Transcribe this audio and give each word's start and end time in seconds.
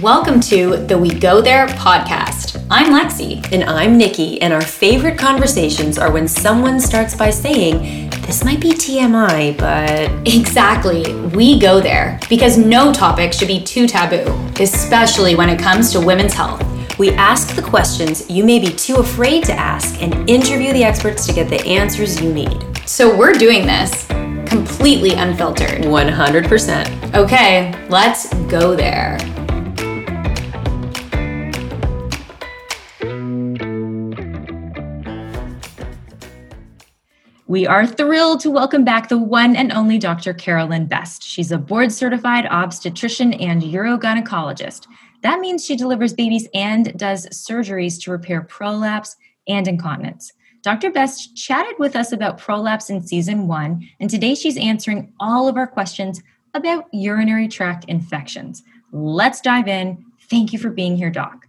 Welcome 0.00 0.40
to 0.40 0.78
the 0.78 0.96
We 0.96 1.10
Go 1.10 1.42
There 1.42 1.66
podcast. 1.66 2.64
I'm 2.70 2.94
Lexi. 2.94 3.46
And 3.52 3.62
I'm 3.64 3.98
Nikki, 3.98 4.40
and 4.40 4.50
our 4.50 4.62
favorite 4.62 5.18
conversations 5.18 5.98
are 5.98 6.10
when 6.10 6.26
someone 6.26 6.80
starts 6.80 7.14
by 7.14 7.28
saying, 7.28 8.08
This 8.22 8.42
might 8.42 8.58
be 8.58 8.70
TMI, 8.70 9.56
but. 9.58 10.10
Exactly. 10.26 11.14
We 11.36 11.60
go 11.60 11.78
there 11.78 12.18
because 12.30 12.56
no 12.56 12.90
topic 12.90 13.34
should 13.34 13.48
be 13.48 13.62
too 13.62 13.86
taboo, 13.86 14.24
especially 14.58 15.34
when 15.34 15.50
it 15.50 15.60
comes 15.60 15.92
to 15.92 16.00
women's 16.00 16.32
health. 16.32 16.64
We 16.98 17.10
ask 17.10 17.54
the 17.54 17.62
questions 17.62 18.28
you 18.30 18.44
may 18.44 18.58
be 18.58 18.72
too 18.72 18.96
afraid 18.96 19.44
to 19.44 19.52
ask 19.52 20.02
and 20.02 20.28
interview 20.28 20.72
the 20.72 20.84
experts 20.84 21.26
to 21.26 21.34
get 21.34 21.50
the 21.50 21.62
answers 21.66 22.18
you 22.18 22.32
need. 22.32 22.64
So 22.86 23.14
we're 23.14 23.34
doing 23.34 23.66
this 23.66 24.06
completely 24.46 25.12
unfiltered. 25.12 25.82
100%. 25.82 27.14
Okay, 27.14 27.88
let's 27.88 28.32
go 28.44 28.74
there. 28.74 29.18
We 37.52 37.66
are 37.66 37.86
thrilled 37.86 38.40
to 38.40 38.50
welcome 38.50 38.82
back 38.82 39.10
the 39.10 39.18
one 39.18 39.56
and 39.56 39.72
only 39.72 39.98
Dr. 39.98 40.32
Carolyn 40.32 40.86
Best. 40.86 41.22
She's 41.22 41.52
a 41.52 41.58
board 41.58 41.92
certified 41.92 42.46
obstetrician 42.46 43.34
and 43.34 43.60
urogynecologist. 43.60 44.86
That 45.20 45.38
means 45.38 45.62
she 45.62 45.76
delivers 45.76 46.14
babies 46.14 46.48
and 46.54 46.96
does 46.96 47.26
surgeries 47.26 48.02
to 48.04 48.10
repair 48.10 48.40
prolapse 48.40 49.16
and 49.48 49.68
incontinence. 49.68 50.32
Dr. 50.62 50.90
Best 50.90 51.36
chatted 51.36 51.74
with 51.78 51.94
us 51.94 52.10
about 52.10 52.38
prolapse 52.38 52.88
in 52.88 53.06
season 53.06 53.46
one, 53.48 53.86
and 54.00 54.08
today 54.08 54.34
she's 54.34 54.56
answering 54.56 55.12
all 55.20 55.46
of 55.46 55.58
our 55.58 55.66
questions 55.66 56.22
about 56.54 56.86
urinary 56.90 57.48
tract 57.48 57.84
infections. 57.84 58.62
Let's 58.92 59.42
dive 59.42 59.68
in. 59.68 60.02
Thank 60.30 60.54
you 60.54 60.58
for 60.58 60.70
being 60.70 60.96
here, 60.96 61.10
Doc. 61.10 61.46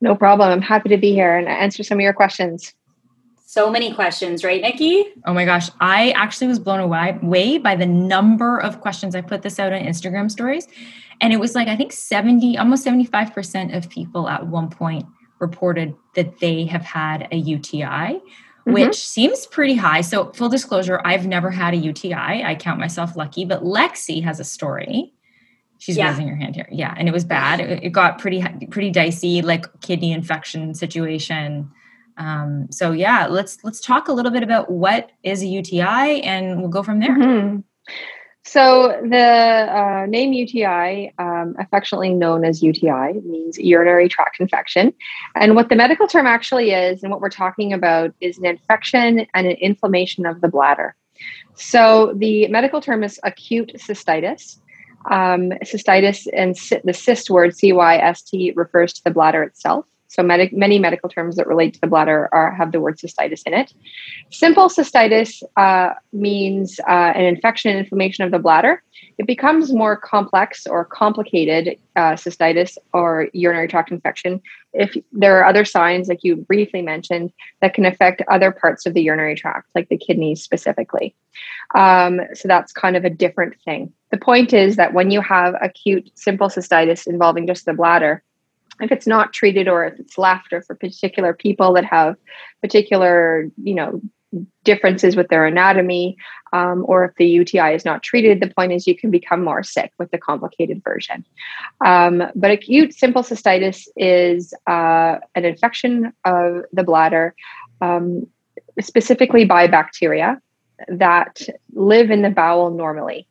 No 0.00 0.16
problem. 0.16 0.50
I'm 0.50 0.62
happy 0.62 0.88
to 0.88 0.96
be 0.96 1.12
here 1.12 1.36
and 1.36 1.46
answer 1.46 1.82
some 1.82 1.98
of 1.98 2.02
your 2.02 2.14
questions. 2.14 2.72
So 3.52 3.70
many 3.70 3.92
questions, 3.92 4.44
right, 4.44 4.62
Nikki? 4.62 5.04
Oh 5.26 5.34
my 5.34 5.44
gosh. 5.44 5.68
I 5.78 6.12
actually 6.12 6.46
was 6.46 6.58
blown 6.58 6.80
away 6.80 7.58
by 7.58 7.76
the 7.76 7.84
number 7.84 8.58
of 8.58 8.80
questions. 8.80 9.14
I 9.14 9.20
put 9.20 9.42
this 9.42 9.58
out 9.58 9.74
on 9.74 9.82
Instagram 9.82 10.30
stories, 10.30 10.66
and 11.20 11.34
it 11.34 11.36
was 11.36 11.54
like, 11.54 11.68
I 11.68 11.76
think 11.76 11.92
70, 11.92 12.56
almost 12.56 12.86
75% 12.86 13.76
of 13.76 13.90
people 13.90 14.26
at 14.30 14.46
one 14.46 14.70
point 14.70 15.04
reported 15.38 15.94
that 16.14 16.38
they 16.38 16.64
have 16.64 16.80
had 16.80 17.28
a 17.30 17.36
UTI, 17.36 17.82
mm-hmm. 17.84 18.72
which 18.72 18.96
seems 19.06 19.44
pretty 19.44 19.74
high. 19.74 20.00
So, 20.00 20.32
full 20.32 20.48
disclosure, 20.48 21.02
I've 21.04 21.26
never 21.26 21.50
had 21.50 21.74
a 21.74 21.76
UTI. 21.76 22.42
I 22.42 22.54
count 22.54 22.80
myself 22.80 23.16
lucky, 23.16 23.44
but 23.44 23.62
Lexi 23.62 24.24
has 24.24 24.40
a 24.40 24.44
story. 24.44 25.12
She's 25.76 25.98
yeah. 25.98 26.08
raising 26.08 26.26
her 26.28 26.36
hand 26.36 26.54
here. 26.54 26.68
Yeah, 26.72 26.94
and 26.96 27.06
it 27.06 27.12
was 27.12 27.26
bad. 27.26 27.60
It, 27.60 27.84
it 27.84 27.90
got 27.90 28.18
pretty 28.18 28.42
pretty 28.70 28.90
dicey, 28.90 29.42
like 29.42 29.66
kidney 29.82 30.12
infection 30.12 30.74
situation. 30.74 31.70
Um, 32.16 32.66
so 32.70 32.92
yeah, 32.92 33.26
let's 33.26 33.58
let's 33.64 33.80
talk 33.80 34.08
a 34.08 34.12
little 34.12 34.30
bit 34.30 34.42
about 34.42 34.70
what 34.70 35.10
is 35.22 35.42
a 35.42 35.46
UTI, 35.46 36.22
and 36.22 36.60
we'll 36.60 36.68
go 36.68 36.82
from 36.82 37.00
there. 37.00 37.18
Mm-hmm. 37.18 37.60
So 38.44 39.00
the 39.08 39.18
uh, 39.18 40.06
name 40.06 40.32
UTI, 40.32 41.14
um, 41.18 41.54
affectionately 41.58 42.12
known 42.12 42.44
as 42.44 42.60
UTI, 42.62 43.20
means 43.24 43.56
urinary 43.56 44.08
tract 44.08 44.40
infection. 44.40 44.92
And 45.36 45.54
what 45.54 45.68
the 45.68 45.76
medical 45.76 46.08
term 46.08 46.26
actually 46.26 46.72
is, 46.72 47.02
and 47.02 47.12
what 47.12 47.20
we're 47.20 47.30
talking 47.30 47.72
about, 47.72 48.12
is 48.20 48.38
an 48.38 48.44
infection 48.44 49.26
and 49.32 49.46
an 49.46 49.56
inflammation 49.60 50.26
of 50.26 50.40
the 50.40 50.48
bladder. 50.48 50.96
So 51.54 52.14
the 52.16 52.48
medical 52.48 52.80
term 52.80 53.04
is 53.04 53.20
acute 53.22 53.72
cystitis. 53.76 54.58
Um, 55.10 55.50
cystitis 55.64 56.26
and 56.32 56.56
the 56.84 56.92
cyst 56.92 57.30
word, 57.30 57.56
C 57.56 57.72
Y 57.72 57.96
S 57.96 58.22
T, 58.22 58.52
refers 58.56 58.92
to 58.94 59.04
the 59.04 59.10
bladder 59.12 59.42
itself. 59.44 59.86
So 60.12 60.22
many, 60.22 60.50
many 60.52 60.78
medical 60.78 61.08
terms 61.08 61.36
that 61.36 61.46
relate 61.46 61.72
to 61.74 61.80
the 61.80 61.86
bladder 61.86 62.28
are, 62.32 62.52
have 62.54 62.70
the 62.70 62.80
word 62.80 62.98
cystitis 62.98 63.42
in 63.46 63.54
it. 63.54 63.72
Simple 64.30 64.68
cystitis 64.68 65.42
uh, 65.56 65.94
means 66.12 66.78
uh, 66.80 67.12
an 67.16 67.24
infection 67.24 67.70
and 67.70 67.80
inflammation 67.80 68.22
of 68.24 68.30
the 68.30 68.38
bladder. 68.38 68.82
It 69.16 69.26
becomes 69.26 69.72
more 69.72 69.96
complex 69.96 70.66
or 70.66 70.84
complicated 70.84 71.78
uh, 71.96 72.12
cystitis 72.12 72.76
or 72.92 73.28
urinary 73.32 73.68
tract 73.68 73.90
infection 73.90 74.42
if 74.72 74.96
there 75.12 75.38
are 75.38 75.44
other 75.44 75.64
signs, 75.64 76.08
like 76.08 76.24
you 76.24 76.36
briefly 76.36 76.82
mentioned, 76.82 77.32
that 77.60 77.74
can 77.74 77.84
affect 77.84 78.22
other 78.30 78.50
parts 78.50 78.86
of 78.86 78.94
the 78.94 79.02
urinary 79.02 79.34
tract, 79.34 79.68
like 79.74 79.88
the 79.88 79.98
kidneys 79.98 80.42
specifically. 80.42 81.14
Um, 81.74 82.20
so 82.34 82.48
that's 82.48 82.72
kind 82.72 82.96
of 82.96 83.04
a 83.04 83.10
different 83.10 83.54
thing. 83.64 83.92
The 84.10 84.16
point 84.18 84.52
is 84.52 84.76
that 84.76 84.94
when 84.94 85.10
you 85.10 85.20
have 85.20 85.54
acute 85.60 86.10
simple 86.14 86.48
cystitis 86.48 87.06
involving 87.06 87.46
just 87.46 87.66
the 87.66 87.74
bladder, 87.74 88.22
if 88.80 88.90
it's 88.90 89.06
not 89.06 89.32
treated 89.32 89.68
or 89.68 89.84
if 89.84 89.98
it's 89.98 90.16
or 90.16 90.62
for 90.62 90.74
particular 90.74 91.34
people 91.34 91.72
that 91.74 91.84
have 91.84 92.16
particular 92.60 93.48
you 93.62 93.74
know 93.74 94.00
differences 94.64 95.14
with 95.14 95.28
their 95.28 95.44
anatomy 95.44 96.16
um, 96.52 96.84
or 96.88 97.04
if 97.04 97.14
the 97.16 97.26
uti 97.26 97.58
is 97.58 97.84
not 97.84 98.02
treated 98.02 98.40
the 98.40 98.48
point 98.48 98.72
is 98.72 98.86
you 98.86 98.96
can 98.96 99.10
become 99.10 99.44
more 99.44 99.62
sick 99.62 99.92
with 99.98 100.10
the 100.10 100.18
complicated 100.18 100.82
version. 100.82 101.24
Um, 101.84 102.22
but 102.34 102.50
acute 102.50 102.94
simple 102.94 103.22
cystitis 103.22 103.86
is 103.96 104.54
uh, 104.66 105.18
an 105.34 105.44
infection 105.44 106.12
of 106.24 106.64
the 106.72 106.82
bladder 106.82 107.34
um, 107.80 108.26
specifically 108.80 109.44
by 109.44 109.66
bacteria 109.66 110.40
that 110.88 111.40
live 111.74 112.10
in 112.10 112.22
the 112.22 112.30
bowel 112.30 112.70
normally 112.70 113.28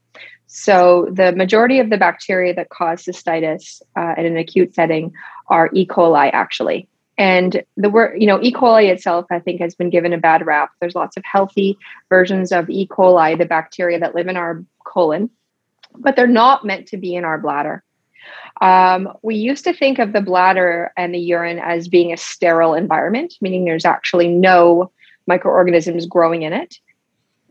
so, 0.53 1.07
the 1.09 1.31
majority 1.31 1.79
of 1.79 1.89
the 1.89 1.97
bacteria 1.97 2.53
that 2.55 2.67
cause 2.67 3.03
cystitis 3.03 3.81
uh, 3.95 4.15
in 4.17 4.25
an 4.25 4.35
acute 4.35 4.75
setting 4.75 5.13
are 5.47 5.69
E. 5.73 5.87
coli, 5.87 6.29
actually. 6.33 6.89
And 7.17 7.63
the 7.77 7.89
word, 7.89 8.21
you 8.21 8.27
know, 8.27 8.37
E. 8.41 8.51
coli 8.51 8.89
itself, 8.89 9.27
I 9.31 9.39
think, 9.39 9.61
has 9.61 9.75
been 9.75 9.89
given 9.89 10.11
a 10.11 10.17
bad 10.17 10.45
rap. 10.45 10.71
There's 10.81 10.93
lots 10.93 11.15
of 11.15 11.23
healthy 11.23 11.77
versions 12.09 12.51
of 12.51 12.69
E. 12.69 12.85
coli, 12.85 13.37
the 13.37 13.45
bacteria 13.45 13.97
that 13.99 14.13
live 14.13 14.27
in 14.27 14.35
our 14.35 14.61
colon, 14.85 15.29
but 15.95 16.17
they're 16.17 16.27
not 16.27 16.65
meant 16.65 16.87
to 16.87 16.97
be 16.97 17.15
in 17.15 17.23
our 17.23 17.37
bladder. 17.37 17.81
Um, 18.59 19.07
we 19.21 19.35
used 19.35 19.63
to 19.63 19.73
think 19.73 19.99
of 19.99 20.11
the 20.11 20.19
bladder 20.19 20.91
and 20.97 21.13
the 21.13 21.19
urine 21.19 21.59
as 21.59 21.87
being 21.87 22.11
a 22.11 22.17
sterile 22.17 22.73
environment, 22.73 23.35
meaning 23.39 23.63
there's 23.63 23.85
actually 23.85 24.27
no 24.27 24.91
microorganisms 25.27 26.07
growing 26.07 26.41
in 26.41 26.51
it. 26.51 26.75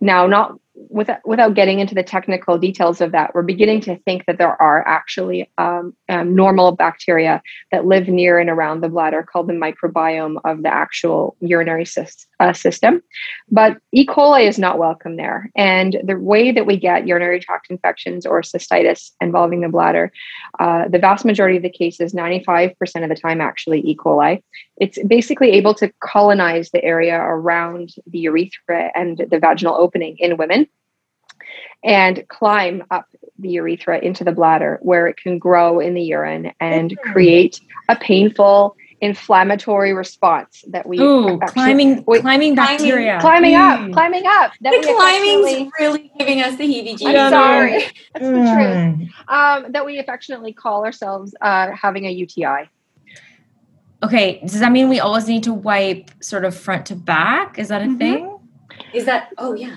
Now, 0.03 0.27
not 0.27 0.59
without, 0.89 1.27
without 1.27 1.55
getting 1.55 1.81
into 1.81 1.95
the 1.95 2.03
technical 2.03 2.59
details 2.59 3.01
of 3.01 3.13
that, 3.13 3.35
we're 3.35 3.43
beginning 3.43 3.81
to 3.83 3.97
think 3.99 4.27
that 4.27 4.39
there 4.39 4.61
are 4.61 4.87
actually 4.87 5.51
um, 5.59 5.95
um, 6.09 6.35
normal 6.35 6.73
bacteria 6.73 7.43
that 7.71 7.87
live 7.87 8.09
near 8.09 8.39
and 8.39 8.51
around 8.51 8.81
the 8.81 8.89
bladder 8.89 9.23
called 9.23 9.49
the 9.49 9.53
microbiome 9.53 10.41
of 10.45 10.63
the 10.63 10.73
actual 10.73 11.37
urinary 11.41 11.85
sy- 11.85 12.07
uh, 12.41 12.53
system. 12.55 13.03
But 13.51 13.77
E. 13.93 14.07
coli 14.07 14.49
is 14.49 14.59
not 14.59 14.79
welcome 14.79 15.17
there. 15.17 15.51
And 15.55 15.99
the 16.03 16.19
way 16.19 16.51
that 16.51 16.67
we 16.67 16.77
get 16.77 17.07
urinary 17.07 17.39
tract 17.39 17.69
infections 17.71 18.27
or 18.27 18.41
cystitis 18.41 19.11
involving 19.21 19.61
the 19.61 19.69
bladder, 19.69 20.11
uh, 20.59 20.89
the 20.89 20.99
vast 20.99 21.25
majority 21.25 21.59
of 21.59 21.63
the 21.63 21.71
cases, 21.71 22.15
95% 22.15 22.75
of 23.03 23.09
the 23.09 23.15
time, 23.15 23.41
actually 23.41 23.81
E. 23.81 23.95
coli, 23.95 24.43
it's 24.79 24.99
basically 25.07 25.51
able 25.51 25.75
to 25.75 25.93
colonize 26.01 26.71
the 26.71 26.83
area 26.83 27.17
around 27.21 27.91
the 28.07 28.21
urethra 28.21 28.91
and 28.95 29.19
the 29.31 29.39
vaginal 29.39 29.75
opening 29.75 30.17
in 30.19 30.37
women 30.39 30.67
and 31.85 32.25
climb 32.29 32.83
up 32.91 33.07
the 33.39 33.51
urethra 33.51 33.99
into 33.99 34.25
the 34.25 34.33
bladder 34.33 34.79
where 34.83 35.07
it 35.07 35.17
can 35.17 35.39
grow 35.39 35.81
in 35.81 35.95
the 35.95 36.03
urine 36.03 36.53
and 36.61 36.99
create 37.03 37.61
a 37.89 37.97
painful 37.97 38.77
inflammatory 39.01 39.93
response 39.95 40.65
that 40.69 40.87
we 40.87 41.01
Ooh, 41.01 41.39
climbing 41.47 42.05
we, 42.07 42.21
climbing 42.21 42.55
bacteria. 42.55 43.19
climbing, 43.21 43.53
climbing 43.53 43.91
up 43.91 43.95
climbing 43.95 44.27
up. 44.27 44.53
That 44.61 44.83
the 44.83 44.95
climbing's 44.95 45.73
really 45.79 46.13
giving 46.19 46.43
us 46.43 46.57
the 46.57 46.65
heebie-jeebies. 46.65 47.19
I'm 47.19 47.31
sorry. 47.31 47.85
That's 48.15 48.27
mm. 48.27 48.99
the 48.99 48.99
truth. 48.99 49.11
Um, 49.29 49.73
that 49.73 49.87
we 49.87 49.99
affectionately 49.99 50.53
call 50.53 50.85
ourselves 50.85 51.35
uh, 51.41 51.71
having 51.73 52.07
a 52.07 52.11
UTI 52.11 52.69
okay 54.03 54.41
does 54.41 54.61
that 54.61 54.73
mean 54.73 54.89
we 54.89 55.01
always 55.01 55.29
need 55.29 55.43
to 55.43 55.53
wipe 55.53 56.11
sort 56.23 56.45
of 56.45 56.57
front 56.57 56.87
to 56.87 56.97
back? 56.97 57.59
Is 57.59 57.69
that 57.69 57.83
a 57.83 57.87
mm-hmm. 57.87 57.99
thing? 57.99 58.39
Is 58.95 59.05
that 59.07 59.33
oh 59.39 59.55
yeah. 59.55 59.77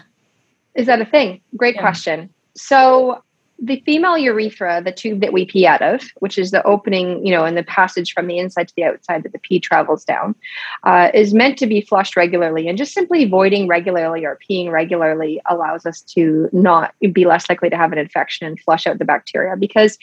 Is 0.76 0.88
that 0.88 1.02
a 1.02 1.06
thing? 1.06 1.42
Great 1.56 1.76
yeah. 1.76 1.82
question. 1.82 2.30
So 2.56 3.24
the 3.66 3.82
female 3.86 4.18
urethra, 4.18 4.82
the 4.84 4.92
tube 4.92 5.22
that 5.22 5.32
we 5.32 5.46
pee 5.46 5.66
out 5.66 5.82
of, 5.82 6.02
which 6.20 6.38
is 6.38 6.52
the 6.52 6.62
opening, 6.64 7.26
you 7.26 7.32
know, 7.32 7.46
and 7.46 7.56
the 7.56 7.64
passage 7.64 8.12
from 8.12 8.28
the 8.28 8.38
inside 8.38 8.68
to 8.68 8.76
the 8.76 8.84
outside 8.84 9.24
that 9.24 9.32
the 9.32 9.40
pee 9.40 9.58
travels 9.58 10.04
down, 10.04 10.36
uh, 10.84 11.10
is 11.14 11.34
meant 11.34 11.58
to 11.60 11.66
be 11.66 11.80
flushed 11.80 12.18
regularly. 12.18 12.68
And 12.68 12.78
just 12.78 12.94
simply 12.94 13.24
voiding 13.24 13.68
regularly 13.68 14.26
or 14.26 14.38
peeing 14.50 14.70
regularly 14.70 15.40
allows 15.46 15.86
us 15.86 16.02
to 16.02 16.50
not 16.52 16.94
be 17.14 17.24
less 17.24 17.50
likely 17.50 17.70
to 17.70 17.78
have 17.78 17.94
an 17.94 17.98
infection 17.98 18.46
and 18.46 18.60
flush 18.60 18.86
out 18.86 19.00
the 19.00 19.06
bacteria 19.06 19.56
because 19.56 19.98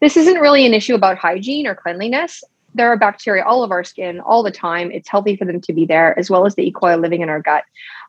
this 0.00 0.16
isn't 0.16 0.40
really 0.40 0.66
an 0.66 0.74
issue 0.74 0.96
about 0.96 1.16
hygiene 1.16 1.68
or 1.68 1.76
cleanliness. 1.76 2.42
There 2.74 2.88
are 2.88 2.96
bacteria 2.96 3.44
all 3.44 3.62
of 3.62 3.70
our 3.70 3.84
skin 3.84 4.18
all 4.18 4.42
the 4.42 4.50
time. 4.50 4.90
It's 4.90 5.08
healthy 5.08 5.36
for 5.36 5.44
them 5.44 5.60
to 5.60 5.72
be 5.72 5.86
there, 5.86 6.18
as 6.18 6.30
well 6.30 6.46
as 6.46 6.56
the 6.56 6.66
E. 6.66 6.72
coli 6.72 7.00
living 7.00 7.20
in 7.20 7.28
our 7.28 7.40
gut. 7.40 7.62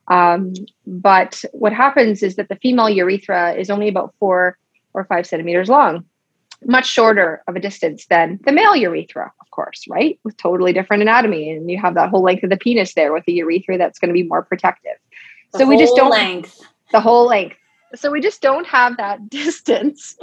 Um, 0.08 0.54
but 0.88 1.44
what 1.52 1.74
happens 1.74 2.24
is 2.24 2.38
that 2.38 2.50
the 2.50 2.56
female 2.56 2.90
urethra 2.90 3.54
is 3.54 3.70
only 3.70 3.88
about 3.88 4.16
four 4.20 4.58
or 4.96 5.06
five 5.06 5.28
centimeters 5.28 5.70
long. 5.70 6.06
much 6.66 6.88
shorter 6.88 7.44
of 7.48 7.56
a 7.56 7.60
distance 7.60 8.06
than 8.08 8.40
the 8.46 8.52
male 8.52 8.76
urethra, 8.76 9.32
of 9.42 9.52
course, 9.52 9.84
right? 9.90 10.18
With 10.24 10.38
totally 10.38 10.74
different 10.74 11.04
anatomy. 11.04 11.52
And 11.52 11.70
you 11.70 11.78
have 11.78 11.96
that 11.96 12.10
whole 12.10 12.24
length 12.24 12.44
of 12.44 12.50
the 12.50 12.58
penis 12.58 12.94
there 12.94 13.14
with 13.14 13.26
the 13.26 13.34
urethra 13.34 13.78
that's 13.78 14.00
going 14.00 14.10
to 14.10 14.14
be 14.14 14.24
more 14.24 14.42
protective. 14.42 14.98
The 15.52 15.60
so 15.60 15.68
we 15.68 15.78
just 15.78 15.96
don't 15.96 16.12
length. 16.12 16.62
The 16.92 17.02
whole 17.02 17.28
length. 17.28 17.58
So 17.94 18.10
we 18.10 18.22
just 18.22 18.42
don't 18.42 18.66
have 18.66 18.98
that 18.98 19.30
distance 19.42 20.18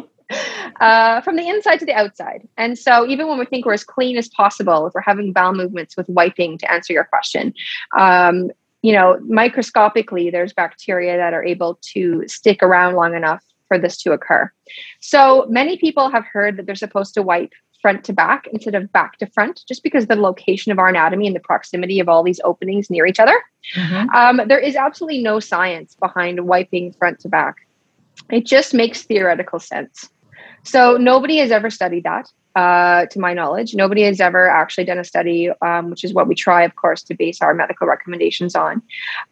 uh, 0.80 1.20
from 1.20 1.36
the 1.36 1.46
inside 1.46 1.78
to 1.80 1.86
the 1.86 1.92
outside. 1.92 2.48
And 2.56 2.78
so 2.78 3.06
even 3.06 3.28
when 3.28 3.38
we 3.38 3.44
think 3.44 3.66
we're 3.66 3.74
as 3.74 3.84
clean 3.84 4.16
as 4.16 4.28
possible, 4.28 4.86
if 4.86 4.94
we're 4.94 5.02
having 5.02 5.32
bowel 5.32 5.52
movements 5.54 5.96
with 5.96 6.08
wiping 6.08 6.58
to 6.58 6.72
answer 6.72 6.92
your 6.94 7.04
question, 7.04 7.54
um, 7.96 8.50
you 8.82 8.92
know, 8.92 9.20
microscopically, 9.24 10.30
there's 10.30 10.52
bacteria 10.52 11.16
that 11.16 11.34
are 11.34 11.44
able 11.44 11.78
to 11.82 12.26
stick 12.26 12.62
around 12.62 12.94
long 12.94 13.14
enough 13.14 13.44
for 13.72 13.78
this 13.78 13.96
to 13.96 14.12
occur. 14.12 14.52
So 15.00 15.46
many 15.48 15.78
people 15.78 16.10
have 16.10 16.26
heard 16.26 16.58
that 16.58 16.66
they're 16.66 16.74
supposed 16.74 17.14
to 17.14 17.22
wipe 17.22 17.52
front 17.80 18.04
to 18.04 18.12
back 18.12 18.46
instead 18.52 18.74
of 18.74 18.92
back 18.92 19.16
to 19.18 19.26
front, 19.26 19.62
just 19.66 19.82
because 19.82 20.06
the 20.06 20.14
location 20.14 20.72
of 20.72 20.78
our 20.78 20.88
anatomy 20.88 21.26
and 21.26 21.34
the 21.34 21.40
proximity 21.40 21.98
of 21.98 22.08
all 22.08 22.22
these 22.22 22.40
openings 22.44 22.90
near 22.90 23.06
each 23.06 23.18
other. 23.18 23.42
Mm-hmm. 23.74 24.10
Um, 24.10 24.46
there 24.46 24.58
is 24.58 24.76
absolutely 24.76 25.22
no 25.22 25.40
science 25.40 25.94
behind 25.94 26.46
wiping 26.46 26.92
front 26.92 27.20
to 27.20 27.30
back. 27.30 27.56
It 28.30 28.44
just 28.44 28.74
makes 28.74 29.04
theoretical 29.04 29.58
sense. 29.58 30.10
So 30.64 30.98
nobody 30.98 31.38
has 31.38 31.50
ever 31.50 31.70
studied 31.70 32.04
that 32.04 32.30
uh, 32.56 33.06
to 33.06 33.18
my 33.18 33.32
knowledge. 33.32 33.74
Nobody 33.74 34.02
has 34.02 34.20
ever 34.20 34.48
actually 34.48 34.84
done 34.84 34.98
a 34.98 35.04
study, 35.04 35.50
um, 35.62 35.90
which 35.90 36.04
is 36.04 36.12
what 36.12 36.28
we 36.28 36.34
try, 36.34 36.62
of 36.62 36.76
course, 36.76 37.02
to 37.04 37.14
base 37.14 37.40
our 37.40 37.54
medical 37.54 37.86
recommendations 37.86 38.54
on. 38.54 38.82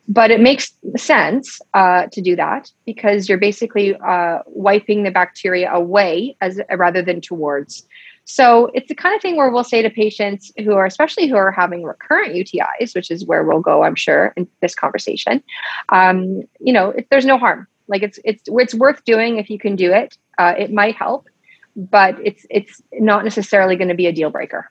But 0.09 0.31
it 0.31 0.41
makes 0.41 0.73
sense 0.97 1.61
uh, 1.75 2.07
to 2.07 2.21
do 2.21 2.37
that 2.37 2.71
because 2.87 3.29
you're 3.29 3.39
basically 3.39 3.95
uh, 3.97 4.41
wiping 4.47 5.03
the 5.03 5.11
bacteria 5.11 5.73
away 5.73 6.37
as 6.41 6.61
rather 6.77 7.03
than 7.03 7.21
towards. 7.21 7.87
So 8.25 8.71
it's 8.75 8.89
the 8.89 8.95
kind 8.95 9.15
of 9.15 9.21
thing 9.21 9.37
where 9.37 9.51
we'll 9.51 9.65
say 9.65 9.83
to 9.83 9.91
patients 9.91 10.53
who 10.59 10.75
are, 10.75 10.87
especially 10.87 11.27
who 11.27 11.35
are 11.37 11.51
having 11.51 11.83
recurrent 11.83 12.35
UTIs, 12.35 12.95
which 12.95 13.11
is 13.11 13.25
where 13.25 13.43
we'll 13.43 13.61
go, 13.61 13.83
I'm 13.83 13.97
sure, 13.97 14.33
in 14.37 14.47
this 14.61 14.75
conversation. 14.75 15.43
Um, 15.89 16.43
you 16.61 16.73
know, 16.73 16.91
if 16.91 17.09
there's 17.09 17.27
no 17.27 17.39
harm. 17.39 17.67
Like 17.89 18.05
it's 18.05 18.21
it's 18.25 18.45
it's 18.47 18.73
worth 18.73 19.05
doing 19.05 19.39
if 19.39 19.51
you 19.51 19.59
can 19.59 19.75
do 19.75 19.93
it. 19.93 20.17
Uh, 20.39 20.55
it 20.57 20.73
might 20.73 20.95
help 20.95 21.27
but 21.77 22.17
it's 22.25 22.47
it's 22.51 22.83
not 22.93 23.25
necessarily 23.25 23.77
going 23.77 23.89
to 23.89 23.95
be 23.95 24.07
a 24.07 24.13
deal 24.13 24.31
breaker. 24.31 24.71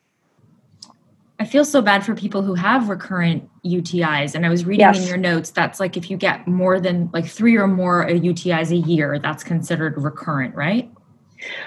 I 1.41 1.45
feel 1.45 1.63
so 1.63 1.81
bad 1.81 2.05
for 2.05 2.13
people 2.15 2.41
who 2.41 2.53
have 2.53 2.89
recurrent 2.89 3.49
UTIs. 3.63 4.35
And 4.35 4.45
I 4.45 4.49
was 4.49 4.65
reading 4.65 4.81
yes. 4.81 4.99
in 4.99 5.07
your 5.07 5.15
notes 5.15 5.51
that's 5.51 5.79
like 5.79 5.95
if 5.95 6.11
you 6.11 6.17
get 6.17 6.45
more 6.47 6.81
than 6.81 7.09
like 7.13 7.27
three 7.27 7.55
or 7.55 7.65
more 7.65 8.05
UTIs 8.05 8.71
a 8.71 8.75
year, 8.75 9.19
that's 9.19 9.43
considered 9.43 9.97
recurrent, 9.97 10.53
right? 10.53 10.91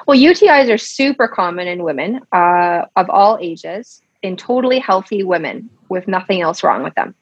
Well, 0.06 0.18
UTIs 0.18 0.72
are 0.72 0.76
super 0.76 1.26
common 1.26 1.68
in 1.68 1.84
women 1.84 2.20
uh, 2.32 2.84
of 2.96 3.08
all 3.08 3.38
ages, 3.40 4.02
in 4.22 4.36
totally 4.36 4.78
healthy 4.78 5.24
women 5.24 5.70
with 5.88 6.06
nothing 6.06 6.42
else 6.42 6.62
wrong 6.62 6.82
with 6.82 6.94
them. 6.94 7.14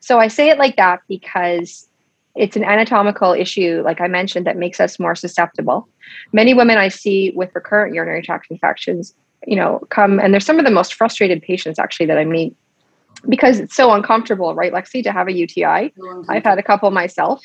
So 0.00 0.18
I 0.18 0.28
say 0.28 0.50
it 0.50 0.58
like 0.58 0.76
that 0.76 1.00
because 1.08 1.88
it's 2.34 2.56
an 2.56 2.64
anatomical 2.64 3.32
issue, 3.32 3.82
like 3.84 4.00
I 4.00 4.08
mentioned, 4.08 4.46
that 4.46 4.56
makes 4.56 4.80
us 4.80 4.98
more 4.98 5.14
susceptible. 5.14 5.88
Many 6.32 6.54
women 6.54 6.78
I 6.78 6.88
see 6.88 7.32
with 7.34 7.54
recurrent 7.54 7.94
urinary 7.94 8.22
tract 8.22 8.48
infections, 8.50 9.14
you 9.46 9.56
know, 9.56 9.80
come 9.90 10.18
and 10.18 10.32
they're 10.32 10.40
some 10.40 10.58
of 10.58 10.64
the 10.64 10.70
most 10.70 10.94
frustrated 10.94 11.42
patients 11.42 11.78
actually 11.78 12.06
that 12.06 12.18
I 12.18 12.24
meet 12.24 12.56
because 13.28 13.60
it's 13.60 13.74
so 13.74 13.92
uncomfortable, 13.92 14.54
right, 14.54 14.72
Lexi, 14.72 15.02
to 15.02 15.12
have 15.12 15.28
a 15.28 15.32
UTI. 15.32 15.92
I've 16.28 16.44
had 16.44 16.58
a 16.58 16.62
couple 16.62 16.90
myself. 16.90 17.44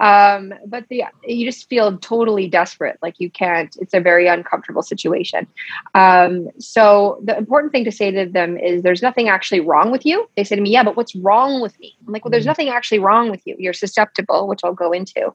Um, 0.00 0.54
but 0.66 0.88
the 0.88 1.04
you 1.26 1.46
just 1.46 1.68
feel 1.68 1.96
totally 1.98 2.48
desperate, 2.48 2.98
like 3.02 3.14
you 3.18 3.30
can't. 3.30 3.76
It's 3.80 3.94
a 3.94 4.00
very 4.00 4.26
uncomfortable 4.26 4.82
situation. 4.82 5.46
Um, 5.94 6.48
so 6.58 7.20
the 7.22 7.36
important 7.36 7.72
thing 7.72 7.84
to 7.84 7.92
say 7.92 8.10
to 8.10 8.26
them 8.26 8.56
is, 8.56 8.82
"There's 8.82 9.02
nothing 9.02 9.28
actually 9.28 9.60
wrong 9.60 9.90
with 9.90 10.06
you." 10.06 10.28
They 10.36 10.44
say 10.44 10.56
to 10.56 10.62
me, 10.62 10.70
"Yeah, 10.70 10.82
but 10.82 10.96
what's 10.96 11.14
wrong 11.14 11.60
with 11.60 11.78
me?" 11.78 11.94
I'm 12.06 12.12
like, 12.12 12.24
"Well, 12.24 12.30
there's 12.30 12.42
mm-hmm. 12.42 12.48
nothing 12.48 12.68
actually 12.70 12.98
wrong 12.98 13.30
with 13.30 13.42
you. 13.44 13.54
You're 13.58 13.74
susceptible, 13.74 14.48
which 14.48 14.60
I'll 14.64 14.72
go 14.72 14.92
into." 14.92 15.34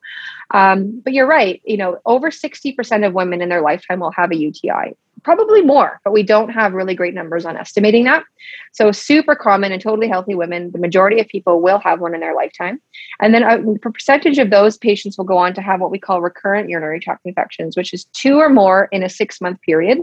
Um, 0.52 1.00
but 1.04 1.14
you're 1.14 1.28
right. 1.28 1.62
You 1.64 1.78
know, 1.78 2.00
over 2.06 2.32
sixty 2.32 2.74
percent 2.74 3.04
of 3.04 3.14
women 3.14 3.42
in 3.42 3.50
their 3.50 3.62
lifetime 3.62 4.00
will 4.00 4.12
have 4.12 4.32
a 4.32 4.36
UTI 4.36 4.96
probably 5.24 5.62
more, 5.62 6.00
but 6.04 6.14
we 6.14 6.24
don't 6.24 6.50
have 6.50 6.74
really 6.74 6.96
great 6.96 7.14
numbers 7.14 7.46
on 7.46 7.58
estimating 7.58 8.04
that. 8.06 8.24
So, 8.72 8.92
super 8.92 9.36
common 9.36 9.72
in 9.72 9.80
totally 9.80 10.08
healthy 10.08 10.36
women. 10.36 10.72
The 10.72 10.80
majority 10.80 11.20
of 11.20 11.28
people 11.28 11.62
will 11.62 11.80
have 11.80 12.00
one 12.00 12.14
in 12.14 12.22
their 12.22 12.36
lifetime. 12.36 12.82
And 13.20 13.34
then 13.34 13.44
a 13.44 13.80
percentage 13.80 14.38
of 14.38 14.50
those 14.50 14.78
patients 14.78 15.18
will 15.18 15.26
go 15.26 15.38
on 15.38 15.54
to 15.56 15.62
have 15.62 15.82
what 15.82 15.92
we 15.92 16.00
call 16.00 16.22
recurrent 16.22 16.70
urinary 16.70 17.00
tract 17.00 17.26
infections, 17.26 17.76
which 17.76 17.94
is 17.94 18.06
two 18.06 18.38
or 18.38 18.50
more 18.50 18.88
in 18.92 19.04
a 19.04 19.10
six 19.10 19.42
month 19.42 19.62
period 19.62 20.00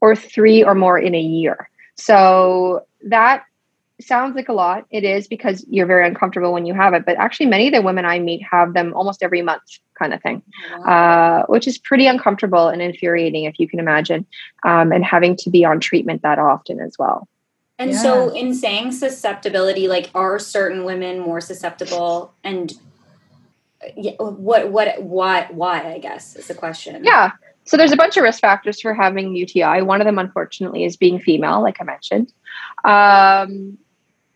or 0.00 0.16
three 0.16 0.62
or 0.62 0.74
more 0.74 0.98
in 0.98 1.14
a 1.14 1.20
year. 1.20 1.68
So, 1.96 2.86
that 3.04 3.44
sounds 4.06 4.34
like 4.34 4.48
a 4.48 4.52
lot. 4.52 4.86
It 4.90 5.04
is 5.04 5.28
because 5.28 5.64
you're 5.68 5.86
very 5.86 6.06
uncomfortable 6.06 6.52
when 6.52 6.66
you 6.66 6.74
have 6.74 6.94
it. 6.94 7.04
But 7.04 7.16
actually, 7.16 7.46
many 7.46 7.68
of 7.68 7.74
the 7.74 7.82
women 7.82 8.04
I 8.04 8.18
meet 8.18 8.42
have 8.50 8.74
them 8.74 8.92
almost 8.94 9.22
every 9.22 9.42
month, 9.42 9.62
kind 9.98 10.14
of 10.14 10.22
thing, 10.22 10.42
oh, 10.74 10.90
uh, 10.90 11.46
which 11.46 11.66
is 11.66 11.78
pretty 11.78 12.06
uncomfortable 12.06 12.68
and 12.68 12.82
infuriating, 12.82 13.44
if 13.44 13.58
you 13.58 13.68
can 13.68 13.78
imagine, 13.78 14.26
um, 14.64 14.92
and 14.92 15.04
having 15.04 15.36
to 15.36 15.50
be 15.50 15.64
on 15.64 15.80
treatment 15.80 16.22
that 16.22 16.38
often 16.38 16.80
as 16.80 16.96
well. 16.98 17.28
And 17.78 17.92
yeah. 17.92 18.02
so, 18.02 18.28
in 18.28 18.54
saying 18.54 18.92
susceptibility, 18.92 19.88
like, 19.88 20.10
are 20.14 20.38
certain 20.38 20.84
women 20.84 21.18
more 21.18 21.40
susceptible? 21.40 22.32
And 22.44 22.72
what, 24.18 24.70
what, 24.70 25.02
why, 25.02 25.48
why? 25.50 25.92
I 25.92 25.98
guess 25.98 26.36
is 26.36 26.48
the 26.48 26.54
question. 26.54 27.02
Yeah. 27.04 27.32
So 27.64 27.76
there's 27.76 27.92
a 27.92 27.96
bunch 27.96 28.16
of 28.16 28.24
risk 28.24 28.40
factors 28.40 28.80
for 28.80 28.92
having 28.92 29.36
UTI. 29.36 29.82
One 29.82 30.00
of 30.00 30.04
them, 30.04 30.18
unfortunately, 30.18 30.84
is 30.84 30.96
being 30.96 31.20
female, 31.20 31.62
like 31.62 31.80
I 31.80 31.84
mentioned. 31.84 32.32
Um, 32.84 33.78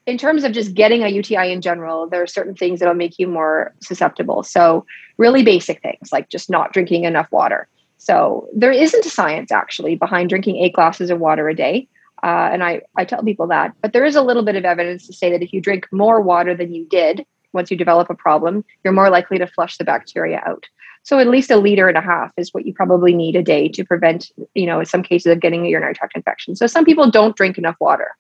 in 0.07 0.17
terms 0.17 0.45
of 0.45 0.53
just 0.53 0.75
getting 0.75 1.03
a 1.03 1.09
UTI 1.09 1.53
in 1.53 1.61
general, 1.61 2.09
there 2.09 2.23
are 2.23 2.29
certain 2.29 2.55
things 2.55 2.79
that'll 2.79 2.95
make 2.95 3.19
you 3.19 3.27
more 3.27 3.75
susceptible. 3.81 4.43
So, 4.43 4.87
really 5.19 5.43
basic 5.43 5.83
things 5.83 6.13
like 6.13 6.29
just 6.29 6.49
not 6.49 6.73
drinking 6.73 7.05
enough 7.05 7.31
water. 7.33 7.69
So, 7.99 8.49
there 8.55 8.73
isn't 8.73 9.05
a 9.05 9.11
science 9.11 9.51
actually 9.51 9.97
behind 9.97 10.29
drinking 10.29 10.57
eight 10.57 10.75
glasses 10.75 11.11
of 11.11 11.19
water 11.19 11.49
a 11.49 11.55
day. 11.55 11.89
Uh, 12.23 12.49
and 12.53 12.65
I, 12.65 12.81
I 12.97 13.05
tell 13.05 13.23
people 13.23 13.47
that. 13.49 13.73
But 13.83 13.93
there 13.93 14.05
is 14.05 14.17
a 14.17 14.23
little 14.23 14.43
bit 14.43 14.57
of 14.57 14.65
evidence 14.65 15.07
to 15.07 15.13
say 15.13 15.31
that 15.31 15.43
if 15.43 15.53
you 15.53 15.61
drink 15.61 15.87
more 15.93 16.21
water 16.21 16.55
than 16.55 16.73
you 16.73 16.87
did 16.87 17.27
once 17.53 17.71
you 17.71 17.77
develop 17.77 18.09
a 18.09 18.15
problem, 18.15 18.65
you're 18.85 18.93
more 18.93 19.11
likely 19.11 19.39
to 19.39 19.47
flush 19.47 19.77
the 19.77 19.85
bacteria 19.85 20.43
out. 20.47 20.67
So 21.03 21.19
at 21.19 21.29
least 21.29 21.51
a 21.51 21.57
liter 21.57 21.89
and 21.89 21.97
a 21.97 22.01
half 22.01 22.33
is 22.37 22.53
what 22.53 22.67
you 22.67 22.75
probably 22.75 23.15
need 23.15 23.37
a 23.37 23.43
day 23.43 23.69
to 23.69 23.85
prevent, 23.85 24.31
you 24.55 24.67
know, 24.67 24.81
in 24.81 24.87
some 24.87 25.03
cases 25.03 25.31
of 25.31 25.41
getting 25.41 25.65
a 25.65 25.69
urinary 25.69 25.95
tract 25.95 26.17
infection. 26.17 26.57
So 26.57 26.67
some 26.67 26.85
people 26.85 27.11
don't 27.11 27.37
drink 27.37 27.59
enough 27.59 27.77
water. 27.81 28.17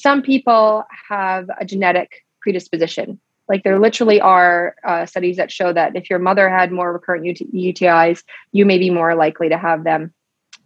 Some 0.00 0.22
people 0.22 0.84
have 1.08 1.50
a 1.58 1.64
genetic 1.64 2.24
predisposition. 2.40 3.20
Like 3.48 3.64
there 3.64 3.78
literally 3.78 4.20
are 4.20 4.76
uh, 4.84 5.06
studies 5.06 5.36
that 5.36 5.50
show 5.50 5.72
that 5.72 5.96
if 5.96 6.08
your 6.08 6.18
mother 6.18 6.48
had 6.48 6.70
more 6.72 6.92
recurrent 6.92 7.28
UT- 7.28 7.52
UTIs, 7.52 8.22
you 8.52 8.64
may 8.64 8.78
be 8.78 8.90
more 8.90 9.14
likely 9.14 9.48
to 9.48 9.58
have 9.58 9.84
them. 9.84 10.12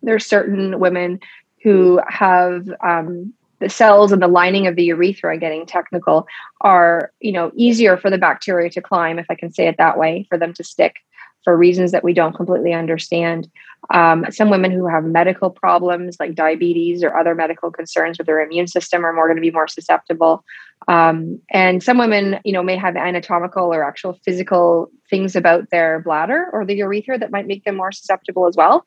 There's 0.03 0.27
certain 0.27 0.79
women 0.79 1.21
who 1.63 2.01
have 2.07 2.69
um, 2.83 3.33
the 3.61 3.71
cells 3.71 4.13
and 4.13 4.21
the 4.21 4.29
lining 4.29 4.67
of 4.67 4.77
the 4.77 4.85
urethra 4.85 5.39
getting 5.39 5.65
technical 5.65 6.27
are 6.61 7.13
you 7.21 7.33
know 7.33 7.51
easier 7.57 7.97
for 7.97 8.11
the 8.11 8.19
bacteria 8.19 8.69
to 8.69 8.83
climb 8.83 9.19
if 9.19 9.27
i 9.31 9.35
can 9.35 9.51
say 9.51 9.69
it 9.69 9.77
that 9.79 9.97
way 9.97 10.27
for 10.29 10.37
them 10.37 10.53
to 10.53 10.63
stick 10.63 10.97
for 11.45 11.57
reasons 11.57 11.93
that 11.93 12.03
we 12.03 12.15
don't 12.15 12.35
completely 12.35 12.73
understand. 12.73 13.49
Um, 13.93 14.25
some 14.31 14.51
women 14.51 14.71
who 14.71 14.87
have 14.87 15.05
medical 15.05 15.51
problems 15.51 16.17
like 16.19 16.35
diabetes 16.35 17.03
or 17.03 17.17
other 17.17 17.35
medical 17.35 17.71
concerns 17.71 18.19
with 18.19 18.27
their 18.27 18.41
immune 18.41 18.67
system 18.67 19.05
are 19.05 19.13
more 19.13 19.27
going 19.27 19.37
to 19.37 19.43
be 19.43 19.51
more 19.51 19.69
susceptible. 19.69 20.45
Um, 20.89 21.41
and 21.51 21.83
some 21.83 21.99
women, 21.99 22.41
you 22.45 22.53
know, 22.53 22.63
may 22.63 22.77
have 22.77 22.97
anatomical 22.97 23.73
or 23.73 23.85
actual 23.85 24.19
physical 24.25 24.91
things 25.09 25.37
about 25.37 25.71
their 25.71 26.01
bladder 26.01 26.49
or 26.53 26.65
the 26.65 26.75
urethra 26.75 27.19
that 27.19 27.31
might 27.31 27.47
make 27.47 27.65
them 27.65 27.77
more 27.77 27.93
susceptible 27.93 28.47
as 28.47 28.57
well. 28.57 28.85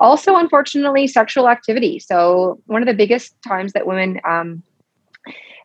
Also, 0.00 0.36
unfortunately, 0.36 1.06
sexual 1.06 1.48
activity. 1.48 1.98
So, 1.98 2.60
one 2.66 2.82
of 2.82 2.86
the 2.86 2.94
biggest 2.94 3.34
times 3.46 3.72
that 3.72 3.86
women 3.86 4.20
um, 4.24 4.62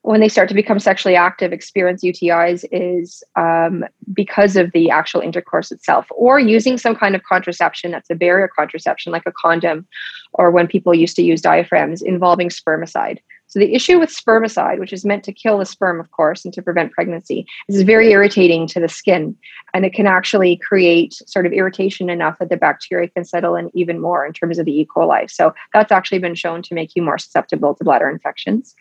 when 0.03 0.19
they 0.19 0.27
start 0.27 0.50
to 0.50 0.55
become 0.55 0.79
sexually 0.79 1.15
active 1.15 1.53
experience 1.53 2.03
UTIs 2.03 2.65
is 2.72 3.24
um, 3.38 3.86
because 4.12 4.57
of 4.57 4.72
the 4.74 4.89
actual 4.89 5.22
intercourse 5.22 5.72
itself, 5.72 6.05
or 6.12 6.39
using 6.39 6.77
some 6.77 6.93
kind 6.93 7.15
of 7.15 7.24
contraception 7.24 7.91
that's 7.91 8.10
a 8.10 8.15
barrier 8.15 8.50
contraception, 8.53 9.13
like 9.13 9.24
a 9.25 9.31
condom, 9.31 9.88
or 10.33 10.51
when 10.51 10.67
people 10.67 10.93
used 10.93 11.15
to 11.15 11.24
use 11.24 11.41
diaphragms 11.41 12.01
involving 12.01 12.50
spermicide. 12.50 13.19
So 13.53 13.60
the 13.60 13.75
issue 13.75 14.00
with 14.00 14.10
spermicide, 14.10 14.79
which 14.79 14.91
is 14.91 15.05
meant 15.05 15.24
to 15.25 15.31
kill 15.31 15.60
the 15.60 15.65
sperm, 15.67 16.00
of 16.00 16.10
course, 16.10 16.43
and 16.43 16.51
to 16.55 16.62
prevent 16.63 16.91
pregnancy, 16.91 17.45
is 17.67 17.83
very 17.83 18.10
irritating 18.10 18.65
to 18.69 18.79
the 18.79 18.89
skin. 18.89 19.36
And 19.75 19.86
it 19.86 19.93
can 19.93 20.07
actually 20.07 20.57
create 20.57 21.22
sort 21.27 21.45
of 21.45 21.53
irritation 21.53 22.10
enough 22.10 22.39
that 22.39 22.50
the 22.50 22.57
bacteria 22.57 23.10
can 23.10 23.24
settle 23.24 23.55
in 23.55 23.69
even 23.75 24.01
more 24.01 24.25
in 24.25 24.33
terms 24.33 24.57
of 24.57 24.65
the 24.65 24.72
E. 24.72 24.88
coli. 24.88 25.29
So 25.29 25.53
that's 25.72 25.91
actually 25.91 26.17
been 26.17 26.33
shown 26.33 26.63
to 26.63 26.74
make 26.74 26.95
you 26.95 27.03
more 27.03 27.19
susceptible 27.19 27.75
to 27.75 27.83
bladder 27.83 28.10
infections, 28.10 28.74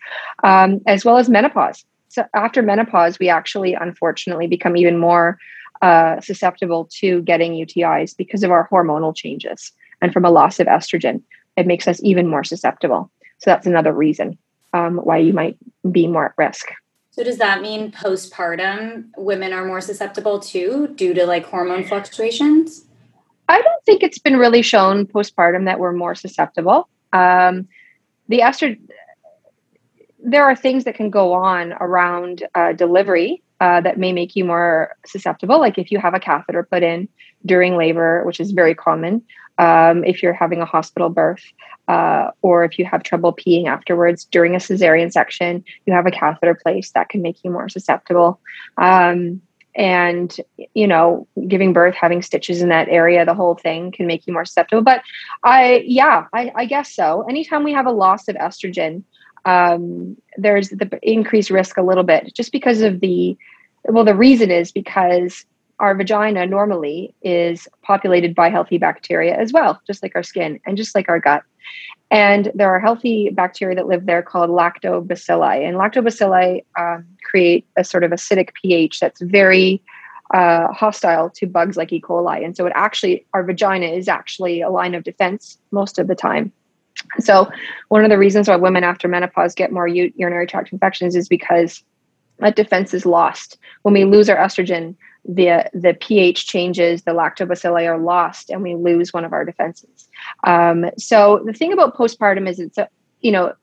um, 0.43 0.81
as 0.87 1.05
well 1.05 1.19
as 1.19 1.29
menopause. 1.29 1.85
So 2.09 2.25
after 2.33 2.63
menopause, 2.63 3.19
we 3.19 3.29
actually 3.29 3.75
unfortunately 3.75 4.47
become 4.47 4.75
even 4.75 4.97
more 4.97 5.37
uh, 5.83 6.19
susceptible 6.19 6.89
to 6.93 7.21
getting 7.21 7.53
UTIs 7.53 8.17
because 8.17 8.41
of 8.41 8.49
our 8.49 8.67
hormonal 8.69 9.15
changes. 9.15 9.71
and 10.01 10.11
from 10.11 10.25
a 10.25 10.31
loss 10.31 10.59
of 10.59 10.65
estrogen. 10.65 11.21
It 11.57 11.67
makes 11.67 11.87
us 11.87 12.01
even 12.01 12.27
more 12.27 12.43
susceptible. 12.43 13.11
So 13.37 13.51
that's 13.51 13.67
another 13.67 13.93
reason 13.93 14.39
um, 14.73 14.97
why 14.97 15.17
you 15.17 15.33
might 15.33 15.57
be 15.91 16.07
more 16.07 16.25
at 16.25 16.33
risk. 16.37 16.71
So 17.11 17.23
does 17.23 17.37
that 17.37 17.61
mean 17.61 17.91
postpartum 17.91 19.09
women 19.17 19.53
are 19.53 19.65
more 19.65 19.81
susceptible 19.81 20.39
too 20.39 20.93
due 20.95 21.13
to 21.13 21.25
like 21.25 21.45
hormone 21.45 21.83
fluctuations? 21.83 22.85
I 23.47 23.61
don't 23.61 23.85
think 23.85 24.01
it's 24.01 24.19
been 24.19 24.37
really 24.37 24.61
shown 24.61 25.05
postpartum 25.05 25.65
that 25.65 25.79
we're 25.79 25.91
more 25.91 26.15
susceptible. 26.15 26.89
Um, 27.11 27.67
the 28.29 28.39
estrogen, 28.39 28.79
there 30.23 30.45
are 30.45 30.55
things 30.55 30.85
that 30.85 30.95
can 30.95 31.09
go 31.09 31.33
on 31.33 31.73
around 31.73 32.43
uh, 32.55 32.73
delivery 32.73 33.43
uh, 33.63 33.79
that 33.79 33.97
may 33.97 34.11
make 34.11 34.35
you 34.35 34.43
more 34.43 34.93
susceptible. 35.05 35.57
Like 35.57 35.77
if 35.77 35.89
you 35.89 35.97
have 35.97 36.13
a 36.13 36.19
catheter 36.19 36.63
put 36.63 36.83
in 36.83 37.07
during 37.45 37.77
labor, 37.77 38.21
which 38.25 38.41
is 38.41 38.51
very 38.51 38.75
common, 38.75 39.21
um, 39.57 40.03
if 40.03 40.21
you're 40.21 40.33
having 40.33 40.59
a 40.59 40.65
hospital 40.65 41.07
birth, 41.07 41.45
uh, 41.87 42.31
or 42.41 42.65
if 42.65 42.77
you 42.77 42.83
have 42.83 43.03
trouble 43.03 43.33
peeing 43.33 43.67
afterwards 43.67 44.25
during 44.25 44.53
a 44.53 44.57
cesarean 44.57 45.13
section, 45.13 45.63
you 45.85 45.93
have 45.93 46.05
a 46.05 46.11
catheter 46.11 46.59
placed 46.61 46.93
that 46.93 47.07
can 47.07 47.21
make 47.21 47.41
you 47.41 47.51
more 47.51 47.69
susceptible. 47.69 48.41
Um, 48.77 49.41
and 49.75 50.37
you 50.75 50.85
know 50.85 51.27
giving 51.47 51.73
birth 51.73 51.95
having 51.95 52.21
stitches 52.21 52.61
in 52.61 52.69
that 52.69 52.87
area 52.89 53.25
the 53.25 53.33
whole 53.33 53.55
thing 53.55 53.91
can 53.91 54.05
make 54.05 54.27
you 54.27 54.31
more 54.31 54.45
susceptible 54.45 54.83
but 54.83 55.01
i 55.43 55.83
yeah 55.87 56.27
i, 56.31 56.51
I 56.53 56.65
guess 56.65 56.93
so 56.93 57.25
anytime 57.27 57.63
we 57.63 57.73
have 57.73 57.87
a 57.87 57.91
loss 57.91 58.27
of 58.27 58.35
estrogen 58.35 59.01
um, 59.45 60.15
there's 60.37 60.69
the 60.69 60.99
increased 61.01 61.49
risk 61.49 61.77
a 61.77 61.81
little 61.81 62.03
bit 62.03 62.33
just 62.33 62.51
because 62.51 62.81
of 62.81 62.99
the 62.99 63.37
well 63.85 64.03
the 64.03 64.15
reason 64.15 64.51
is 64.51 64.71
because 64.71 65.45
our 65.79 65.95
vagina 65.95 66.45
normally 66.45 67.13
is 67.21 67.67
populated 67.81 68.35
by 68.35 68.49
healthy 68.49 68.77
bacteria 68.77 69.35
as 69.35 69.51
well 69.51 69.81
just 69.87 70.03
like 70.03 70.15
our 70.15 70.23
skin 70.23 70.59
and 70.65 70.77
just 70.77 70.95
like 70.95 71.09
our 71.09 71.19
gut 71.19 71.43
and 72.13 72.51
there 72.53 72.69
are 72.69 72.79
healthy 72.79 73.31
bacteria 73.31 73.75
that 73.75 73.87
live 73.87 74.05
there 74.05 74.21
called 74.21 74.51
lactobacilli. 74.51 75.67
And 75.67 75.77
lactobacilli 75.77 76.63
um, 76.77 77.07
create 77.23 77.65
a 77.75 77.83
sort 77.83 78.03
of 78.03 78.11
acidic 78.11 78.49
pH 78.61 78.99
that's 78.99 79.19
very 79.19 79.81
uh, 80.31 80.71
hostile 80.71 81.31
to 81.31 81.47
bugs 81.47 81.75
like 81.75 81.91
E. 81.91 81.99
coli. 81.99 82.45
And 82.45 82.55
so 82.55 82.67
it 82.67 82.73
actually, 82.75 83.25
our 83.33 83.43
vagina 83.43 83.87
is 83.87 84.07
actually 84.07 84.61
a 84.61 84.69
line 84.69 84.93
of 84.93 85.03
defense 85.03 85.57
most 85.71 85.97
of 85.97 86.07
the 86.07 86.13
time. 86.13 86.51
So 87.19 87.49
one 87.89 88.03
of 88.03 88.11
the 88.11 88.19
reasons 88.19 88.47
why 88.47 88.57
women 88.57 88.83
after 88.83 89.07
menopause 89.07 89.55
get 89.55 89.71
more 89.71 89.87
u- 89.87 90.13
urinary 90.15 90.45
tract 90.45 90.71
infections 90.71 91.15
is 91.15 91.27
because 91.27 91.83
that 92.39 92.55
defense 92.55 92.93
is 92.93 93.05
lost. 93.05 93.57
When 93.83 93.93
we 93.93 94.05
lose 94.05 94.29
our 94.29 94.37
estrogen, 94.37 94.95
the 95.25 95.69
the 95.73 95.93
pH 95.93 96.47
changes, 96.47 97.03
the 97.03 97.11
lactobacilli 97.11 97.87
are 97.87 97.97
lost, 97.97 98.49
and 98.49 98.61
we 98.61 98.75
lose 98.75 99.13
one 99.13 99.23
of 99.23 99.33
our 99.33 99.45
defenses. 99.45 100.09
Um, 100.43 100.85
so 100.97 101.41
the 101.45 101.53
thing 101.53 101.71
about 101.71 101.95
postpartum 101.95 102.47
is 102.47 102.59
it's 102.59 102.77
a 102.77 102.89
you 103.21 103.31
know 103.31 103.53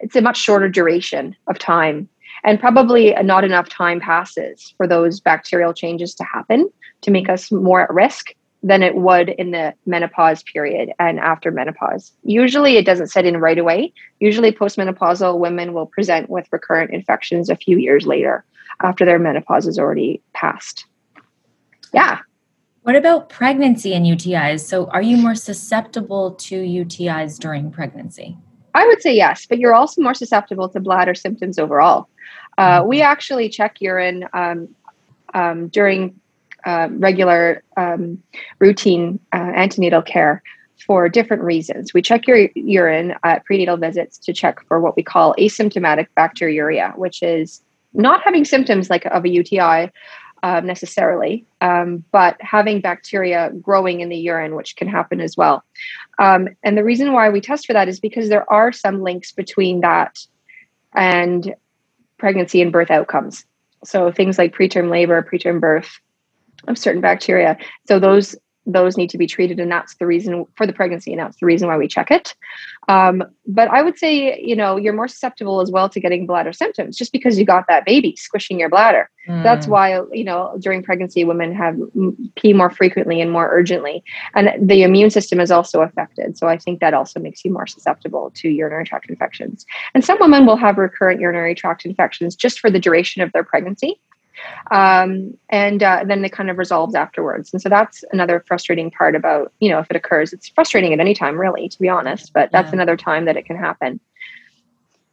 it's 0.00 0.16
a 0.16 0.22
much 0.22 0.38
shorter 0.38 0.68
duration 0.68 1.36
of 1.46 1.58
time, 1.58 2.08
and 2.44 2.58
probably 2.58 3.12
not 3.22 3.44
enough 3.44 3.68
time 3.68 4.00
passes 4.00 4.72
for 4.76 4.86
those 4.86 5.20
bacterial 5.20 5.74
changes 5.74 6.14
to 6.14 6.24
happen 6.24 6.70
to 7.02 7.10
make 7.10 7.28
us 7.28 7.52
more 7.52 7.82
at 7.82 7.92
risk 7.92 8.34
than 8.62 8.82
it 8.82 8.96
would 8.96 9.28
in 9.30 9.52
the 9.52 9.72
menopause 9.86 10.42
period 10.42 10.90
and 10.98 11.20
after 11.20 11.50
menopause. 11.50 12.12
Usually 12.24 12.76
it 12.76 12.84
doesn't 12.84 13.08
set 13.08 13.24
in 13.24 13.36
right 13.36 13.58
away. 13.58 13.92
Usually 14.18 14.50
postmenopausal 14.50 15.38
women 15.38 15.72
will 15.72 15.86
present 15.86 16.28
with 16.28 16.48
recurrent 16.50 16.92
infections 16.92 17.48
a 17.48 17.56
few 17.56 17.78
years 17.78 18.06
later 18.06 18.44
after 18.80 19.04
their 19.04 19.18
menopause 19.18 19.66
is 19.66 19.78
already 19.78 20.20
passed. 20.32 20.86
Yeah. 21.92 22.18
What 22.82 22.96
about 22.96 23.28
pregnancy 23.28 23.94
and 23.94 24.06
UTIs? 24.06 24.60
So, 24.60 24.86
are 24.90 25.02
you 25.02 25.16
more 25.16 25.34
susceptible 25.34 26.32
to 26.32 26.56
UTIs 26.62 27.38
during 27.38 27.70
pregnancy? 27.70 28.36
I 28.74 28.86
would 28.86 29.02
say 29.02 29.14
yes, 29.14 29.46
but 29.46 29.58
you're 29.58 29.74
also 29.74 30.00
more 30.00 30.14
susceptible 30.14 30.68
to 30.70 30.80
bladder 30.80 31.14
symptoms 31.14 31.58
overall. 31.58 32.08
Uh, 32.56 32.82
we 32.86 33.02
actually 33.02 33.48
check 33.48 33.80
urine 33.80 34.24
um, 34.32 34.74
um, 35.34 35.68
during 35.68 36.18
uh, 36.64 36.88
regular 36.92 37.62
um, 37.76 38.22
routine 38.58 39.18
uh, 39.32 39.52
antenatal 39.54 40.02
care 40.02 40.42
for 40.86 41.08
different 41.08 41.42
reasons. 41.42 41.92
We 41.92 42.02
check 42.02 42.26
your 42.26 42.48
urine 42.54 43.14
at 43.24 43.44
prenatal 43.44 43.76
visits 43.76 44.18
to 44.18 44.32
check 44.32 44.64
for 44.66 44.80
what 44.80 44.96
we 44.96 45.02
call 45.02 45.34
asymptomatic 45.38 46.06
bacteriuria, 46.16 46.96
which 46.96 47.22
is 47.22 47.62
not 47.94 48.22
having 48.22 48.44
symptoms 48.44 48.90
like 48.90 49.04
of 49.06 49.24
a 49.24 49.28
UTI 49.28 49.90
um, 50.42 50.66
necessarily, 50.66 51.44
um, 51.60 52.04
but 52.12 52.36
having 52.40 52.80
bacteria 52.80 53.50
growing 53.60 54.00
in 54.00 54.08
the 54.08 54.16
urine, 54.16 54.54
which 54.54 54.76
can 54.76 54.88
happen 54.88 55.20
as 55.20 55.36
well. 55.36 55.64
Um, 56.18 56.48
and 56.62 56.78
the 56.78 56.84
reason 56.84 57.12
why 57.12 57.28
we 57.28 57.40
test 57.40 57.66
for 57.66 57.72
that 57.72 57.88
is 57.88 57.98
because 57.98 58.28
there 58.28 58.50
are 58.52 58.72
some 58.72 59.02
links 59.02 59.32
between 59.32 59.80
that 59.80 60.18
and 60.94 61.54
pregnancy 62.18 62.62
and 62.62 62.72
birth 62.72 62.90
outcomes. 62.90 63.44
So 63.84 64.12
things 64.12 64.38
like 64.38 64.54
preterm 64.54 64.90
labor, 64.90 65.22
preterm 65.22 65.60
birth 65.60 66.00
of 66.66 66.76
certain 66.78 67.00
bacteria. 67.00 67.56
So 67.86 67.98
those 67.98 68.36
those 68.68 68.98
need 68.98 69.08
to 69.10 69.18
be 69.18 69.26
treated 69.26 69.58
and 69.58 69.72
that's 69.72 69.96
the 69.96 70.06
reason 70.06 70.44
for 70.54 70.66
the 70.66 70.72
pregnancy 70.72 71.10
and 71.10 71.18
that's 71.18 71.40
the 71.40 71.46
reason 71.46 71.66
why 71.66 71.76
we 71.76 71.88
check 71.88 72.10
it. 72.10 72.34
Um, 72.88 73.24
but 73.46 73.68
i 73.68 73.82
would 73.82 73.98
say 73.98 74.38
you 74.40 74.54
know 74.54 74.76
you're 74.76 74.92
more 74.92 75.08
susceptible 75.08 75.60
as 75.60 75.70
well 75.70 75.88
to 75.88 76.00
getting 76.00 76.26
bladder 76.26 76.52
symptoms 76.52 76.96
just 76.96 77.12
because 77.12 77.38
you 77.38 77.44
got 77.44 77.64
that 77.68 77.84
baby 77.84 78.14
squishing 78.16 78.60
your 78.60 78.68
bladder. 78.68 79.10
Mm. 79.26 79.42
that's 79.42 79.66
why 79.66 80.00
you 80.12 80.24
know 80.24 80.56
during 80.60 80.82
pregnancy 80.82 81.24
women 81.24 81.54
have 81.54 81.76
pee 82.36 82.52
more 82.52 82.70
frequently 82.70 83.20
and 83.20 83.30
more 83.30 83.50
urgently. 83.50 84.02
And 84.34 84.50
the 84.68 84.82
immune 84.82 85.10
system 85.10 85.40
is 85.40 85.50
also 85.50 85.80
affected. 85.80 86.36
So 86.36 86.46
i 86.46 86.58
think 86.58 86.80
that 86.80 86.94
also 86.94 87.18
makes 87.20 87.44
you 87.44 87.52
more 87.52 87.66
susceptible 87.66 88.30
to 88.36 88.48
urinary 88.48 88.84
tract 88.84 89.08
infections. 89.08 89.64
And 89.94 90.04
some 90.04 90.18
women 90.20 90.44
will 90.44 90.56
have 90.56 90.76
recurrent 90.76 91.20
urinary 91.20 91.54
tract 91.54 91.86
infections 91.86 92.36
just 92.36 92.60
for 92.60 92.70
the 92.70 92.78
duration 92.78 93.22
of 93.22 93.32
their 93.32 93.44
pregnancy 93.44 94.00
um, 94.70 95.36
and 95.48 95.82
uh, 95.82 96.04
then 96.06 96.24
it 96.24 96.32
kind 96.32 96.50
of 96.50 96.58
resolves 96.58 96.94
afterwards. 96.94 97.52
And 97.52 97.62
so 97.62 97.68
that's 97.68 98.04
another 98.12 98.44
frustrating 98.46 98.90
part 98.90 99.14
about 99.14 99.52
you 99.60 99.70
know 99.70 99.78
if 99.78 99.90
it 99.90 99.96
occurs. 99.96 100.32
It's 100.32 100.48
frustrating 100.48 100.92
at 100.92 101.00
any 101.00 101.14
time, 101.14 101.38
really, 101.38 101.68
to 101.68 101.78
be 101.78 101.88
honest. 101.88 102.32
But 102.32 102.52
that's 102.52 102.68
yeah. 102.68 102.74
another 102.74 102.96
time 102.96 103.24
that 103.24 103.36
it 103.36 103.46
can 103.46 103.56
happen. 103.56 104.00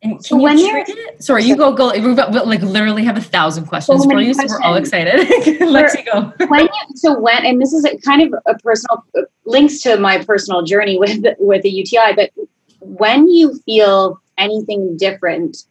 And 0.06 0.24
so 0.24 0.38
when 0.38 0.60
you're 0.60 0.86
sorry, 1.20 1.44
you 1.46 1.56
go 1.56 1.74
go. 1.74 1.92
We've 1.92 2.16
got 2.16 2.32
like 2.48 2.62
literally 2.62 3.04
have 3.06 3.18
a 3.18 3.22
thousand 3.22 3.66
questions 3.66 4.04
so 4.04 4.10
for 4.10 4.22
you, 4.22 4.34
questions. 4.34 4.52
so 4.52 4.60
we're 4.60 4.66
all 4.68 4.76
excited. 4.76 5.60
Let's 5.62 5.96
go. 6.04 6.32
when 6.48 6.66
you, 6.66 6.96
so 6.96 7.20
when 7.20 7.44
and 7.46 7.60
this 7.60 7.74
is 7.74 7.86
a 7.86 7.98
kind 7.98 8.22
of 8.22 8.40
a 8.46 8.58
personal 8.60 9.04
links 9.46 9.82
to 9.82 9.98
my 9.98 10.24
personal 10.24 10.62
journey 10.62 11.00
with 11.00 11.26
with 11.40 11.64
the 11.64 11.70
UTI, 11.70 12.14
but 12.16 12.32
when 12.82 13.28
you 13.30 13.56
feel 13.66 14.22
anything 14.38 14.96
different 14.98 15.64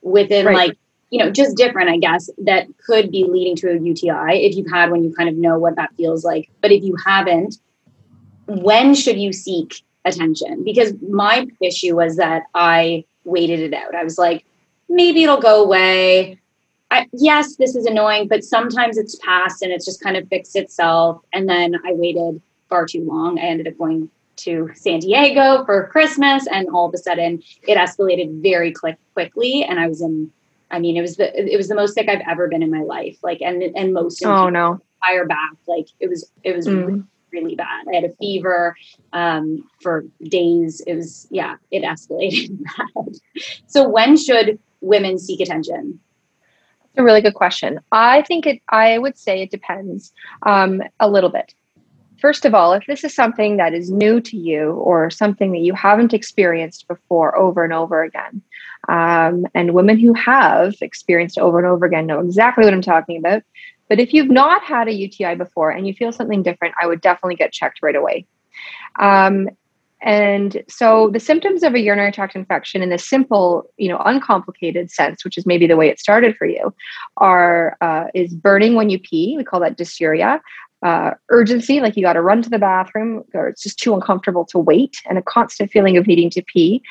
within 0.00 0.46
right. 0.46 0.54
like 0.54 0.78
you 1.12 1.18
know, 1.18 1.30
just 1.30 1.58
different, 1.58 1.90
I 1.90 1.98
guess, 1.98 2.30
that 2.38 2.66
could 2.78 3.12
be 3.12 3.24
leading 3.24 3.54
to 3.56 3.70
a 3.70 3.78
UTI 3.78 4.46
if 4.46 4.56
you've 4.56 4.70
had 4.70 4.90
one, 4.90 5.04
you 5.04 5.12
kind 5.12 5.28
of 5.28 5.36
know 5.36 5.58
what 5.58 5.76
that 5.76 5.94
feels 5.94 6.24
like. 6.24 6.48
But 6.62 6.72
if 6.72 6.82
you 6.82 6.96
haven't, 7.04 7.58
when 8.46 8.94
should 8.94 9.18
you 9.18 9.30
seek 9.30 9.82
attention? 10.06 10.64
Because 10.64 10.94
my 11.06 11.46
issue 11.60 11.96
was 11.96 12.16
that 12.16 12.44
I 12.54 13.04
waited 13.24 13.60
it 13.60 13.74
out. 13.74 13.94
I 13.94 14.02
was 14.02 14.16
like, 14.16 14.46
maybe 14.88 15.22
it'll 15.22 15.38
go 15.38 15.62
away. 15.62 16.40
I, 16.90 17.06
yes, 17.12 17.56
this 17.56 17.76
is 17.76 17.84
annoying, 17.84 18.26
but 18.26 18.42
sometimes 18.42 18.96
it's 18.96 19.16
passed 19.16 19.60
and 19.60 19.70
it's 19.70 19.84
just 19.84 20.02
kind 20.02 20.16
of 20.16 20.26
fixed 20.28 20.56
itself. 20.56 21.20
And 21.34 21.46
then 21.46 21.74
I 21.84 21.92
waited 21.92 22.40
far 22.70 22.86
too 22.86 23.04
long. 23.04 23.38
I 23.38 23.42
ended 23.42 23.68
up 23.68 23.76
going 23.76 24.08
to 24.36 24.70
San 24.74 25.00
Diego 25.00 25.62
for 25.66 25.88
Christmas, 25.88 26.46
and 26.50 26.70
all 26.70 26.88
of 26.88 26.94
a 26.94 26.98
sudden 26.98 27.42
it 27.68 27.76
escalated 27.76 28.42
very 28.42 28.72
quick, 28.72 28.96
quickly. 29.12 29.62
And 29.62 29.78
I 29.78 29.88
was 29.88 30.00
in 30.00 30.32
I 30.72 30.78
mean, 30.78 30.96
it 30.96 31.02
was 31.02 31.16
the 31.16 31.52
it 31.52 31.56
was 31.56 31.68
the 31.68 31.74
most 31.74 31.94
sick 31.94 32.08
I've 32.08 32.22
ever 32.28 32.48
been 32.48 32.62
in 32.62 32.70
my 32.70 32.82
life. 32.82 33.18
Like, 33.22 33.42
and 33.42 33.62
and 33.62 33.92
most 33.92 34.24
oh 34.24 34.48
no, 34.48 34.80
fire 35.04 35.26
back. 35.26 35.52
Like 35.68 35.86
it 36.00 36.08
was 36.08 36.30
it 36.42 36.56
was 36.56 36.66
mm. 36.66 36.86
really, 36.86 37.02
really 37.32 37.54
bad. 37.54 37.84
I 37.90 37.94
had 37.94 38.04
a 38.04 38.14
fever 38.16 38.74
um, 39.12 39.68
for 39.82 40.04
days. 40.24 40.82
It 40.86 40.94
was 40.94 41.28
yeah, 41.30 41.56
it 41.70 41.82
escalated 41.82 42.58
bad. 42.96 43.14
So 43.66 43.86
when 43.86 44.16
should 44.16 44.58
women 44.80 45.18
seek 45.18 45.40
attention? 45.40 46.00
It's 46.86 46.98
a 46.98 47.04
really 47.04 47.22
good 47.22 47.34
question. 47.34 47.80
I 47.92 48.22
think 48.22 48.46
it. 48.46 48.62
I 48.70 48.98
would 48.98 49.18
say 49.18 49.42
it 49.42 49.50
depends 49.50 50.12
um, 50.42 50.82
a 50.98 51.08
little 51.08 51.30
bit. 51.30 51.54
First 52.22 52.44
of 52.44 52.54
all, 52.54 52.72
if 52.72 52.86
this 52.86 53.02
is 53.02 53.12
something 53.12 53.56
that 53.56 53.74
is 53.74 53.90
new 53.90 54.20
to 54.20 54.36
you 54.36 54.74
or 54.74 55.10
something 55.10 55.50
that 55.50 55.58
you 55.58 55.74
haven't 55.74 56.14
experienced 56.14 56.86
before 56.86 57.36
over 57.36 57.64
and 57.64 57.72
over 57.72 58.04
again, 58.04 58.40
um, 58.88 59.44
and 59.56 59.74
women 59.74 59.98
who 59.98 60.14
have 60.14 60.74
experienced 60.80 61.36
over 61.36 61.58
and 61.58 61.66
over 61.66 61.84
again 61.84 62.06
know 62.06 62.20
exactly 62.20 62.64
what 62.64 62.72
I'm 62.72 62.80
talking 62.80 63.16
about. 63.16 63.42
But 63.88 63.98
if 63.98 64.14
you've 64.14 64.30
not 64.30 64.62
had 64.62 64.86
a 64.86 64.92
UTI 64.92 65.34
before 65.34 65.72
and 65.72 65.84
you 65.84 65.94
feel 65.94 66.12
something 66.12 66.44
different, 66.44 66.76
I 66.80 66.86
would 66.86 67.00
definitely 67.00 67.34
get 67.34 67.50
checked 67.50 67.80
right 67.82 67.96
away. 67.96 68.24
Um, 69.00 69.48
and 70.00 70.62
so 70.68 71.10
the 71.10 71.20
symptoms 71.20 71.62
of 71.62 71.74
a 71.74 71.80
urinary 71.80 72.12
tract 72.12 72.36
infection 72.36 72.82
in 72.82 72.90
the 72.90 72.98
simple, 72.98 73.70
you 73.78 73.88
know, 73.88 73.98
uncomplicated 74.04 74.90
sense, 74.90 75.24
which 75.24 75.38
is 75.38 75.46
maybe 75.46 75.66
the 75.66 75.76
way 75.76 75.88
it 75.88 76.00
started 76.00 76.36
for 76.36 76.46
you, 76.46 76.74
are 77.16 77.76
uh, 77.80 78.06
is 78.14 78.34
burning 78.34 78.74
when 78.74 78.90
you 78.90 78.98
pee. 78.98 79.34
We 79.36 79.44
call 79.44 79.60
that 79.60 79.76
dysuria. 79.76 80.40
Uh, 80.82 81.12
urgency, 81.28 81.80
like 81.80 81.96
you 81.96 82.02
got 82.02 82.14
to 82.14 82.22
run 82.22 82.42
to 82.42 82.50
the 82.50 82.58
bathroom, 82.58 83.22
or 83.34 83.48
it's 83.48 83.62
just 83.62 83.78
too 83.78 83.94
uncomfortable 83.94 84.44
to 84.46 84.58
wait, 84.58 84.96
and 85.08 85.18
a 85.18 85.22
constant 85.22 85.70
feeling 85.70 85.96
of 85.96 86.06
needing 86.06 86.30
to 86.30 86.42
pee. 86.42 86.82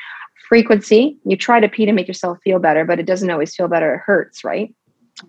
Frequency, 0.48 1.16
you 1.24 1.36
try 1.36 1.60
to 1.60 1.68
pee 1.68 1.86
to 1.86 1.92
make 1.92 2.08
yourself 2.08 2.38
feel 2.42 2.58
better, 2.58 2.84
but 2.84 2.98
it 2.98 3.06
doesn't 3.06 3.30
always 3.30 3.54
feel 3.54 3.68
better. 3.68 3.94
It 3.94 4.00
hurts, 4.04 4.44
right? 4.44 4.74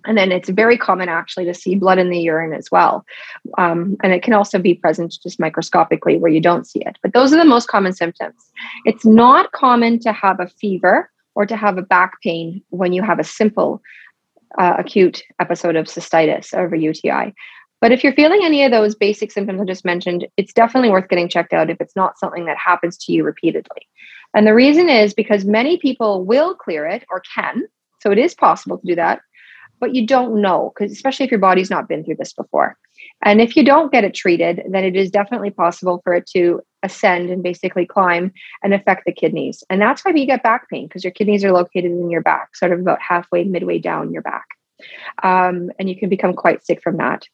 And 0.06 0.18
then 0.18 0.32
it's 0.32 0.50
very 0.50 0.78
common 0.78 1.10
actually 1.10 1.46
to 1.46 1.54
see 1.54 1.76
blood 1.76 2.00
in 2.00 2.10
the 2.10 2.20
urine 2.20 2.54
as 2.54 2.72
well. 2.72 3.06
Um, 3.58 3.98
and 4.02 4.14
it 4.14 4.24
can 4.24 4.34
also 4.34 4.58
be 4.58 4.74
present 4.74 5.16
just 5.22 5.40
microscopically 5.40 6.18
where 6.18 6.32
you 6.32 6.42
don't 6.42 6.66
see 6.66 6.80
it. 6.80 6.98
But 7.04 7.14
those 7.14 7.34
are 7.34 7.38
the 7.38 7.46
most 7.46 7.68
common 7.68 7.94
symptoms. 7.94 8.50
It's 8.86 9.06
not 9.06 9.52
common 9.52 10.00
to 10.00 10.14
have 10.14 10.40
a 10.40 10.48
fever 10.48 11.10
or 11.36 11.46
to 11.46 11.56
have 11.56 11.78
a 11.78 11.82
back 11.82 12.22
pain 12.22 12.62
when 12.70 12.94
you 12.94 13.02
have 13.02 13.20
a 13.20 13.24
simple 13.24 13.82
uh, 14.58 14.76
acute 14.78 15.24
episode 15.40 15.76
of 15.76 15.88
cystitis 15.88 16.54
or 16.54 16.74
a 16.74 16.80
UTI. 16.80 17.34
But 17.84 17.92
if 17.92 18.02
you're 18.02 18.14
feeling 18.14 18.40
any 18.44 18.64
of 18.64 18.72
those 18.72 18.96
basic 18.96 19.30
symptoms 19.30 19.60
I 19.60 19.66
just 19.66 19.84
mentioned, 19.84 20.26
it's 20.38 20.54
definitely 20.54 20.90
worth 20.90 21.10
getting 21.10 21.28
checked 21.28 21.52
out 21.52 21.70
if 21.70 21.82
it's 21.82 21.98
not 21.98 22.18
something 22.18 22.46
that 22.46 22.58
happens 22.58 22.98
to 23.00 23.12
you 23.12 23.26
repeatedly. 23.26 23.90
And 24.34 24.48
the 24.48 24.54
reason 24.54 24.88
is 24.88 25.14
because 25.14 25.44
many 25.44 25.78
people 25.78 26.24
will 26.24 26.56
clear 26.56 26.88
it 26.88 27.04
or 27.12 27.22
can. 27.36 27.64
So 28.02 28.12
it 28.12 28.18
is 28.18 28.34
possible 28.34 28.78
to 28.78 28.88
do 28.88 28.96
that 28.96 29.20
but 29.84 29.94
you 29.94 30.08
don't 30.08 30.42
know 30.42 30.72
because 30.74 30.94
especially 30.94 31.26
if 31.26 31.32
your 31.32 31.42
body's 31.42 31.70
not 31.70 31.90
been 31.90 32.06
through 32.06 32.16
this 32.16 32.32
before. 32.32 32.78
And 33.22 33.42
if 33.42 33.58
you 33.58 33.66
don't 33.66 33.92
get 33.92 34.06
it 34.06 34.14
treated, 34.14 34.64
then 34.70 34.86
it 34.86 34.96
is 34.96 35.12
definitely 35.12 35.50
possible 35.50 36.00
for 36.06 36.14
it 36.14 36.26
to 36.28 36.62
ascend 36.84 37.30
and 37.30 37.44
basically 37.44 37.86
climb 37.86 38.32
and 38.64 38.74
affect 38.74 39.04
the 39.06 39.12
kidneys. 39.12 39.62
And 39.70 39.82
that's 39.82 40.06
why 40.06 40.14
you 40.14 40.26
get 40.26 40.42
back 40.42 40.70
pain 40.70 40.88
because 40.88 41.04
your 41.04 41.12
kidneys 41.12 41.44
are 41.44 41.52
located 41.52 41.92
in 41.92 42.10
your 42.10 42.22
back, 42.22 42.56
sort 42.56 42.72
of 42.72 42.80
about 42.80 43.02
halfway, 43.02 43.44
midway 43.44 43.78
down 43.78 44.14
your 44.14 44.22
back. 44.22 44.46
Um, 45.22 45.70
and 45.78 45.90
you 45.90 45.98
can 45.98 46.08
become 46.08 46.34
quite 46.34 46.66
sick 46.66 46.82
from 46.82 46.96
that. 46.98 47.28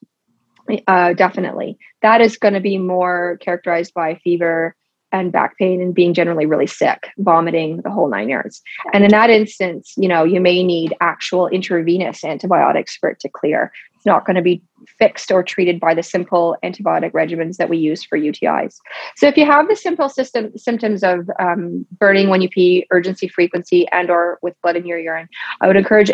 Uh, 0.87 1.13
definitely. 1.13 1.77
That 2.01 2.21
is 2.21 2.37
going 2.37 2.53
to 2.53 2.59
be 2.59 2.77
more 2.77 3.37
characterized 3.41 3.93
by 3.93 4.15
fever, 4.23 4.75
and 5.11 5.31
back 5.31 5.57
pain 5.57 5.81
and 5.81 5.93
being 5.93 6.13
generally 6.13 6.45
really 6.45 6.67
sick, 6.67 7.07
vomiting, 7.17 7.81
the 7.83 7.89
whole 7.89 8.09
nine 8.09 8.29
yards. 8.29 8.61
And 8.93 9.03
in 9.03 9.11
that 9.11 9.29
instance, 9.29 9.93
you 9.97 10.07
know, 10.07 10.23
you 10.23 10.39
may 10.39 10.63
need 10.63 10.93
actual 11.01 11.47
intravenous 11.47 12.23
antibiotics 12.23 12.95
for 12.95 13.09
it 13.09 13.19
to 13.21 13.29
clear. 13.29 13.71
It's 13.99 14.05
not 14.05 14.25
going 14.25 14.37
to 14.37 14.41
be 14.41 14.61
fixed 14.97 15.29
or 15.29 15.43
treated 15.43 15.77
by 15.77 15.93
the 15.93 16.01
simple 16.01 16.55
antibiotic 16.63 17.11
regimens 17.11 17.57
that 17.57 17.67
we 17.67 17.77
use 17.77 18.01
for 18.01 18.17
UTIs. 18.17 18.77
So 19.17 19.27
if 19.27 19.35
you 19.35 19.45
have 19.45 19.67
the 19.67 19.75
simple 19.75 20.07
system 20.07 20.57
symptoms 20.57 21.03
of 21.03 21.29
um, 21.37 21.85
burning 21.97 22.29
when 22.29 22.41
you 22.41 22.47
pee, 22.47 22.87
urgency, 22.91 23.27
frequency, 23.27 23.89
and 23.89 24.09
or 24.09 24.39
with 24.41 24.55
blood 24.63 24.77
in 24.77 24.85
your 24.85 24.99
urine, 24.99 25.27
I 25.59 25.67
would 25.67 25.75
encourage 25.75 26.11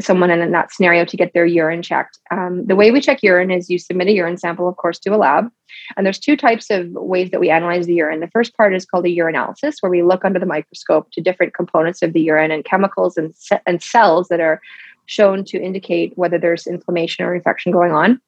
someone 0.00 0.32
in 0.32 0.50
that 0.50 0.72
scenario 0.72 1.04
to 1.04 1.16
get 1.16 1.32
their 1.32 1.46
urine 1.46 1.82
checked. 1.82 2.18
Um, 2.32 2.66
the 2.66 2.74
way 2.74 2.90
we 2.90 3.00
check 3.00 3.22
urine 3.22 3.52
is 3.52 3.70
you 3.70 3.78
submit 3.78 4.08
a 4.08 4.12
urine 4.12 4.36
sample, 4.36 4.68
of 4.68 4.76
course, 4.76 4.98
to 5.00 5.14
a 5.14 5.16
lab. 5.16 5.48
And 5.96 6.04
there's 6.04 6.18
two 6.18 6.36
types 6.36 6.68
of 6.68 6.88
ways 6.90 7.30
that 7.30 7.38
we 7.38 7.48
analyze 7.48 7.86
the 7.86 7.94
urine. 7.94 8.18
The 8.18 8.30
first 8.30 8.56
part 8.56 8.74
is 8.74 8.84
called 8.84 9.06
a 9.06 9.08
urinalysis, 9.08 9.76
where 9.80 9.90
we 9.90 10.02
look 10.02 10.24
under 10.24 10.40
the 10.40 10.46
microscope 10.46 11.12
to 11.12 11.20
different 11.20 11.54
components 11.54 12.02
of 12.02 12.12
the 12.12 12.20
urine 12.20 12.50
and 12.50 12.64
chemicals 12.64 13.16
and, 13.16 13.32
and 13.66 13.80
cells 13.80 14.26
that 14.28 14.40
are 14.40 14.60
shown 15.10 15.44
to 15.44 15.60
indicate 15.60 16.16
whether 16.16 16.38
there's 16.38 16.68
inflammation 16.68 17.24
or 17.24 17.34
infection 17.34 17.72
going 17.72 17.90
on. 17.90 18.20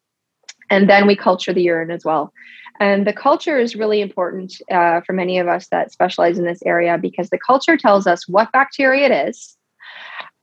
And 0.69 0.91
then 0.91 1.07
we 1.07 1.15
culture 1.15 1.53
the 1.53 1.63
urine 1.63 1.93
as 1.93 2.05
well. 2.05 2.33
And 2.81 3.07
the 3.07 3.13
culture 3.13 3.57
is 3.57 3.77
really 3.77 4.01
important 4.01 4.61
uh, 4.69 5.01
for 5.03 5.13
many 5.13 5.39
of 5.39 5.47
us 5.47 5.69
that 5.69 5.93
specialize 5.93 6.39
in 6.39 6.45
this 6.45 6.61
area 6.67 6.99
because 6.99 7.31
the 7.31 7.39
culture 7.39 7.77
tells 7.77 8.09
us 8.09 8.27
what 8.27 8.51
bacteria 8.51 9.07
it 9.07 9.29
is 9.29 9.57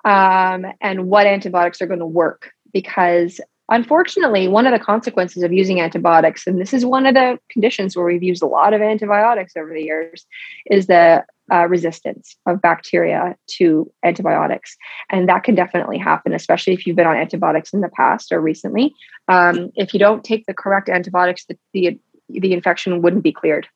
um, 0.05 0.65
and 0.79 1.08
what 1.08 1.27
antibiotics 1.27 1.81
are 1.81 1.88
going 1.88 2.00
to 2.00 2.05
work. 2.05 2.51
Because 2.72 3.41
unfortunately, 3.69 4.48
one 4.48 4.65
of 4.65 4.72
the 4.72 4.84
consequences 4.84 5.43
of 5.43 5.51
using 5.51 5.81
antibiotics, 5.81 6.48
and 6.48 6.62
this 6.62 6.74
is 6.74 6.86
one 6.86 7.05
of 7.05 7.15
the 7.15 7.38
conditions 7.50 7.98
where 7.98 8.05
we've 8.05 8.24
used 8.24 8.43
a 8.43 8.48
lot 8.48 8.74
of 8.74 8.81
antibiotics 8.81 9.58
over 9.58 9.74
the 9.74 9.84
years, 9.84 10.25
is 10.72 10.88
the 10.88 11.25
uh, 11.51 11.67
resistance 11.67 12.35
of 12.45 12.62
bacteria 12.62 13.35
to 13.57 13.91
antibiotics. 14.03 14.75
And 15.09 15.27
that 15.29 15.43
can 15.43 15.55
definitely 15.55 15.97
happen, 15.97 16.33
especially 16.33 16.73
if 16.73 16.85
you've 16.85 16.95
been 16.95 17.07
on 17.07 17.15
antibiotics 17.15 17.73
in 17.73 17.81
the 17.81 17.89
past 17.89 18.31
or 18.31 18.41
recently. 18.41 18.93
Um, 19.27 19.71
if 19.75 19.93
you 19.93 19.99
don't 19.99 20.23
take 20.23 20.45
the 20.45 20.53
correct 20.53 20.89
antibiotics, 20.89 21.45
the, 21.45 21.57
the, 21.73 21.99
the 22.29 22.53
infection 22.53 23.01
wouldn't 23.01 23.23
be 23.23 23.31
cleared. 23.31 23.67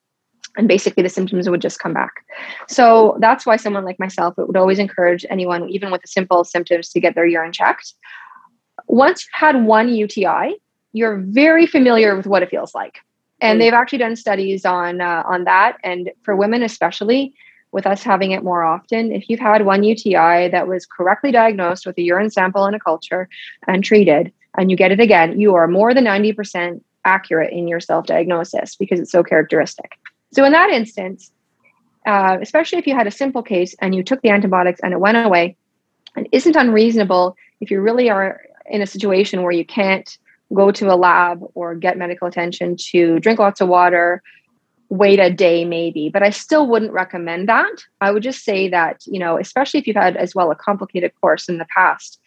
And 0.56 0.68
basically, 0.68 1.02
the 1.02 1.10
symptoms 1.10 1.50
would 1.50 1.62
just 1.62 1.80
come 1.80 1.94
back. 1.94 2.14
So 2.68 3.18
that's 3.20 3.44
why 3.44 3.56
someone 3.56 3.86
like 3.86 4.00
myself 4.00 4.36
would 4.38 4.56
always 4.56 4.78
encourage 4.78 5.26
anyone, 5.32 5.68
even 5.70 5.90
with 5.90 6.02
the 6.02 6.08
simple 6.08 6.44
symptoms, 6.44 6.90
to 6.90 7.00
get 7.00 7.16
their 7.16 7.26
urine 7.26 7.52
checked. 7.52 7.96
Once 8.88 9.24
you've 9.24 9.40
had 9.40 9.66
one 9.66 9.90
UTI, 9.90 10.56
you're 10.92 11.18
very 11.18 11.66
familiar 11.66 12.16
with 12.16 12.28
what 12.28 12.44
it 12.44 12.52
feels 12.52 12.76
like 12.76 13.00
and 13.44 13.60
they've 13.60 13.74
actually 13.74 13.98
done 14.00 14.16
studies 14.16 14.66
on 14.66 15.02
uh, 15.02 15.22
on 15.28 15.44
that 15.44 15.78
and 15.84 16.10
for 16.24 16.36
women 16.36 16.64
especially 16.64 17.34
with 17.74 17.88
us 17.88 18.04
having 18.04 18.32
it 18.32 18.44
more 18.44 18.64
often. 18.64 19.12
If 19.12 19.28
you've 19.28 19.40
had 19.40 19.66
one 19.66 19.84
UTI 19.84 20.48
that 20.50 20.68
was 20.68 20.86
correctly 20.86 21.32
diagnosed 21.32 21.86
with 21.86 21.98
a 21.98 22.02
urine 22.02 22.30
sample 22.30 22.66
and 22.66 22.76
a 22.76 22.80
culture 22.80 23.28
and 23.68 23.84
treated, 23.84 24.32
and 24.58 24.70
you 24.70 24.78
get 24.78 24.92
it 24.92 25.00
again, 25.00 25.40
you 25.40 25.56
are 25.56 25.68
more 25.68 25.94
than 25.94 26.06
90% 26.06 26.82
accurate 27.04 27.52
in 27.52 27.68
your 27.68 27.80
self 27.80 28.06
diagnosis 28.06 28.76
because 28.76 29.00
it's 29.00 29.12
so 29.12 29.24
characteristic. 29.24 29.94
So, 30.32 30.46
in 30.46 30.52
that 30.54 30.70
instance, 30.70 31.32
uh, 32.06 32.38
especially 32.42 32.78
if 32.78 32.88
you 32.88 32.96
had 32.96 33.08
a 33.08 33.12
simple 33.12 33.42
case 33.42 33.76
and 33.80 33.96
you 33.96 34.04
took 34.04 34.22
the 34.22 34.30
antibiotics 34.30 34.80
and 34.82 34.94
it 34.94 35.00
went 35.00 35.18
away, 35.18 35.58
it 36.16 36.28
isn't 36.32 36.56
unreasonable 36.56 37.36
if 37.60 37.72
you 37.72 37.82
really 37.82 38.10
are 38.10 38.42
in 38.68 38.82
a 38.82 38.88
situation 38.88 39.42
where 39.42 39.52
you 39.52 39.66
can't 39.66 40.18
go 40.54 40.72
to 40.72 40.94
a 40.94 40.96
lab 40.96 41.42
or 41.56 41.74
get 41.74 41.98
medical 41.98 42.28
attention 42.28 42.76
to 42.78 43.20
drink 43.20 43.40
lots 43.40 43.62
of 43.62 43.68
water, 43.68 44.22
wait 44.90 45.20
a 45.20 45.32
day 45.32 45.66
maybe 45.66 46.10
but 46.10 46.24
i 46.24 46.30
still 46.30 46.68
wouldn't 46.68 46.92
recommend 46.92 47.50
that. 47.50 47.84
I 48.02 48.12
would 48.12 48.24
just 48.24 48.44
say 48.44 48.70
that 48.70 49.02
you 49.06 49.20
know 49.20 49.38
especially 49.38 49.80
if 49.80 49.88
you've 49.88 49.96
had 49.96 50.18
as 50.18 50.36
well 50.36 50.52
a 50.52 50.56
complicated 50.56 51.12
course 51.20 51.50
in 51.50 51.58
the 51.58 51.68
past 51.76 52.20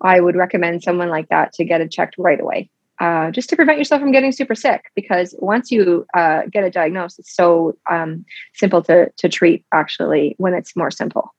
i 0.00 0.20
would 0.20 0.36
recommend 0.36 0.82
someone 0.82 1.08
like 1.08 1.28
that 1.28 1.52
to 1.54 1.64
get 1.64 1.80
it 1.80 1.90
checked 1.90 2.16
right 2.18 2.40
away 2.40 2.70
uh, 3.00 3.30
just 3.30 3.48
to 3.48 3.56
prevent 3.56 3.78
yourself 3.78 4.00
from 4.00 4.12
getting 4.12 4.32
super 4.32 4.54
sick 4.54 4.84
because 4.94 5.34
once 5.38 5.70
you 5.70 6.06
uh, 6.14 6.42
get 6.50 6.64
a 6.64 6.70
diagnosis 6.70 7.18
it's 7.18 7.34
so 7.34 7.76
um, 7.90 8.24
simple 8.54 8.82
to, 8.82 9.10
to 9.16 9.28
treat 9.28 9.64
actually 9.72 10.34
when 10.38 10.54
it's 10.54 10.76
more 10.76 10.90
simple. 10.90 11.34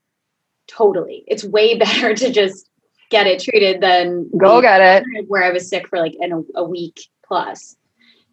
Totally. 0.67 1.23
It's 1.27 1.43
way 1.43 1.77
better 1.77 2.13
to 2.13 2.31
just 2.31 2.69
get 3.09 3.27
it 3.27 3.41
treated 3.41 3.81
than 3.81 4.29
go 4.37 4.61
get 4.61 4.81
it. 4.81 5.25
where 5.27 5.43
i 5.43 5.51
was 5.51 5.69
sick 5.69 5.87
for 5.87 5.99
like 5.99 6.15
in 6.19 6.33
a, 6.33 6.41
a 6.55 6.63
week 6.63 7.07
plus. 7.25 7.77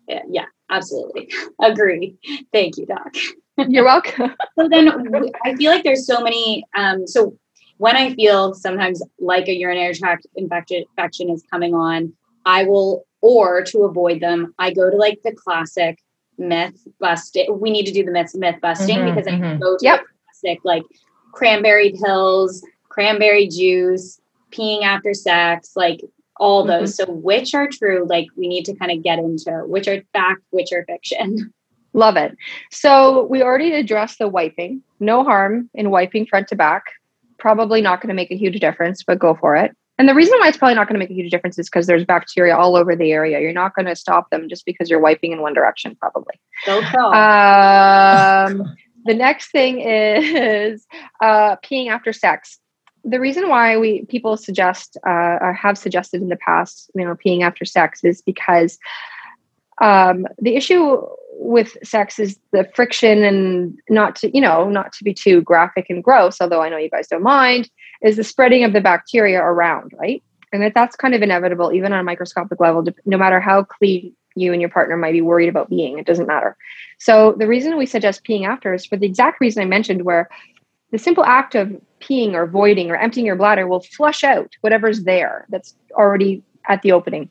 Yeah, 0.09 0.23
yeah 0.29 0.47
absolutely 0.73 1.31
agree 1.63 2.17
thank 2.53 2.77
you 2.77 2.87
doc 2.87 3.15
you're 3.69 3.85
welcome 3.85 4.35
so 4.59 4.69
then 4.69 4.89
i 5.45 5.55
feel 5.57 5.71
like 5.71 5.85
there's 5.85 6.07
so 6.07 6.21
many 6.23 6.65
um 6.77 7.07
so 7.07 7.37
when 7.79 7.97
i 7.97 8.15
feel 8.15 8.55
sometimes 8.55 9.03
like 9.19 9.49
a 9.49 9.55
urinary 9.55 9.95
tract 9.95 10.27
infection 10.37 10.85
infection 10.89 11.31
is 11.31 11.45
coming 11.51 11.75
on 11.75 12.13
i 12.47 12.65
will 12.65 13.05
or 13.21 13.63
to 13.63 13.83
avoid 13.83 14.21
them 14.21 14.55
i 14.59 14.73
go 14.73 14.91
to 14.91 14.97
like 14.97 15.21
the 15.23 15.33
classic 15.33 15.99
myth 16.39 16.87
busting 16.99 17.61
we 17.61 17.71
need 17.71 17.85
to 17.85 17.93
do 17.93 18.05
the 18.05 18.11
myth 18.11 18.35
myth 18.35 18.57
busting 18.63 18.99
mm-hmm, 18.99 19.15
because 19.15 19.31
mm-hmm. 19.31 19.45
i 19.45 19.57
go 19.57 19.77
to 19.77 19.85
yep. 19.85 20.03
classic 20.25 20.59
like 20.65 20.83
cranberry 21.33 21.95
pills 22.03 22.65
cranberry 22.89 23.47
juice 23.47 24.21
peeing 24.51 24.83
after 24.83 25.13
sex 25.15 25.73
like 25.77 26.01
all 26.43 26.63
mm-hmm. 26.67 26.81
those. 26.81 26.97
So 26.97 27.07
which 27.07 27.55
are 27.55 27.69
true? 27.69 28.05
Like 28.09 28.27
we 28.37 28.49
need 28.49 28.65
to 28.65 28.75
kind 28.75 28.91
of 28.91 29.03
get 29.03 29.19
into 29.19 29.63
which 29.67 29.87
are 29.87 30.03
fact, 30.13 30.43
which 30.51 30.73
are 30.73 30.85
fiction. 30.85 31.53
Love 31.95 32.17
it. 32.17 32.37
So 32.71 33.27
we 33.27 33.43
already 33.43 33.73
addressed 33.73 34.19
the 34.19 34.29
wiping. 34.29 34.83
No 34.99 35.25
harm 35.25 35.71
in 35.75 35.91
wiping 35.91 36.27
front 36.27 36.49
to 36.49 36.57
back. 36.57 36.85
Probably 37.39 37.81
not 37.81 38.01
going 38.01 38.09
to 38.09 38.15
make 38.15 38.31
a 38.31 38.37
huge 38.37 38.59
difference, 38.61 39.03
but 39.05 39.19
go 39.19 39.35
for 39.35 39.57
it. 39.57 39.77
And 39.99 40.09
the 40.09 40.15
reason 40.15 40.39
why 40.41 40.49
it's 40.49 40.57
probably 40.57 40.75
not 40.75 40.89
going 40.89 40.95
to 40.95 40.99
make 40.99 41.11
a 41.11 41.15
huge 41.15 41.31
difference 41.31 41.59
is 41.59 41.69
because 41.69 41.87
there's 41.87 42.05
bacteria 42.05 42.57
all 42.57 42.77
over 42.77 42.97
the 42.97 43.13
area. 43.13 43.41
You're 43.41 43.53
not 43.53 43.75
going 43.75 43.87
to 43.87 43.95
stop 43.95 44.31
them 44.31 44.49
just 44.49 44.65
because 44.65 44.89
you're 44.89 45.01
wiping 45.01 45.33
in 45.33 45.43
one 45.43 45.53
direction, 45.53 45.95
probably. 45.97 46.41
Don't 46.65 46.83
um, 46.95 48.75
the 49.05 49.15
next 49.15 49.51
thing 49.53 49.81
is 49.81 50.87
uh, 51.21 51.57
peeing 51.57 51.89
after 51.89 52.13
sex 52.13 52.59
the 53.05 53.21
reason 53.21 53.49
why 53.49 53.77
we 53.77 54.05
people 54.07 54.37
suggest 54.37 54.97
uh, 55.07 55.39
or 55.41 55.53
have 55.53 55.77
suggested 55.77 56.23
in 56.23 56.29
the 56.29 56.37
past, 56.37 56.91
you 56.95 57.05
know, 57.05 57.15
peeing 57.15 57.43
after 57.43 57.65
sex 57.65 58.05
is 58.05 58.23
because 58.23 58.79
um, 59.81 60.27
the 60.41 60.57
issue 60.57 61.03
with 61.35 61.77
sex 61.83 62.19
is 62.19 62.39
the 62.53 62.69
friction 62.75 63.25
and 63.25 63.79
not 63.89 64.15
to 64.17 64.35
you 64.35 64.41
know 64.41 64.69
not 64.69 64.93
to 64.93 65.03
be 65.03 65.13
too 65.13 65.41
graphic 65.41 65.87
and 65.89 66.05
gross 66.05 66.41
although 66.41 66.63
i 66.63 66.69
know 66.69 66.77
you 66.77 66.91
guys 66.91 67.09
don't 67.09 67.23
mind 67.23 67.69
is 68.03 68.17
the 68.17 68.23
spreading 68.23 68.65
of 68.65 68.73
the 68.73 68.81
bacteria 68.81 69.41
around 69.41 69.93
right? 69.99 70.23
And 70.53 70.63
that 70.63 70.75
that's 70.75 70.95
kind 70.97 71.15
of 71.15 71.23
inevitable 71.23 71.73
even 71.73 71.93
on 71.93 72.01
a 72.01 72.05
microscopic 72.05 72.61
level 72.61 72.85
no 73.07 73.17
matter 73.17 73.41
how 73.41 73.65
clean 73.65 74.15
you 74.37 74.53
and 74.53 74.61
your 74.61 74.71
partner 74.71 74.97
might 74.97 75.13
be 75.13 75.21
worried 75.21 75.49
about 75.49 75.71
being 75.71 75.99
it 75.99 76.07
doesn't 76.07 76.27
matter. 76.27 76.57
So 76.99 77.35
the 77.39 77.49
reason 77.49 77.77
we 77.77 77.87
suggest 77.87 78.25
peeing 78.25 78.47
after 78.47 78.73
is 78.75 78.87
for 78.87 78.97
the 78.97 79.07
exact 79.07 79.41
reason 79.41 79.63
i 79.63 79.67
mentioned 79.67 80.03
where 80.03 80.29
the 80.91 80.99
simple 80.99 81.25
act 81.25 81.55
of 81.55 81.75
peeing 82.03 82.33
or 82.35 82.47
voiding 82.47 82.91
or 82.91 82.97
emptying 82.97 83.27
your 83.27 83.37
bladder 83.37 83.67
will 83.67 83.81
flush 83.81 84.25
out 84.25 84.57
whatever's 84.61 85.05
there 85.05 85.47
that's 85.49 85.75
already 85.93 86.43
at 86.69 86.83
the 86.83 86.93
opening. 86.93 87.31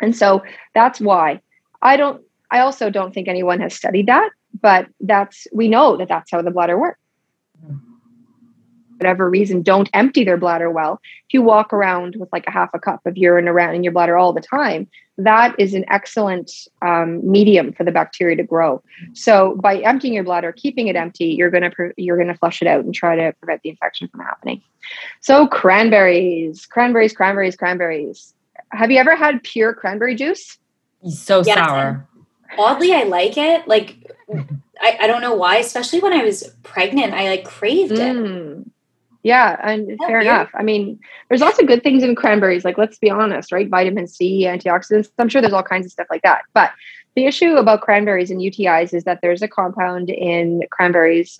And 0.00 0.16
so 0.16 0.42
that's 0.74 1.00
why 1.00 1.40
I 1.82 1.96
don't. 1.96 2.22
I 2.50 2.60
also 2.60 2.88
don't 2.88 3.12
think 3.12 3.28
anyone 3.28 3.60
has 3.60 3.74
studied 3.74 4.06
that, 4.06 4.30
but 4.62 4.86
that's 5.00 5.46
we 5.52 5.68
know 5.68 5.96
that 5.96 6.08
that's 6.08 6.30
how 6.30 6.40
the 6.40 6.50
bladder 6.50 6.78
works. 6.78 7.00
Mm-hmm. 7.64 7.87
Whatever 8.98 9.30
reason, 9.30 9.62
don't 9.62 9.88
empty 9.94 10.24
their 10.24 10.36
bladder 10.36 10.70
well. 10.70 11.00
If 11.28 11.34
you 11.34 11.42
walk 11.42 11.72
around 11.72 12.16
with 12.16 12.28
like 12.32 12.46
a 12.46 12.50
half 12.50 12.70
a 12.74 12.78
cup 12.78 13.04
of 13.06 13.16
urine 13.16 13.48
around 13.48 13.74
in 13.74 13.84
your 13.84 13.92
bladder 13.92 14.16
all 14.16 14.32
the 14.32 14.40
time, 14.40 14.88
that 15.18 15.54
is 15.58 15.74
an 15.74 15.84
excellent 15.88 16.50
um, 16.80 17.20
medium 17.28 17.72
for 17.72 17.84
the 17.84 17.90
bacteria 17.90 18.36
to 18.36 18.44
grow. 18.44 18.82
So 19.14 19.56
by 19.56 19.78
emptying 19.78 20.14
your 20.14 20.24
bladder, 20.24 20.52
keeping 20.52 20.86
it 20.86 20.96
empty, 20.96 21.26
you're 21.26 21.50
gonna 21.50 21.70
pre- 21.70 21.92
you're 21.96 22.16
gonna 22.16 22.36
flush 22.36 22.62
it 22.62 22.68
out 22.68 22.84
and 22.84 22.94
try 22.94 23.16
to 23.16 23.32
prevent 23.40 23.62
the 23.62 23.70
infection 23.70 24.08
from 24.08 24.20
happening. 24.20 24.62
So 25.20 25.46
cranberries, 25.48 26.66
cranberries, 26.66 27.12
cranberries, 27.12 27.56
cranberries. 27.56 28.32
Have 28.70 28.90
you 28.90 28.98
ever 28.98 29.16
had 29.16 29.42
pure 29.42 29.74
cranberry 29.74 30.14
juice? 30.14 30.58
So 31.08 31.42
yes. 31.44 31.56
sour. 31.56 32.06
Oddly, 32.56 32.94
I 32.94 33.02
like 33.02 33.36
it. 33.36 33.66
Like 33.66 33.96
I, 34.80 34.98
I 35.00 35.06
don't 35.08 35.20
know 35.20 35.34
why, 35.34 35.56
especially 35.56 36.00
when 36.00 36.12
I 36.12 36.24
was 36.24 36.54
pregnant, 36.62 37.12
I 37.12 37.28
like 37.28 37.44
craved 37.44 37.92
it. 37.92 38.64
Yeah, 39.22 39.58
and 39.62 39.98
fair 39.98 40.18
weird? 40.18 40.22
enough. 40.22 40.50
I 40.54 40.62
mean, 40.62 40.98
there's 41.28 41.40
lots 41.40 41.58
of 41.58 41.66
good 41.66 41.82
things 41.82 42.02
in 42.02 42.14
cranberries. 42.14 42.64
Like, 42.64 42.78
let's 42.78 42.98
be 42.98 43.10
honest, 43.10 43.50
right? 43.52 43.68
Vitamin 43.68 44.06
C, 44.06 44.44
antioxidants. 44.44 45.08
I'm 45.18 45.28
sure 45.28 45.40
there's 45.40 45.52
all 45.52 45.62
kinds 45.62 45.86
of 45.86 45.92
stuff 45.92 46.06
like 46.08 46.22
that. 46.22 46.42
But 46.54 46.70
the 47.16 47.26
issue 47.26 47.56
about 47.56 47.80
cranberries 47.80 48.30
and 48.30 48.40
UTIs 48.40 48.94
is 48.94 49.04
that 49.04 49.20
there's 49.20 49.42
a 49.42 49.48
compound 49.48 50.08
in 50.08 50.62
cranberries. 50.70 51.38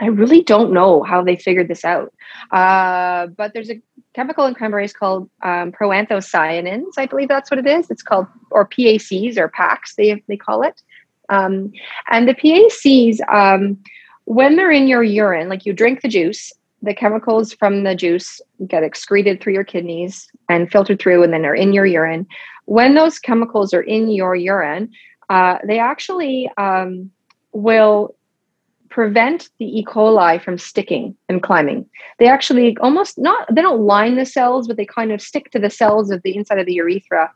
I 0.00 0.06
really 0.06 0.42
don't 0.42 0.72
know 0.72 1.02
how 1.02 1.22
they 1.22 1.36
figured 1.36 1.68
this 1.68 1.84
out. 1.84 2.12
Uh, 2.50 3.28
but 3.28 3.54
there's 3.54 3.70
a 3.70 3.80
chemical 4.14 4.44
in 4.46 4.54
cranberries 4.54 4.92
called 4.92 5.30
um, 5.42 5.70
proanthocyanins. 5.70 6.92
I 6.98 7.06
believe 7.06 7.28
that's 7.28 7.50
what 7.50 7.58
it 7.58 7.66
is. 7.66 7.90
It's 7.90 8.02
called, 8.02 8.26
or 8.50 8.66
PACs 8.66 9.38
or 9.38 9.48
PACs, 9.48 9.94
they, 9.96 10.22
they 10.26 10.36
call 10.36 10.62
it. 10.62 10.82
Um, 11.28 11.72
and 12.10 12.28
the 12.28 12.34
PACs, 12.34 13.20
um, 13.32 13.78
when 14.24 14.56
they're 14.56 14.70
in 14.72 14.88
your 14.88 15.02
urine, 15.02 15.48
like 15.48 15.64
you 15.64 15.72
drink 15.72 16.02
the 16.02 16.08
juice, 16.08 16.52
the 16.82 16.94
chemicals 16.94 17.52
from 17.52 17.82
the 17.82 17.94
juice 17.94 18.40
get 18.66 18.82
excreted 18.82 19.40
through 19.40 19.54
your 19.54 19.64
kidneys 19.64 20.28
and 20.48 20.70
filtered 20.70 21.00
through 21.00 21.22
and 21.22 21.32
then 21.32 21.44
are 21.44 21.54
in 21.54 21.72
your 21.72 21.86
urine. 21.86 22.26
When 22.66 22.94
those 22.94 23.18
chemicals 23.18 23.74
are 23.74 23.82
in 23.82 24.10
your 24.10 24.36
urine, 24.36 24.92
uh, 25.28 25.58
they 25.66 25.78
actually 25.78 26.50
um, 26.56 27.10
will 27.52 28.14
prevent 28.90 29.50
the 29.58 29.78
E. 29.78 29.84
coli 29.84 30.42
from 30.42 30.56
sticking 30.56 31.14
and 31.28 31.42
climbing. 31.42 31.86
They 32.18 32.26
actually 32.26 32.76
almost 32.78 33.18
not, 33.18 33.52
they 33.54 33.60
don't 33.60 33.80
line 33.80 34.16
the 34.16 34.24
cells, 34.24 34.66
but 34.66 34.76
they 34.76 34.86
kind 34.86 35.12
of 35.12 35.20
stick 35.20 35.50
to 35.50 35.58
the 35.58 35.70
cells 35.70 36.10
of 36.10 36.22
the 36.22 36.34
inside 36.36 36.58
of 36.58 36.66
the 36.66 36.74
urethra 36.74 37.30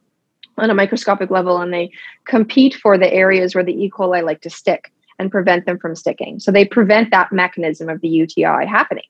on 0.59 0.71
a 0.71 0.75
microscopic 0.75 1.31
level 1.31 1.61
and 1.61 1.73
they 1.73 1.91
compete 2.27 2.75
for 2.75 2.97
the 2.97 3.13
areas 3.13 3.55
where 3.55 3.65
the 3.65 3.73
E. 3.73 3.91
coli 3.91 4.25
like 4.25 4.41
to 4.43 4.51
stick 4.51 4.93
and 5.19 5.31
prevent 5.31 5.67
them 5.67 5.79
from 5.79 5.95
sticking. 5.95 6.41
So 6.41 6.51
they 6.51 6.65
prevent 6.65 7.11
that 7.11 7.33
mechanism 7.33 7.89
of 7.89 8.01
the 8.01 8.09
UTI 8.09 8.67
happening. 8.67 9.05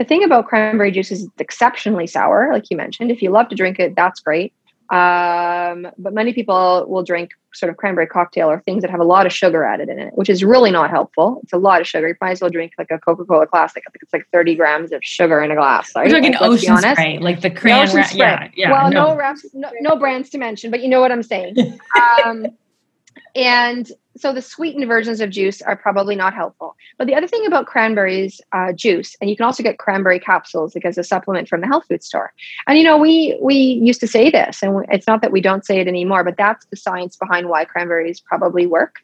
The 0.00 0.06
thing 0.06 0.24
about 0.24 0.46
cranberry 0.46 0.90
juice 0.90 1.12
is 1.12 1.24
it's 1.24 1.40
exceptionally 1.40 2.06
sour, 2.06 2.48
like 2.54 2.70
you 2.70 2.76
mentioned. 2.78 3.10
If 3.10 3.20
you 3.20 3.28
love 3.28 3.50
to 3.50 3.54
drink 3.54 3.78
it, 3.78 3.94
that's 3.94 4.18
great. 4.18 4.54
Um, 4.88 5.86
but 5.98 6.14
many 6.14 6.32
people 6.32 6.86
will 6.88 7.02
drink 7.02 7.32
sort 7.52 7.68
of 7.68 7.76
cranberry 7.76 8.06
cocktail 8.06 8.48
or 8.50 8.60
things 8.60 8.80
that 8.80 8.90
have 8.90 9.00
a 9.00 9.04
lot 9.04 9.26
of 9.26 9.32
sugar 9.32 9.62
added 9.62 9.90
in 9.90 9.98
it, 9.98 10.14
which 10.14 10.30
is 10.30 10.42
really 10.42 10.70
not 10.70 10.88
helpful. 10.88 11.40
It's 11.42 11.52
a 11.52 11.58
lot 11.58 11.82
of 11.82 11.86
sugar. 11.86 12.08
You 12.08 12.14
might 12.18 12.30
as 12.30 12.40
well 12.40 12.48
drink 12.48 12.72
like 12.78 12.90
a 12.90 12.98
Coca 12.98 13.26
Cola 13.26 13.46
Classic. 13.46 13.82
I 13.86 13.90
think 13.90 14.02
it's 14.02 14.14
like 14.14 14.26
30 14.32 14.54
grams 14.54 14.90
of 14.90 15.04
sugar 15.04 15.42
in 15.42 15.50
a 15.50 15.54
glass. 15.54 15.94
Right? 15.94 16.06
We're 16.06 16.18
talking 16.18 16.32
like, 16.32 16.40
ocean 16.40 16.78
spray, 16.78 17.18
like 17.18 17.42
the 17.42 17.50
cran. 17.50 17.94
Ra- 17.94 18.08
yeah, 18.14 18.48
yeah. 18.54 18.72
Well, 18.72 18.90
no, 18.90 19.14
no, 19.14 19.34
no, 19.52 19.70
no 19.82 19.96
brands 19.96 20.30
to 20.30 20.38
mention, 20.38 20.70
but 20.70 20.80
you 20.80 20.88
know 20.88 21.02
what 21.02 21.12
I'm 21.12 21.22
saying. 21.22 21.56
Um, 22.24 22.46
and 23.34 23.90
so 24.20 24.32
the 24.32 24.42
sweetened 24.42 24.86
versions 24.86 25.20
of 25.20 25.30
juice 25.30 25.62
are 25.62 25.76
probably 25.76 26.14
not 26.14 26.34
helpful. 26.34 26.76
But 26.98 27.06
the 27.06 27.14
other 27.14 27.26
thing 27.26 27.46
about 27.46 27.66
cranberries 27.66 28.40
uh, 28.52 28.72
juice, 28.72 29.16
and 29.20 29.30
you 29.30 29.36
can 29.36 29.46
also 29.46 29.62
get 29.62 29.78
cranberry 29.78 30.20
capsules 30.20 30.74
like 30.74 30.84
as 30.84 30.98
a 30.98 31.04
supplement 31.04 31.48
from 31.48 31.60
the 31.60 31.66
health 31.66 31.84
food 31.88 32.02
store. 32.02 32.32
And 32.66 32.78
you 32.78 32.84
know, 32.84 32.98
we 32.98 33.38
we 33.40 33.54
used 33.54 34.00
to 34.00 34.06
say 34.06 34.30
this, 34.30 34.62
and 34.62 34.84
it's 34.90 35.06
not 35.06 35.22
that 35.22 35.32
we 35.32 35.40
don't 35.40 35.64
say 35.64 35.80
it 35.80 35.88
anymore, 35.88 36.24
but 36.24 36.36
that's 36.36 36.66
the 36.66 36.76
science 36.76 37.16
behind 37.16 37.48
why 37.48 37.64
cranberries 37.64 38.20
probably 38.20 38.66
work. 38.66 39.00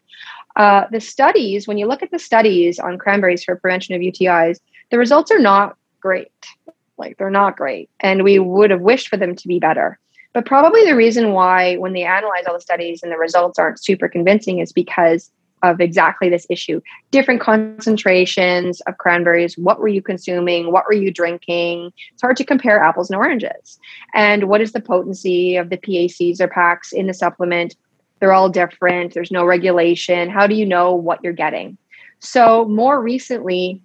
Uh, 0.55 0.85
the 0.91 1.01
studies, 1.01 1.67
when 1.67 1.77
you 1.77 1.87
look 1.87 2.01
at 2.01 2.11
the 2.11 2.19
studies 2.19 2.79
on 2.79 2.97
cranberries 2.97 3.43
for 3.43 3.55
prevention 3.55 3.95
of 3.95 4.01
UTIs, 4.01 4.59
the 4.91 4.97
results 4.97 5.31
are 5.31 5.39
not 5.39 5.77
great. 5.99 6.31
Like 6.97 7.17
they're 7.17 7.29
not 7.29 7.57
great, 7.57 7.89
and 7.99 8.23
we 8.23 8.39
would 8.39 8.71
have 8.71 8.81
wished 8.81 9.07
for 9.07 9.17
them 9.17 9.35
to 9.35 9.47
be 9.47 9.59
better. 9.59 9.99
But 10.37 10.45
probably 10.45 10.85
the 10.85 10.95
reason 10.95 11.31
why, 11.31 11.77
when 11.77 11.93
they 11.93 12.03
analyze 12.03 12.43
all 12.45 12.53
the 12.53 12.61
studies 12.61 13.01
and 13.01 13.11
the 13.11 13.17
results 13.17 13.57
aren't 13.57 13.83
super 13.83 14.07
convincing, 14.07 14.59
is 14.59 14.71
because 14.71 15.31
of 15.63 15.81
exactly 15.81 16.29
this 16.29 16.45
issue. 16.47 16.79
Different 17.09 17.41
concentrations 17.41 18.79
of 18.81 18.99
cranberries. 18.99 19.57
What 19.57 19.79
were 19.79 19.87
you 19.87 20.03
consuming? 20.03 20.71
What 20.71 20.85
were 20.85 20.93
you 20.93 21.11
drinking? 21.11 21.91
It's 22.13 22.21
hard 22.21 22.37
to 22.37 22.45
compare 22.45 22.79
apples 22.79 23.09
and 23.09 23.17
oranges. 23.17 23.79
And 24.13 24.43
what 24.43 24.61
is 24.61 24.73
the 24.73 24.79
potency 24.79 25.55
of 25.55 25.71
the 25.71 25.77
PACs 25.77 26.39
or 26.39 26.47
PACs 26.47 26.93
in 26.93 27.07
the 27.07 27.15
supplement? 27.15 27.75
They're 28.19 28.31
all 28.31 28.47
different. 28.47 29.15
There's 29.15 29.31
no 29.31 29.43
regulation. 29.43 30.29
How 30.29 30.45
do 30.45 30.53
you 30.53 30.67
know 30.67 30.93
what 30.93 31.19
you're 31.23 31.33
getting? 31.33 31.79
So, 32.19 32.65
more 32.65 33.01
recently, 33.01 33.81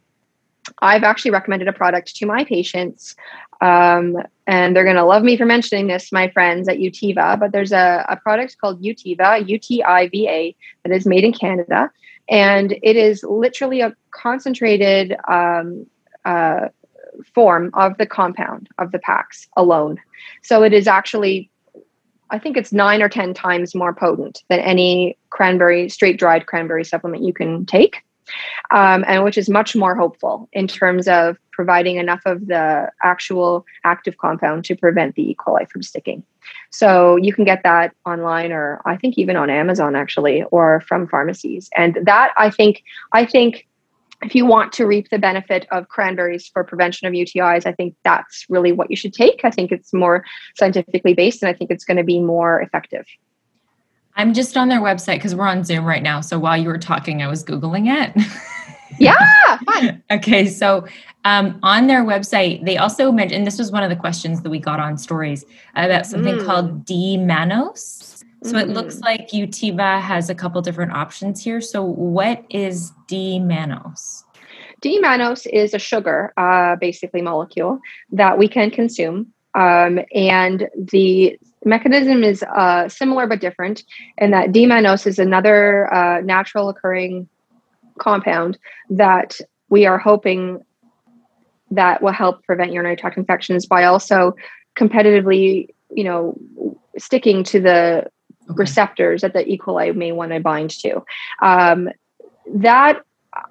I've 0.80 1.02
actually 1.02 1.30
recommended 1.30 1.68
a 1.68 1.72
product 1.72 2.14
to 2.16 2.26
my 2.26 2.44
patients 2.44 3.16
um, 3.62 4.16
and 4.48 4.74
they're 4.74 4.84
going 4.84 4.96
to 4.96 5.04
love 5.04 5.22
me 5.22 5.36
for 5.36 5.46
mentioning 5.46 5.86
this, 5.86 6.10
my 6.10 6.28
friends 6.28 6.68
at 6.68 6.78
Utiva. 6.78 7.38
But 7.38 7.52
there's 7.52 7.72
a, 7.72 8.04
a 8.08 8.16
product 8.16 8.58
called 8.58 8.82
Utiva, 8.82 9.48
U 9.48 9.58
T 9.58 9.82
I 9.82 10.08
V 10.08 10.28
A, 10.28 10.56
that 10.82 10.92
is 10.92 11.06
made 11.06 11.24
in 11.24 11.32
Canada. 11.32 11.90
And 12.28 12.72
it 12.82 12.96
is 12.96 13.22
literally 13.22 13.80
a 13.80 13.94
concentrated 14.10 15.14
um, 15.28 15.86
uh, 16.24 16.68
form 17.34 17.70
of 17.74 17.96
the 17.98 18.06
compound 18.06 18.68
of 18.78 18.90
the 18.90 18.98
PACs 18.98 19.46
alone. 19.56 19.98
So 20.42 20.64
it 20.64 20.72
is 20.72 20.88
actually, 20.88 21.48
I 22.30 22.38
think 22.38 22.56
it's 22.56 22.72
nine 22.72 23.00
or 23.00 23.08
10 23.08 23.32
times 23.32 23.74
more 23.76 23.94
potent 23.94 24.42
than 24.48 24.58
any 24.58 25.16
cranberry, 25.30 25.88
straight 25.88 26.18
dried 26.18 26.46
cranberry 26.46 26.84
supplement 26.84 27.22
you 27.22 27.32
can 27.32 27.64
take 27.64 28.02
um, 28.70 29.04
and 29.06 29.24
which 29.24 29.38
is 29.38 29.48
much 29.48 29.74
more 29.76 29.94
hopeful 29.94 30.48
in 30.52 30.66
terms 30.66 31.08
of 31.08 31.36
providing 31.52 31.96
enough 31.96 32.22
of 32.24 32.46
the 32.46 32.90
actual 33.02 33.64
active 33.84 34.16
compound 34.18 34.64
to 34.64 34.74
prevent 34.74 35.14
the 35.14 35.30
E. 35.30 35.36
coli 35.36 35.68
from 35.70 35.82
sticking. 35.82 36.22
So 36.70 37.16
you 37.16 37.32
can 37.32 37.44
get 37.44 37.62
that 37.62 37.94
online, 38.06 38.52
or 38.52 38.80
I 38.84 38.96
think 38.96 39.18
even 39.18 39.36
on 39.36 39.50
Amazon 39.50 39.94
actually, 39.94 40.42
or 40.44 40.80
from 40.80 41.06
pharmacies. 41.06 41.68
And 41.76 41.98
that 42.02 42.32
I 42.36 42.50
think 42.50 42.82
I 43.12 43.26
think 43.26 43.66
if 44.22 44.34
you 44.34 44.46
want 44.46 44.72
to 44.74 44.86
reap 44.86 45.10
the 45.10 45.18
benefit 45.18 45.66
of 45.70 45.88
cranberries 45.88 46.46
for 46.46 46.62
prevention 46.64 47.08
of 47.08 47.12
UTIs, 47.12 47.66
I 47.66 47.72
think 47.72 47.96
that's 48.04 48.46
really 48.48 48.72
what 48.72 48.88
you 48.88 48.96
should 48.96 49.12
take. 49.12 49.40
I 49.44 49.50
think 49.50 49.72
it's 49.72 49.92
more 49.92 50.24
scientifically 50.56 51.14
based, 51.14 51.42
and 51.42 51.50
I 51.50 51.52
think 51.52 51.70
it's 51.70 51.84
going 51.84 51.96
to 51.96 52.04
be 52.04 52.20
more 52.20 52.60
effective. 52.60 53.04
I'm 54.16 54.34
just 54.34 54.56
on 54.56 54.68
their 54.68 54.80
website 54.80 55.16
because 55.16 55.34
we're 55.34 55.46
on 55.46 55.64
Zoom 55.64 55.84
right 55.84 56.02
now. 56.02 56.20
So 56.20 56.38
while 56.38 56.56
you 56.56 56.68
were 56.68 56.78
talking, 56.78 57.22
I 57.22 57.28
was 57.28 57.42
Googling 57.42 57.86
it. 57.88 58.12
yeah, 58.98 59.58
fun. 59.64 60.02
okay, 60.10 60.46
so 60.46 60.86
um, 61.24 61.58
on 61.62 61.86
their 61.86 62.04
website, 62.04 62.64
they 62.64 62.76
also 62.76 63.10
mentioned, 63.10 63.46
this 63.46 63.58
was 63.58 63.72
one 63.72 63.82
of 63.82 63.90
the 63.90 63.96
questions 63.96 64.42
that 64.42 64.50
we 64.50 64.58
got 64.58 64.80
on 64.80 64.98
stories 64.98 65.44
about 65.74 66.06
something 66.06 66.36
mm. 66.36 66.46
called 66.46 66.84
D-mannose. 66.84 68.22
So 68.42 68.54
mm. 68.54 68.62
it 68.62 68.68
looks 68.68 68.96
mm. 68.96 69.02
like 69.02 69.28
Utiva 69.28 70.00
has 70.00 70.28
a 70.28 70.34
couple 70.34 70.60
different 70.62 70.92
options 70.92 71.42
here. 71.42 71.60
So 71.60 71.82
what 71.82 72.44
is 72.50 72.92
D-mannose? 73.06 74.24
D-mannose 74.80 75.46
is 75.46 75.74
a 75.74 75.78
sugar, 75.78 76.32
uh, 76.36 76.76
basically 76.76 77.22
molecule 77.22 77.78
that 78.10 78.36
we 78.36 78.48
can 78.48 78.70
consume. 78.70 79.32
Um, 79.54 80.00
and 80.12 80.68
the 80.76 81.38
mechanism 81.64 82.24
is 82.24 82.42
uh, 82.42 82.88
similar 82.88 83.26
but 83.26 83.40
different 83.40 83.84
in 84.18 84.30
that 84.30 84.52
D-mannose 84.52 85.06
is 85.06 85.18
another 85.18 85.92
uh, 85.92 86.20
natural 86.20 86.68
occurring 86.68 87.28
compound 87.98 88.58
that 88.90 89.40
we 89.68 89.86
are 89.86 89.98
hoping 89.98 90.62
that 91.70 92.02
will 92.02 92.12
help 92.12 92.44
prevent 92.44 92.72
urinary 92.72 92.96
tract 92.96 93.16
infections 93.16 93.66
by 93.66 93.84
also 93.84 94.34
competitively, 94.76 95.68
you 95.90 96.04
know, 96.04 96.36
sticking 96.98 97.42
to 97.44 97.60
the 97.60 98.06
okay. 98.50 98.54
receptors 98.56 99.22
that 99.22 99.32
the 99.32 99.46
E. 99.48 99.58
coli 99.58 99.94
may 99.94 100.12
want 100.12 100.32
to 100.32 100.40
bind 100.40 100.70
to. 100.70 101.02
Um, 101.40 101.88
that 102.54 103.02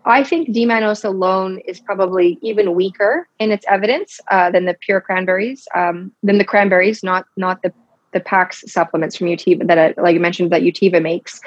I 0.06 0.24
think 0.24 0.52
D-mannose 0.52 1.04
alone 1.04 1.60
is 1.66 1.80
probably 1.80 2.38
even 2.44 2.76
weaker 2.76 3.28
in 3.40 3.52
its 3.52 3.66
evidence 3.68 4.20
uh, 4.30 4.52
than 4.52 4.66
the 4.66 4.76
pure 4.76 5.02
cranberries, 5.02 5.68
um, 5.74 6.12
than 6.22 6.38
the 6.38 6.46
cranberries, 6.46 7.04
not 7.04 7.26
not 7.36 7.64
the 7.64 7.74
the 8.12 8.20
PACs 8.20 8.70
supplements 8.70 9.16
from 9.16 9.28
Utiva 9.28 9.68
that, 9.68 9.78
I, 9.78 10.02
like 10.02 10.14
you 10.14 10.20
mentioned, 10.20 10.52
that 10.52 10.62
Utiva 10.62 11.02
makes. 11.02 11.40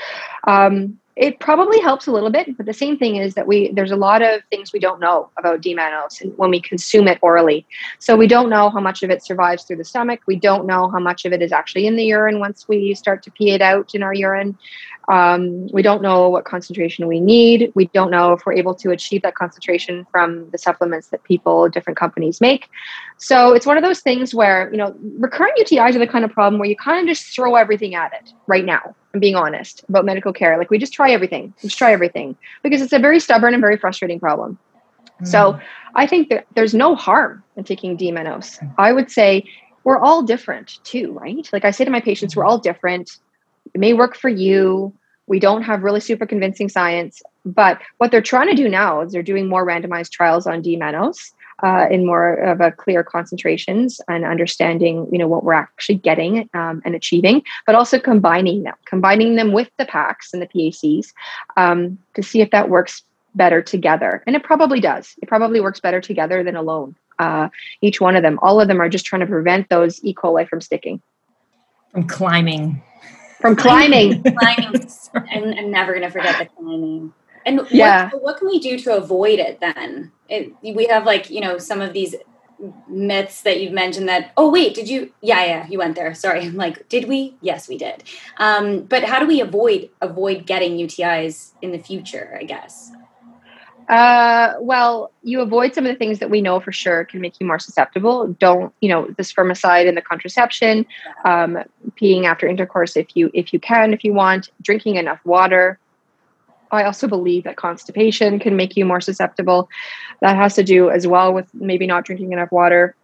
Um, 0.46 0.98
it 1.16 1.38
probably 1.38 1.80
helps 1.80 2.08
a 2.08 2.12
little 2.12 2.30
bit, 2.30 2.56
but 2.56 2.66
the 2.66 2.72
same 2.72 2.98
thing 2.98 3.16
is 3.16 3.34
that 3.34 3.46
we 3.46 3.70
there's 3.72 3.92
a 3.92 3.96
lot 3.96 4.20
of 4.20 4.42
things 4.50 4.72
we 4.72 4.80
don't 4.80 4.98
know 4.98 5.30
about 5.36 5.60
D-mannose 5.60 6.34
when 6.36 6.50
we 6.50 6.60
consume 6.60 7.06
it 7.06 7.18
orally. 7.22 7.64
So 8.00 8.16
we 8.16 8.26
don't 8.26 8.50
know 8.50 8.68
how 8.68 8.80
much 8.80 9.04
of 9.04 9.10
it 9.10 9.24
survives 9.24 9.62
through 9.62 9.76
the 9.76 9.84
stomach. 9.84 10.22
We 10.26 10.36
don't 10.36 10.66
know 10.66 10.90
how 10.90 10.98
much 10.98 11.24
of 11.24 11.32
it 11.32 11.40
is 11.40 11.52
actually 11.52 11.86
in 11.86 11.94
the 11.94 12.04
urine 12.04 12.40
once 12.40 12.66
we 12.66 12.94
start 12.94 13.22
to 13.24 13.30
pee 13.30 13.52
it 13.52 13.62
out 13.62 13.94
in 13.94 14.02
our 14.02 14.12
urine. 14.12 14.58
Um, 15.12 15.66
we 15.68 15.82
don't 15.82 16.02
know 16.02 16.28
what 16.28 16.44
concentration 16.44 17.06
we 17.06 17.20
need. 17.20 17.72
We 17.74 17.86
don't 17.88 18.10
know 18.10 18.32
if 18.32 18.46
we're 18.46 18.54
able 18.54 18.74
to 18.76 18.90
achieve 18.90 19.22
that 19.22 19.34
concentration 19.34 20.06
from 20.10 20.50
the 20.50 20.58
supplements 20.58 21.08
that 21.08 21.22
people, 21.24 21.68
different 21.68 21.98
companies 21.98 22.40
make. 22.40 22.68
So 23.18 23.52
it's 23.52 23.66
one 23.66 23.76
of 23.76 23.82
those 23.82 24.00
things 24.00 24.34
where, 24.34 24.70
you 24.70 24.78
know, 24.78 24.96
recurrent 25.18 25.58
UTIs 25.58 25.94
are 25.94 25.98
the 25.98 26.06
kind 26.06 26.24
of 26.24 26.30
problem 26.30 26.58
where 26.58 26.68
you 26.68 26.76
kind 26.76 27.00
of 27.00 27.14
just 27.14 27.34
throw 27.34 27.54
everything 27.54 27.94
at 27.94 28.12
it 28.12 28.32
right 28.46 28.64
now. 28.64 28.94
I'm 29.12 29.20
being 29.20 29.36
honest 29.36 29.84
about 29.88 30.04
medical 30.04 30.32
care. 30.32 30.58
Like 30.58 30.70
we 30.70 30.78
just 30.78 30.92
try 30.92 31.10
everything, 31.10 31.54
just 31.60 31.78
try 31.78 31.92
everything 31.92 32.36
because 32.62 32.82
it's 32.82 32.92
a 32.92 32.98
very 32.98 33.20
stubborn 33.20 33.54
and 33.54 33.60
very 33.60 33.76
frustrating 33.76 34.18
problem. 34.18 34.58
Mm. 35.22 35.28
So 35.28 35.60
I 35.94 36.06
think 36.06 36.30
that 36.30 36.46
there's 36.54 36.74
no 36.74 36.96
harm 36.96 37.44
in 37.56 37.64
taking 37.64 37.96
D-mannose. 37.96 38.58
I 38.78 38.92
would 38.92 39.10
say 39.10 39.44
we're 39.84 40.00
all 40.00 40.22
different 40.22 40.78
too, 40.82 41.12
right? 41.12 41.48
Like 41.52 41.64
I 41.64 41.70
say 41.70 41.84
to 41.84 41.90
my 41.90 42.00
patients, 42.00 42.34
we're 42.34 42.44
all 42.44 42.58
different 42.58 43.18
it 43.74 43.80
may 43.80 43.92
work 43.92 44.16
for 44.16 44.28
you. 44.28 44.92
We 45.26 45.38
don't 45.38 45.62
have 45.62 45.82
really 45.82 46.00
super 46.00 46.26
convincing 46.26 46.68
science, 46.68 47.22
but 47.44 47.80
what 47.98 48.10
they're 48.10 48.22
trying 48.22 48.48
to 48.48 48.54
do 48.54 48.68
now 48.68 49.00
is 49.00 49.12
they're 49.12 49.22
doing 49.22 49.48
more 49.48 49.66
randomized 49.66 50.10
trials 50.10 50.46
on 50.46 50.62
D-mannose 50.62 51.32
uh, 51.62 51.86
in 51.90 52.04
more 52.04 52.34
of 52.34 52.60
a 52.60 52.70
clear 52.72 53.02
concentrations 53.02 54.00
and 54.08 54.24
understanding, 54.24 55.08
you 55.10 55.18
know, 55.18 55.26
what 55.26 55.44
we're 55.44 55.54
actually 55.54 55.94
getting 55.94 56.48
um, 56.54 56.82
and 56.84 56.94
achieving, 56.94 57.42
but 57.66 57.74
also 57.74 57.98
combining 57.98 58.64
them, 58.64 58.74
combining 58.84 59.36
them 59.36 59.52
with 59.52 59.70
the 59.78 59.86
PACs 59.86 60.32
and 60.32 60.42
the 60.42 60.46
PACs 60.46 61.12
um, 61.56 61.98
to 62.14 62.22
see 62.22 62.40
if 62.40 62.50
that 62.50 62.68
works 62.68 63.02
better 63.34 63.62
together. 63.62 64.22
And 64.26 64.36
it 64.36 64.42
probably 64.42 64.80
does. 64.80 65.14
It 65.22 65.28
probably 65.28 65.60
works 65.60 65.80
better 65.80 66.00
together 66.00 66.42
than 66.42 66.56
alone. 66.56 66.96
Uh, 67.18 67.48
each 67.80 68.00
one 68.00 68.16
of 68.16 68.22
them, 68.22 68.38
all 68.42 68.60
of 68.60 68.68
them 68.68 68.80
are 68.80 68.88
just 68.88 69.06
trying 69.06 69.20
to 69.20 69.26
prevent 69.26 69.68
those 69.68 70.04
E. 70.04 70.14
coli 70.14 70.48
from 70.48 70.60
sticking. 70.60 71.00
From 71.92 72.06
climbing 72.06 72.82
from 73.44 73.56
climbing. 73.56 74.22
climbing. 74.38 74.88
I'm, 75.14 75.44
I'm, 75.44 75.70
never 75.70 75.92
going 75.92 76.02
to 76.04 76.10
forget 76.10 76.38
the 76.38 76.46
climbing. 76.46 77.12
And 77.44 77.60
yeah. 77.70 78.08
what, 78.08 78.22
what, 78.22 78.38
can 78.38 78.48
we 78.48 78.58
do 78.58 78.78
to 78.78 78.96
avoid 78.96 79.38
it 79.38 79.60
then? 79.60 80.12
It, 80.30 80.50
we 80.62 80.86
have 80.86 81.04
like, 81.04 81.28
you 81.28 81.42
know, 81.42 81.58
some 81.58 81.82
of 81.82 81.92
these 81.92 82.14
myths 82.88 83.42
that 83.42 83.60
you've 83.60 83.74
mentioned 83.74 84.08
that, 84.08 84.32
oh, 84.38 84.50
wait, 84.50 84.74
did 84.74 84.88
you? 84.88 85.12
Yeah, 85.20 85.44
yeah, 85.44 85.66
you 85.66 85.76
went 85.76 85.94
there. 85.94 86.14
Sorry. 86.14 86.40
I'm 86.40 86.56
like, 86.56 86.88
did 86.88 87.06
we? 87.06 87.36
Yes, 87.42 87.68
we 87.68 87.76
did. 87.76 88.04
Um, 88.38 88.84
but 88.84 89.04
how 89.04 89.20
do 89.20 89.26
we 89.26 89.42
avoid 89.42 89.90
avoid 90.00 90.46
getting 90.46 90.78
UTIs 90.78 91.50
in 91.60 91.70
the 91.70 91.78
future, 91.78 92.38
I 92.40 92.44
guess? 92.44 92.92
Uh, 93.88 94.54
well, 94.60 95.10
you 95.22 95.40
avoid 95.40 95.74
some 95.74 95.84
of 95.84 95.92
the 95.92 95.98
things 95.98 96.18
that 96.18 96.30
we 96.30 96.40
know 96.40 96.58
for 96.58 96.72
sure 96.72 97.04
can 97.04 97.20
make 97.20 97.38
you 97.38 97.46
more 97.46 97.58
susceptible. 97.58 98.28
Don't, 98.38 98.72
you 98.80 98.88
know, 98.88 99.06
the 99.06 99.22
spermicide 99.22 99.86
and 99.86 99.96
the 99.96 100.02
contraception, 100.02 100.86
um, 101.24 101.58
peeing 102.00 102.24
after 102.24 102.46
intercourse 102.46 102.96
if 102.96 103.14
you 103.14 103.30
if 103.34 103.52
you 103.52 103.60
can, 103.60 103.92
if 103.92 104.02
you 104.02 104.14
want, 104.14 104.50
drinking 104.62 104.96
enough 104.96 105.20
water. 105.24 105.78
I 106.70 106.84
also 106.84 107.06
believe 107.06 107.44
that 107.44 107.56
constipation 107.56 108.38
can 108.38 108.56
make 108.56 108.76
you 108.76 108.84
more 108.84 109.00
susceptible. 109.00 109.68
That 110.20 110.36
has 110.36 110.54
to 110.54 110.64
do 110.64 110.90
as 110.90 111.06
well 111.06 111.32
with 111.32 111.52
maybe 111.54 111.86
not 111.86 112.04
drinking 112.04 112.32
enough 112.32 112.50
water 112.50 112.96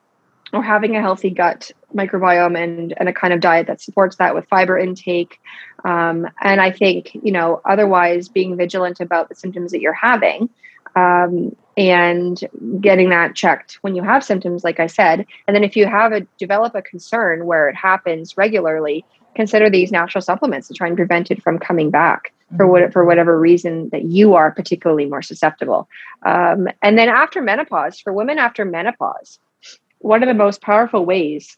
or 0.53 0.62
having 0.62 0.97
a 0.97 1.01
healthy 1.01 1.31
gut 1.31 1.71
microbiome 1.95 2.61
and, 2.61 2.95
and 2.97 3.09
a 3.09 3.12
kind 3.12 3.33
of 3.33 3.40
diet 3.40 3.66
that 3.69 3.81
supports 3.81 4.16
that 4.16 4.35
with 4.35 4.49
fiber 4.49 4.79
intake. 4.79 5.40
Um, 5.85 6.29
and 6.43 6.61
I 6.61 6.73
think, 6.73 7.14
you 7.23 7.31
know, 7.31 7.61
otherwise 7.64 8.29
being 8.29 8.57
vigilant 8.57 8.99
about 8.99 9.29
the 9.29 9.35
symptoms 9.35 9.71
that 9.73 9.81
you're 9.81 9.93
having 9.93 10.49
um, 10.96 11.55
and 11.76 12.40
getting 12.81 13.11
that 13.11 13.35
checked 13.35 13.79
when 13.83 13.94
you 13.94 14.03
have 14.03 14.24
symptoms, 14.24 14.64
like 14.64 14.81
I 14.81 14.87
said. 14.87 15.26
And 15.46 15.55
then 15.55 15.64
if 15.64 15.76
you 15.76 15.87
have 15.87 16.12
a 16.12 16.20
develop 16.38 16.74
a 16.74 16.83
concern 16.83 17.46
where 17.46 17.68
it 17.68 17.76
happens 17.76 18.37
regularly, 18.37 19.05
consider 19.35 19.70
these 19.70 19.92
natural 19.92 20.22
supplements 20.22 20.68
to 20.68 20.74
try 20.74 20.88
and 20.88 20.96
prevent 20.96 21.31
it 21.31 21.42
from 21.42 21.59
coming 21.59 21.90
back 21.90 22.33
for 22.57 22.66
what 22.66 22.92
for 22.92 23.05
whatever 23.05 23.38
reason 23.38 23.88
that 23.90 24.05
you 24.05 24.35
are 24.35 24.50
particularly 24.50 25.07
more 25.07 25.22
susceptible. 25.22 25.88
Um, 26.26 26.68
and 26.83 26.98
then 26.98 27.09
after 27.09 27.40
menopause, 27.40 28.00
for 28.00 28.12
women 28.12 28.38
after 28.38 28.64
menopause, 28.64 29.38
one 29.98 30.22
of 30.22 30.26
the 30.26 30.35
most 30.35 30.61
powerful 30.61 31.05
ways 31.05 31.57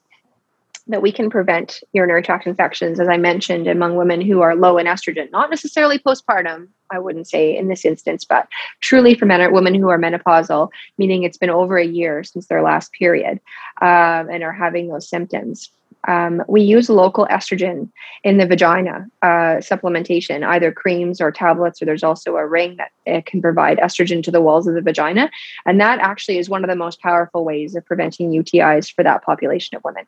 that 0.89 1.03
we 1.03 1.13
can 1.13 1.31
prevent 1.31 1.81
urinary 1.93 2.23
tract 2.23 2.47
infections, 2.47 2.99
as 2.99 3.09
I 3.09 3.17
mentioned, 3.17 3.69
among 3.69 3.97
women 3.97 4.21
who 4.21 4.41
are 4.41 4.57
low 4.57 4.79
in 4.79 4.87
estrogen, 4.87 5.31
not 5.31 5.51
necessarily 5.51 5.99
postpartum, 5.99 6.69
I 6.91 6.99
wouldn't 6.99 7.29
say 7.29 7.57
in 7.57 7.69
this 7.69 7.85
instance, 7.85 8.25
but 8.25 8.49
truly 8.81 9.15
for 9.15 9.27
men 9.27 9.53
women 9.53 9.75
who 9.75 9.89
are 9.89 9.99
menopausal, 9.99 10.71
meaning 10.99 11.23
it's 11.23 11.39
been 11.39 11.51
over 11.51 11.79
a 11.79 11.87
year 11.87 12.25
since 12.25 12.47
their 12.47 12.63
last 12.63 12.93
period 12.93 13.41
um, 13.81 14.29
and 14.29 14.43
are 14.43 14.53
having 14.53 14.89
those 14.89 15.09
symptoms. 15.09 15.71
Um, 16.09 16.43
we 16.49 16.63
use 16.63 16.91
local 16.91 17.27
estrogen 17.31 17.89
in 18.25 18.39
the 18.39 18.47
vagina 18.47 19.07
uh, 19.23 19.61
supplementation, 19.61 20.45
either 20.45 20.73
creams 20.73 21.21
or 21.21 21.31
tablets, 21.31 21.81
or 21.81 21.85
there's 21.85 22.03
also 22.03 22.37
a 22.37 22.47
ring 22.47 22.77
that 22.77 23.27
can 23.27 23.41
provide 23.41 23.79
estrogen 23.79 24.23
to 24.25 24.33
the 24.33 24.41
walls 24.41 24.67
of 24.67 24.75
the 24.75 24.81
vagina. 24.81 25.31
And 25.65 25.81
that 25.81 26.01
actually 26.01 26.39
is 26.39 26.49
one 26.49 26.65
of 26.65 26.71
the 26.71 26.77
most 26.77 27.01
powerful 27.01 27.45
ways 27.45 27.77
of 27.77 27.87
preventing 27.87 28.31
UTIs 28.31 28.93
for 28.93 29.05
that 29.05 29.23
population 29.23 29.77
of 29.77 29.85
women. 29.85 30.07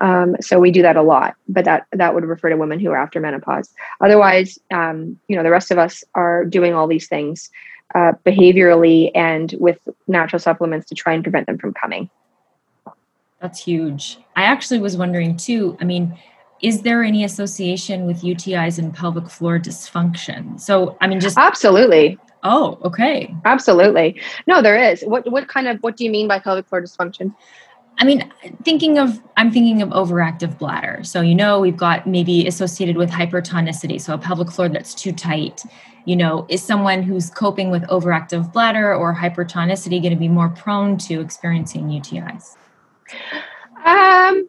Um, 0.00 0.36
so 0.40 0.58
we 0.58 0.70
do 0.70 0.82
that 0.82 0.96
a 0.96 1.02
lot, 1.02 1.34
but 1.48 1.64
that 1.64 1.86
that 1.92 2.14
would 2.14 2.24
refer 2.24 2.50
to 2.50 2.56
women 2.56 2.80
who 2.80 2.90
are 2.90 2.96
after 2.96 3.20
menopause. 3.20 3.72
Otherwise, 4.00 4.58
um, 4.70 5.18
you 5.28 5.36
know, 5.36 5.42
the 5.42 5.50
rest 5.50 5.70
of 5.70 5.78
us 5.78 6.04
are 6.14 6.44
doing 6.44 6.74
all 6.74 6.86
these 6.86 7.08
things 7.08 7.50
uh, 7.94 8.12
behaviorally 8.24 9.10
and 9.14 9.54
with 9.58 9.88
natural 10.06 10.40
supplements 10.40 10.86
to 10.88 10.94
try 10.94 11.12
and 11.12 11.22
prevent 11.22 11.46
them 11.46 11.58
from 11.58 11.72
coming. 11.72 12.10
That's 13.40 13.62
huge. 13.62 14.18
I 14.34 14.44
actually 14.44 14.80
was 14.80 14.96
wondering 14.96 15.36
too. 15.36 15.76
I 15.80 15.84
mean, 15.84 16.18
is 16.62 16.82
there 16.82 17.02
any 17.02 17.24
association 17.24 18.06
with 18.06 18.22
UTIs 18.22 18.78
and 18.78 18.94
pelvic 18.94 19.28
floor 19.28 19.58
dysfunction? 19.58 20.58
So, 20.58 20.96
I 21.00 21.06
mean, 21.06 21.20
just 21.20 21.36
absolutely. 21.36 22.18
Oh, 22.42 22.78
okay. 22.84 23.34
Absolutely. 23.44 24.20
No, 24.46 24.62
there 24.62 24.76
is. 24.76 25.02
What 25.02 25.30
what 25.30 25.48
kind 25.48 25.68
of 25.68 25.78
what 25.82 25.96
do 25.96 26.04
you 26.04 26.10
mean 26.10 26.28
by 26.28 26.38
pelvic 26.38 26.66
floor 26.66 26.80
dysfunction? 26.80 27.34
I 27.98 28.04
mean, 28.04 28.30
thinking 28.62 28.98
of, 28.98 29.20
I'm 29.36 29.50
thinking 29.50 29.80
of 29.80 29.88
overactive 29.90 30.58
bladder. 30.58 31.02
So, 31.02 31.22
you 31.22 31.34
know, 31.34 31.60
we've 31.60 31.76
got 31.76 32.06
maybe 32.06 32.46
associated 32.46 32.96
with 32.96 33.10
hypertonicity. 33.10 34.00
So, 34.00 34.14
a 34.14 34.18
pelvic 34.18 34.50
floor 34.50 34.68
that's 34.68 34.94
too 34.94 35.12
tight. 35.12 35.62
You 36.04 36.16
know, 36.16 36.46
is 36.48 36.62
someone 36.62 37.02
who's 37.02 37.30
coping 37.30 37.70
with 37.70 37.82
overactive 37.84 38.52
bladder 38.52 38.94
or 38.94 39.14
hypertonicity 39.14 40.00
going 40.00 40.12
to 40.12 40.18
be 40.18 40.28
more 40.28 40.50
prone 40.50 40.98
to 40.98 41.20
experiencing 41.20 41.88
UTIs? 41.88 42.56
Um, 43.84 44.48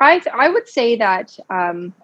I, 0.00 0.20
I 0.32 0.48
would 0.48 0.68
say 0.68 0.96
that 0.96 1.38
um, 1.48 1.94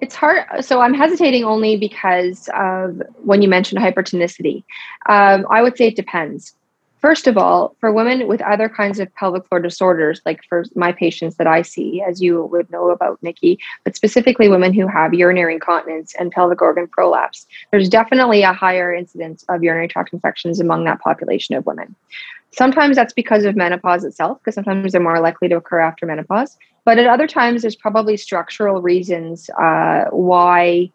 it's 0.00 0.14
hard. 0.14 0.44
So 0.64 0.80
I'm 0.80 0.94
hesitating 0.94 1.44
only 1.44 1.76
because 1.76 2.48
of 2.54 3.02
when 3.24 3.42
you 3.42 3.48
mentioned 3.48 3.80
hypertonicity. 3.80 4.64
Um, 5.08 5.46
I 5.50 5.62
would 5.62 5.76
say 5.76 5.88
it 5.88 5.96
depends. 5.96 6.54
First 7.00 7.28
of 7.28 7.38
all, 7.38 7.76
for 7.78 7.92
women 7.92 8.26
with 8.26 8.42
other 8.42 8.68
kinds 8.68 8.98
of 8.98 9.14
pelvic 9.14 9.46
floor 9.46 9.60
disorders, 9.60 10.20
like 10.26 10.42
for 10.48 10.64
my 10.74 10.90
patients 10.90 11.36
that 11.36 11.46
I 11.46 11.62
see, 11.62 12.02
as 12.02 12.20
you 12.20 12.44
would 12.46 12.70
know 12.70 12.90
about, 12.90 13.22
Nikki, 13.22 13.58
but 13.84 13.94
specifically 13.94 14.48
women 14.48 14.72
who 14.72 14.88
have 14.88 15.14
urinary 15.14 15.54
incontinence 15.54 16.14
and 16.18 16.32
pelvic 16.32 16.60
organ 16.60 16.88
prolapse, 16.88 17.46
there's 17.70 17.88
definitely 17.88 18.42
a 18.42 18.52
higher 18.52 18.92
incidence 18.92 19.44
of 19.48 19.62
urinary 19.62 19.86
tract 19.86 20.12
infections 20.12 20.58
among 20.58 20.84
that 20.84 21.00
population 21.00 21.54
of 21.54 21.64
women. 21.66 21.94
Sometimes 22.50 22.96
that's 22.96 23.12
because 23.12 23.44
of 23.44 23.54
menopause 23.54 24.02
itself, 24.02 24.38
because 24.40 24.56
sometimes 24.56 24.90
they're 24.90 25.00
more 25.00 25.20
likely 25.20 25.48
to 25.48 25.56
occur 25.56 25.80
after 25.80 26.04
menopause. 26.04 26.56
But 26.84 26.98
at 26.98 27.06
other 27.06 27.28
times, 27.28 27.62
there's 27.62 27.76
probably 27.76 28.16
structural 28.16 28.82
reasons 28.82 29.50
uh, 29.50 30.06
why 30.10 30.90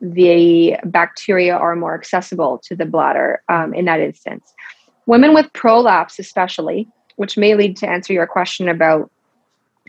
the 0.00 0.76
bacteria 0.84 1.56
are 1.56 1.76
more 1.76 1.94
accessible 1.94 2.58
to 2.64 2.74
the 2.74 2.86
bladder 2.86 3.42
um, 3.48 3.74
in 3.74 3.84
that 3.84 4.00
instance. 4.00 4.54
Women 5.06 5.34
with 5.34 5.52
prolapse, 5.52 6.18
especially, 6.18 6.88
which 7.16 7.36
may 7.36 7.54
lead 7.54 7.76
to 7.78 7.88
answer 7.88 8.12
your 8.12 8.26
question 8.26 8.68
about 8.68 9.10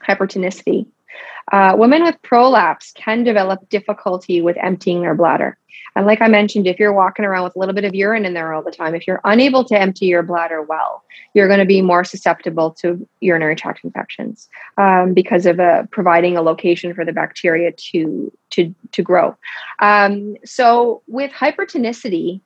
hypertonicity. 0.07 0.85
Uh, 1.51 1.75
women 1.77 2.03
with 2.03 2.21
prolapse 2.21 2.91
can 2.93 3.23
develop 3.23 3.67
difficulty 3.69 4.41
with 4.41 4.57
emptying 4.57 5.01
their 5.01 5.15
bladder. 5.15 5.57
And 5.95 6.05
like 6.05 6.21
I 6.21 6.27
mentioned, 6.27 6.65
if 6.65 6.79
you're 6.79 6.93
walking 6.93 7.25
around 7.25 7.43
with 7.43 7.55
a 7.55 7.59
little 7.59 7.75
bit 7.75 7.85
of 7.85 7.93
urine 7.93 8.25
in 8.25 8.33
there 8.33 8.53
all 8.53 8.63
the 8.63 8.71
time, 8.71 8.95
if 8.95 9.05
you're 9.05 9.21
unable 9.23 9.63
to 9.65 9.79
empty 9.79 10.07
your 10.07 10.23
bladder 10.23 10.61
well, 10.61 11.03
you're 11.33 11.47
going 11.47 11.59
to 11.59 11.65
be 11.65 11.81
more 11.81 12.03
susceptible 12.03 12.71
to 12.71 13.07
urinary 13.19 13.55
tract 13.55 13.83
infections 13.83 14.49
um, 14.77 15.13
because 15.13 15.45
of 15.45 15.59
uh, 15.59 15.83
providing 15.91 16.35
a 16.35 16.41
location 16.41 16.93
for 16.93 17.05
the 17.05 17.13
bacteria 17.13 17.71
to 17.71 18.31
to 18.51 18.73
to 18.91 19.03
grow. 19.03 19.35
Um, 19.79 20.35
so 20.45 21.03
with 21.07 21.31
hypertonicity, 21.31 22.41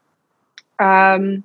um, 0.80 1.44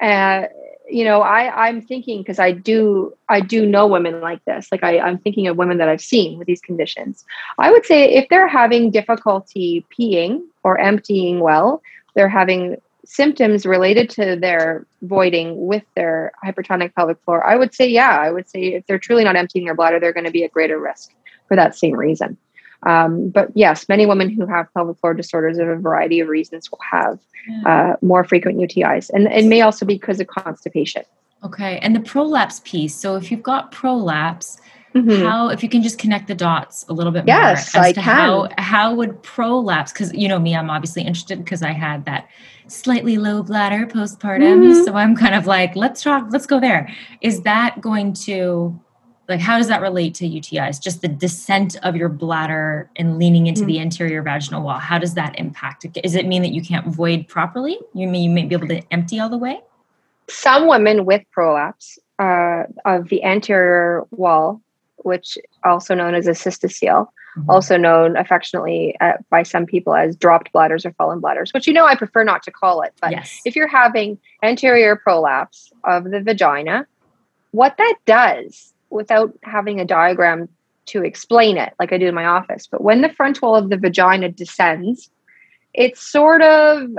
uh, 0.00 0.44
you 0.88 1.04
know, 1.04 1.20
I 1.22 1.68
I'm 1.68 1.82
thinking 1.82 2.18
because 2.18 2.38
I 2.38 2.52
do 2.52 3.12
I 3.28 3.40
do 3.40 3.66
know 3.66 3.86
women 3.86 4.20
like 4.20 4.44
this. 4.44 4.68
Like 4.70 4.84
I 4.84 4.98
I'm 4.98 5.18
thinking 5.18 5.48
of 5.48 5.56
women 5.56 5.78
that 5.78 5.88
I've 5.88 6.00
seen 6.00 6.38
with 6.38 6.46
these 6.46 6.60
conditions. 6.60 7.24
I 7.58 7.70
would 7.70 7.84
say 7.84 8.08
if 8.14 8.28
they're 8.28 8.48
having 8.48 8.90
difficulty 8.90 9.84
peeing 9.96 10.42
or 10.62 10.78
emptying 10.78 11.40
well, 11.40 11.82
they're 12.14 12.28
having 12.28 12.76
symptoms 13.04 13.66
related 13.66 14.10
to 14.10 14.36
their 14.36 14.86
voiding 15.02 15.66
with 15.66 15.84
their 15.94 16.32
hypertonic 16.44 16.94
pelvic 16.94 17.18
floor. 17.24 17.44
I 17.44 17.56
would 17.56 17.74
say 17.74 17.88
yeah, 17.88 18.18
I 18.20 18.30
would 18.30 18.48
say 18.48 18.74
if 18.74 18.86
they're 18.86 18.98
truly 18.98 19.24
not 19.24 19.36
emptying 19.36 19.64
their 19.64 19.74
bladder, 19.74 19.98
they're 19.98 20.12
going 20.12 20.24
to 20.24 20.30
be 20.32 20.44
at 20.44 20.52
greater 20.52 20.78
risk 20.78 21.12
for 21.48 21.56
that 21.56 21.76
same 21.76 21.94
reason. 21.94 22.36
Um, 22.82 23.30
but 23.30 23.48
yes, 23.54 23.88
many 23.88 24.06
women 24.06 24.30
who 24.30 24.46
have 24.46 24.72
pelvic 24.74 24.98
floor 24.98 25.14
disorders 25.14 25.58
of 25.58 25.68
a 25.68 25.76
variety 25.76 26.20
of 26.20 26.28
reasons 26.28 26.70
will 26.70 26.80
have 26.90 27.18
uh, 27.64 27.94
more 28.02 28.24
frequent 28.24 28.58
UTIs. 28.58 29.10
And 29.10 29.26
it 29.28 29.44
may 29.46 29.60
also 29.62 29.86
be 29.86 29.94
because 29.94 30.20
of 30.20 30.26
constipation. 30.26 31.02
Okay. 31.44 31.78
And 31.78 31.94
the 31.94 32.00
prolapse 32.00 32.60
piece. 32.64 32.94
So 32.94 33.16
if 33.16 33.30
you've 33.30 33.42
got 33.42 33.70
prolapse, 33.72 34.58
mm-hmm. 34.94 35.24
how, 35.24 35.48
if 35.48 35.62
you 35.62 35.68
can 35.68 35.82
just 35.82 35.98
connect 35.98 36.28
the 36.28 36.34
dots 36.34 36.84
a 36.88 36.92
little 36.92 37.12
bit 37.12 37.24
yes, 37.26 37.74
more 37.74 37.82
as 37.82 37.88
I 37.88 37.92
to 37.92 38.00
can. 38.00 38.04
how, 38.04 38.48
how 38.58 38.94
would 38.94 39.22
prolapse, 39.22 39.92
because 39.92 40.12
you 40.12 40.28
know 40.28 40.38
me, 40.38 40.56
I'm 40.56 40.70
obviously 40.70 41.02
interested 41.02 41.38
because 41.38 41.62
I 41.62 41.72
had 41.72 42.04
that 42.06 42.28
slightly 42.68 43.16
low 43.16 43.42
bladder 43.42 43.86
postpartum. 43.86 44.60
Mm-hmm. 44.60 44.84
So 44.84 44.94
I'm 44.94 45.14
kind 45.14 45.34
of 45.34 45.46
like, 45.46 45.76
let's 45.76 46.02
talk, 46.02 46.26
let's 46.30 46.46
go 46.46 46.58
there. 46.58 46.92
Is 47.20 47.42
that 47.42 47.80
going 47.80 48.12
to 48.24 48.80
like 49.28 49.40
how 49.40 49.58
does 49.58 49.68
that 49.68 49.80
relate 49.80 50.14
to 50.14 50.28
UTIs? 50.28 50.80
Just 50.80 51.02
the 51.02 51.08
descent 51.08 51.76
of 51.82 51.96
your 51.96 52.08
bladder 52.08 52.90
and 52.96 53.18
leaning 53.18 53.46
into 53.46 53.62
mm-hmm. 53.62 53.68
the 53.68 53.80
anterior 53.80 54.22
vaginal 54.22 54.62
wall. 54.62 54.78
How 54.78 54.98
does 54.98 55.14
that 55.14 55.38
impact? 55.38 55.86
Does 55.92 56.14
it 56.14 56.26
mean 56.26 56.42
that 56.42 56.52
you 56.52 56.62
can't 56.62 56.86
void 56.86 57.26
properly? 57.28 57.78
You 57.92 58.06
mean 58.06 58.22
you 58.22 58.30
may 58.30 58.44
be 58.44 58.54
able 58.54 58.68
to 58.68 58.82
empty 58.92 59.18
all 59.18 59.28
the 59.28 59.38
way? 59.38 59.60
Some 60.28 60.68
women 60.68 61.04
with 61.04 61.22
prolapse 61.32 61.98
uh, 62.18 62.64
of 62.84 63.08
the 63.08 63.22
anterior 63.24 64.04
wall, 64.10 64.60
which 64.98 65.38
also 65.64 65.94
known 65.94 66.14
as 66.14 66.26
a 66.26 66.32
cystocele, 66.32 67.06
mm-hmm. 67.36 67.50
also 67.50 67.76
known 67.76 68.16
affectionately 68.16 68.96
uh, 69.00 69.14
by 69.30 69.42
some 69.42 69.66
people 69.66 69.94
as 69.94 70.16
dropped 70.16 70.52
bladders 70.52 70.86
or 70.86 70.92
fallen 70.92 71.20
bladders, 71.20 71.52
which 71.52 71.66
you 71.66 71.72
know 71.72 71.86
I 71.86 71.96
prefer 71.96 72.24
not 72.24 72.42
to 72.44 72.50
call 72.50 72.82
it. 72.82 72.92
But 73.00 73.12
yes. 73.12 73.40
if 73.44 73.56
you're 73.56 73.68
having 73.68 74.18
anterior 74.42 74.96
prolapse 74.96 75.72
of 75.84 76.04
the 76.04 76.20
vagina, 76.20 76.86
what 77.50 77.76
that 77.78 77.96
does 78.04 78.72
without 78.90 79.32
having 79.42 79.80
a 79.80 79.84
diagram 79.84 80.48
to 80.86 81.04
explain 81.04 81.56
it 81.56 81.72
like 81.78 81.92
I 81.92 81.98
do 81.98 82.06
in 82.06 82.14
my 82.14 82.24
office. 82.24 82.66
But 82.66 82.82
when 82.82 83.02
the 83.02 83.12
front 83.12 83.42
wall 83.42 83.56
of 83.56 83.70
the 83.70 83.76
vagina 83.76 84.30
descends, 84.30 85.10
it 85.74 85.98
sort 85.98 86.42
of 86.42 86.90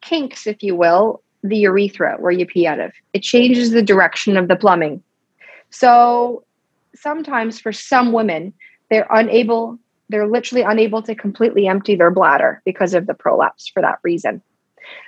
kinks, 0.00 0.46
if 0.46 0.62
you 0.62 0.76
will, 0.76 1.22
the 1.42 1.56
urethra 1.58 2.16
where 2.18 2.32
you 2.32 2.46
pee 2.46 2.66
out 2.66 2.80
of. 2.80 2.92
It 3.12 3.22
changes 3.22 3.70
the 3.70 3.82
direction 3.82 4.36
of 4.36 4.48
the 4.48 4.56
plumbing. 4.56 5.02
So 5.70 6.44
sometimes 6.94 7.60
for 7.60 7.72
some 7.72 8.12
women, 8.12 8.52
they're 8.90 9.06
unable, 9.10 9.78
they're 10.08 10.28
literally 10.28 10.62
unable 10.62 11.02
to 11.02 11.14
completely 11.14 11.66
empty 11.66 11.96
their 11.96 12.10
bladder 12.10 12.62
because 12.64 12.94
of 12.94 13.06
the 13.06 13.14
prolapse 13.14 13.68
for 13.68 13.80
that 13.82 13.98
reason. 14.02 14.42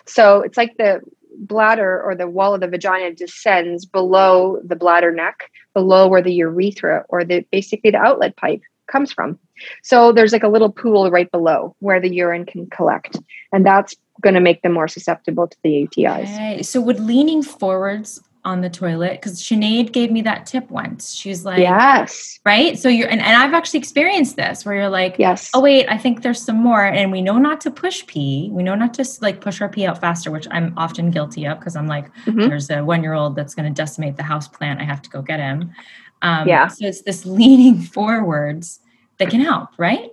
So 0.07 0.41
it's 0.41 0.57
like 0.57 0.77
the 0.77 1.01
bladder 1.39 2.03
or 2.03 2.15
the 2.15 2.29
wall 2.29 2.55
of 2.55 2.61
the 2.61 2.69
vagina 2.69 3.15
descends 3.15 3.85
below 3.85 4.61
the 4.65 4.77
bladder 4.77 5.13
neck, 5.13 5.51
below 5.75 6.09
where 6.09 6.23
the 6.23 6.33
urethra 6.33 7.05
or 7.09 7.25
the 7.25 7.45
basically 7.51 7.91
the 7.91 7.99
outlet 7.99 8.37
pipe 8.37 8.61
comes 8.89 9.13
from. 9.13 9.39
So 9.83 10.13
there's 10.13 10.33
like 10.33 10.43
a 10.43 10.49
little 10.49 10.71
pool 10.71 11.11
right 11.11 11.31
below 11.31 11.75
where 11.81 12.01
the 12.01 12.13
urine 12.13 12.47
can 12.47 12.69
collect. 12.71 13.19
And 13.53 13.65
that's 13.65 13.95
going 14.21 14.35
to 14.35 14.41
make 14.41 14.63
them 14.63 14.73
more 14.73 14.89
susceptible 14.89 15.47
to 15.47 15.57
the 15.63 15.87
UTIs. 15.87 16.25
Okay. 16.25 16.63
So 16.63 16.81
would 16.81 17.01
leaning 17.01 17.43
forwards 17.43 18.21
on 18.45 18.61
the 18.61 18.71
toilet 18.71 19.13
because 19.13 19.41
Sinead 19.41 19.93
gave 19.93 20.11
me 20.11 20.23
that 20.23 20.47
tip 20.47 20.71
once. 20.71 21.13
She's 21.15 21.45
like, 21.45 21.59
Yes. 21.59 22.39
Right. 22.45 22.79
So 22.79 22.89
you're, 22.89 23.09
and, 23.09 23.21
and 23.21 23.37
I've 23.37 23.53
actually 23.55 23.79
experienced 23.79 24.37
this 24.37 24.65
where 24.65 24.75
you're 24.75 24.89
like, 24.89 25.17
Yes. 25.19 25.51
Oh, 25.55 25.61
wait, 25.61 25.87
I 25.89 25.99
think 25.99 26.23
there's 26.23 26.41
some 26.41 26.57
more. 26.57 26.85
And 26.85 27.13
we 27.13 27.21
know 27.21 27.39
not 27.39 27.61
to 27.63 27.71
push 27.71 28.07
pee. 28.07 28.49
We 28.53 28.63
know 28.63 28.75
not 28.75 28.95
to 28.95 29.07
like 29.21 29.41
push 29.41 29.61
our 29.61 29.69
pee 29.69 29.87
out 29.87 30.01
faster, 30.01 30.31
which 30.31 30.47
I'm 30.51 30.73
often 30.77 31.11
guilty 31.11 31.47
of 31.47 31.59
because 31.59 31.77
I'm 31.77 31.87
like, 31.87 32.07
mm-hmm. 32.25 32.49
there's 32.49 32.71
a 32.71 32.83
one 32.83 33.03
year 33.03 33.15
old 33.15 33.37
that's 33.37 33.55
going 33.55 33.73
to 33.73 33.75
decimate 33.75 34.17
the 34.17 34.23
house 34.23 34.49
plant. 34.49 34.81
I 34.81 34.85
have 34.85 35.03
to 35.03 35.11
go 35.11 35.21
get 35.21 35.41
him. 35.41 35.73
Um, 36.23 36.49
yeah. 36.49 36.69
So 36.69 36.87
it's 36.87 37.03
this 37.03 37.27
leaning 37.27 37.81
forwards 37.83 38.81
that 39.19 39.31
can 39.31 39.41
help, 39.41 39.71
right? 39.79 40.11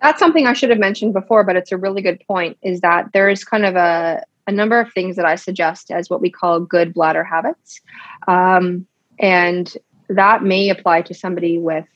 That's 0.00 0.18
something 0.18 0.46
I 0.46 0.52
should 0.52 0.70
have 0.70 0.78
mentioned 0.78 1.14
before, 1.14 1.44
but 1.44 1.56
it's 1.56 1.72
a 1.72 1.78
really 1.78 2.02
good 2.02 2.22
point 2.26 2.58
is 2.60 2.80
that 2.80 3.12
there 3.12 3.30
is 3.30 3.44
kind 3.44 3.64
of 3.64 3.76
a, 3.76 4.22
a 4.46 4.52
number 4.52 4.78
of 4.80 4.92
things 4.92 5.16
that 5.16 5.24
I 5.24 5.36
suggest 5.36 5.90
as 5.90 6.10
what 6.10 6.20
we 6.20 6.30
call 6.30 6.60
good 6.60 6.94
bladder 6.94 7.24
habits. 7.24 7.80
Um, 8.28 8.86
and 9.18 9.74
that 10.08 10.42
may 10.42 10.68
apply 10.68 11.02
to 11.02 11.14
somebody 11.14 11.58
with 11.58 11.86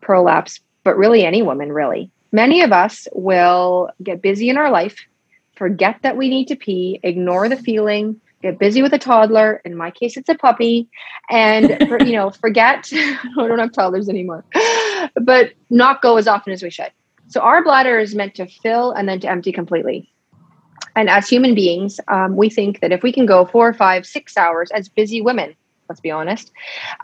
prolapse, 0.00 0.60
but 0.84 0.96
really 0.96 1.24
any 1.24 1.42
woman, 1.42 1.72
really. 1.72 2.10
Many 2.32 2.62
of 2.62 2.72
us 2.72 3.08
will 3.12 3.90
get 4.02 4.22
busy 4.22 4.48
in 4.48 4.56
our 4.56 4.70
life, 4.70 4.96
forget 5.56 5.98
that 6.02 6.16
we 6.16 6.28
need 6.28 6.48
to 6.48 6.56
pee, 6.56 7.00
ignore 7.02 7.48
the 7.48 7.56
feeling, 7.56 8.20
get 8.42 8.58
busy 8.58 8.82
with 8.82 8.92
a 8.92 8.98
toddler. 8.98 9.60
In 9.64 9.76
my 9.76 9.90
case, 9.90 10.16
it's 10.16 10.28
a 10.28 10.34
puppy, 10.34 10.88
and 11.28 11.76
for, 11.88 12.02
you 12.02 12.12
know, 12.12 12.30
forget. 12.30 12.88
I 12.92 13.16
don't 13.36 13.58
have 13.58 13.72
toddlers 13.72 14.08
anymore, 14.08 14.44
but 15.20 15.52
not 15.68 16.02
go 16.02 16.16
as 16.16 16.26
often 16.26 16.52
as 16.52 16.62
we 16.62 16.70
should. 16.70 16.90
So 17.28 17.40
our 17.40 17.62
bladder 17.62 17.98
is 17.98 18.14
meant 18.14 18.34
to 18.36 18.46
fill 18.46 18.90
and 18.92 19.08
then 19.08 19.20
to 19.20 19.28
empty 19.28 19.52
completely. 19.52 20.09
And 20.96 21.08
as 21.08 21.28
human 21.28 21.54
beings, 21.54 22.00
um, 22.08 22.36
we 22.36 22.50
think 22.50 22.80
that 22.80 22.92
if 22.92 23.02
we 23.02 23.12
can 23.12 23.26
go 23.26 23.44
four, 23.44 23.72
five, 23.72 24.06
six 24.06 24.36
hours 24.36 24.70
as 24.72 24.88
busy 24.88 25.20
women, 25.20 25.54
let's 25.88 26.00
be 26.00 26.10
honest, 26.10 26.52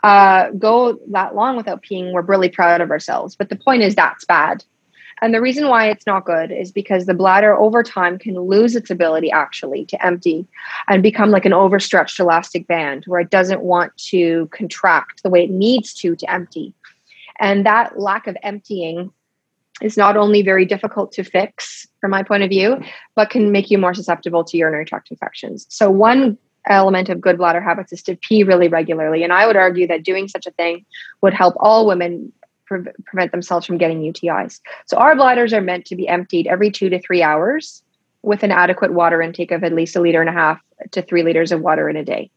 uh, 0.03 0.49
go 0.51 0.99
that 1.11 1.35
long 1.35 1.57
without 1.57 1.83
peeing, 1.83 2.11
we're 2.13 2.21
really 2.21 2.49
proud 2.49 2.81
of 2.81 2.91
ourselves. 2.91 3.35
But 3.35 3.49
the 3.49 3.55
point 3.55 3.83
is 3.83 3.95
that's 3.95 4.25
bad. 4.25 4.63
And 5.21 5.33
the 5.33 5.41
reason 5.41 5.67
why 5.67 5.89
it's 5.89 6.05
not 6.05 6.25
good 6.25 6.51
is 6.51 6.71
because 6.71 7.05
the 7.05 7.13
bladder 7.13 7.57
over 7.57 7.81
time 7.81 8.19
can 8.19 8.39
lose 8.39 8.75
its 8.75 8.91
ability 8.91 9.31
actually 9.31 9.85
to 9.85 10.05
empty 10.05 10.47
and 10.87 11.01
become 11.01 11.31
like 11.31 11.45
an 11.45 11.53
overstretched 11.53 12.19
elastic 12.19 12.67
band 12.67 13.05
where 13.07 13.19
it 13.19 13.31
doesn't 13.31 13.61
want 13.61 13.97
to 13.97 14.47
contract 14.51 15.23
the 15.23 15.29
way 15.29 15.43
it 15.43 15.49
needs 15.49 15.93
to 15.95 16.15
to 16.15 16.31
empty. 16.31 16.73
And 17.39 17.65
that 17.65 17.99
lack 17.99 18.27
of 18.27 18.37
emptying 18.43 19.11
is 19.81 19.97
not 19.97 20.17
only 20.17 20.41
very 20.41 20.65
difficult 20.65 21.11
to 21.13 21.23
fix 21.23 21.87
from 22.01 22.11
my 22.11 22.23
point 22.23 22.43
of 22.43 22.49
view, 22.49 22.81
but 23.15 23.29
can 23.29 23.51
make 23.51 23.69
you 23.69 23.77
more 23.77 23.93
susceptible 23.93 24.43
to 24.43 24.57
urinary 24.57 24.85
tract 24.85 25.11
infections. 25.11 25.65
So, 25.69 25.89
one 25.89 26.37
element 26.67 27.09
of 27.09 27.21
good 27.21 27.37
bladder 27.37 27.61
habits 27.61 27.93
is 27.93 28.03
to 28.03 28.17
pee 28.17 28.43
really 28.43 28.67
regularly. 28.67 29.23
And 29.23 29.31
I 29.31 29.47
would 29.47 29.55
argue 29.55 29.87
that 29.87 30.03
doing 30.03 30.27
such 30.27 30.45
a 30.45 30.51
thing 30.51 30.85
would 31.21 31.33
help 31.33 31.55
all 31.59 31.85
women 31.85 32.33
pre- 32.65 32.91
prevent 33.05 33.31
themselves 33.31 33.65
from 33.65 33.77
getting 33.77 34.01
UTIs. 34.01 34.59
So, 34.85 34.97
our 34.97 35.15
bladders 35.15 35.53
are 35.53 35.61
meant 35.61 35.85
to 35.85 35.95
be 35.95 36.07
emptied 36.07 36.47
every 36.47 36.71
two 36.71 36.89
to 36.89 36.99
three 36.99 37.21
hours 37.21 37.83
with 38.23 38.43
an 38.43 38.51
adequate 38.51 38.93
water 38.93 39.21
intake 39.21 39.51
of 39.51 39.63
at 39.63 39.73
least 39.73 39.95
a 39.95 40.01
liter 40.01 40.21
and 40.21 40.29
a 40.29 40.33
half 40.33 40.59
to 40.91 41.01
three 41.01 41.23
liters 41.23 41.51
of 41.51 41.61
water 41.61 41.89
in 41.89 41.95
a 41.95 42.03
day. 42.03 42.31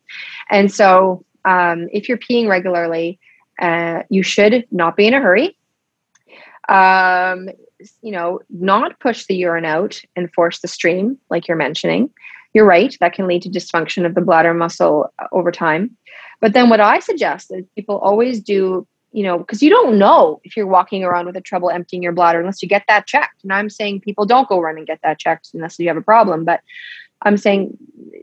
And 0.51 0.73
so, 0.73 1.25
um, 1.45 1.89
if 1.91 2.09
you're 2.09 2.19
peeing 2.19 2.49
regularly, 2.49 3.19
uh, 3.59 4.03
you 4.09 4.23
should 4.23 4.67
not 4.71 4.97
be 4.97 5.07
in 5.07 5.15
a 5.15 5.21
hurry 5.21 5.57
um, 6.71 7.51
you 8.01 8.13
know, 8.13 8.41
not 8.49 8.99
push 9.01 9.27
the 9.27 9.35
urine 9.35 9.65
out 9.65 10.01
and 10.17 10.33
force 10.33 10.61
the 10.61 10.69
stream, 10.69 11.19
like 11.29 11.49
you're 11.49 11.57
mentioning. 11.57 12.11
You're 12.55 12.67
right, 12.67 12.97
that 13.01 13.13
can 13.13 13.27
lead 13.27 13.43
to 13.43 13.51
dysfunction 13.51 14.07
of 14.07 14.15
the 14.15 14.21
bladder 14.21 14.55
muscle 14.55 15.13
uh, 15.19 15.27
over 15.33 15.51
time. 15.53 15.97
But 16.41 16.53
then 16.53 16.71
what 16.71 16.81
I 16.81 17.01
suggest 17.01 17.53
is 17.53 17.65
people 17.75 17.99
always 17.99 18.41
do, 18.41 18.87
you 19.13 19.23
know, 19.23 19.39
because 19.39 19.63
you 19.63 19.71
don't 19.71 19.99
know 19.99 20.41
if 20.45 20.57
you're 20.57 20.67
walking 20.67 21.05
around 21.05 21.27
with 21.27 21.37
a 21.37 21.41
trouble 21.41 21.71
emptying 21.71 22.03
your 22.03 22.13
bladder 22.13 22.41
unless 22.41 22.63
you 22.63 22.69
get 22.69 22.85
that 22.89 23.07
checked. 23.07 23.43
And 23.43 23.53
I'm 23.53 23.69
saying 23.69 24.01
people 24.01 24.25
don't 24.25 24.49
go 24.49 24.61
run 24.61 24.79
and 24.79 24.87
get 24.87 25.01
that 25.03 25.19
checked 25.19 25.51
unless 25.53 25.79
you 25.79 25.89
have 25.89 25.97
a 25.97 26.03
problem. 26.03 26.45
But 26.45 26.61
I'm 27.23 27.37
saying 27.37 27.77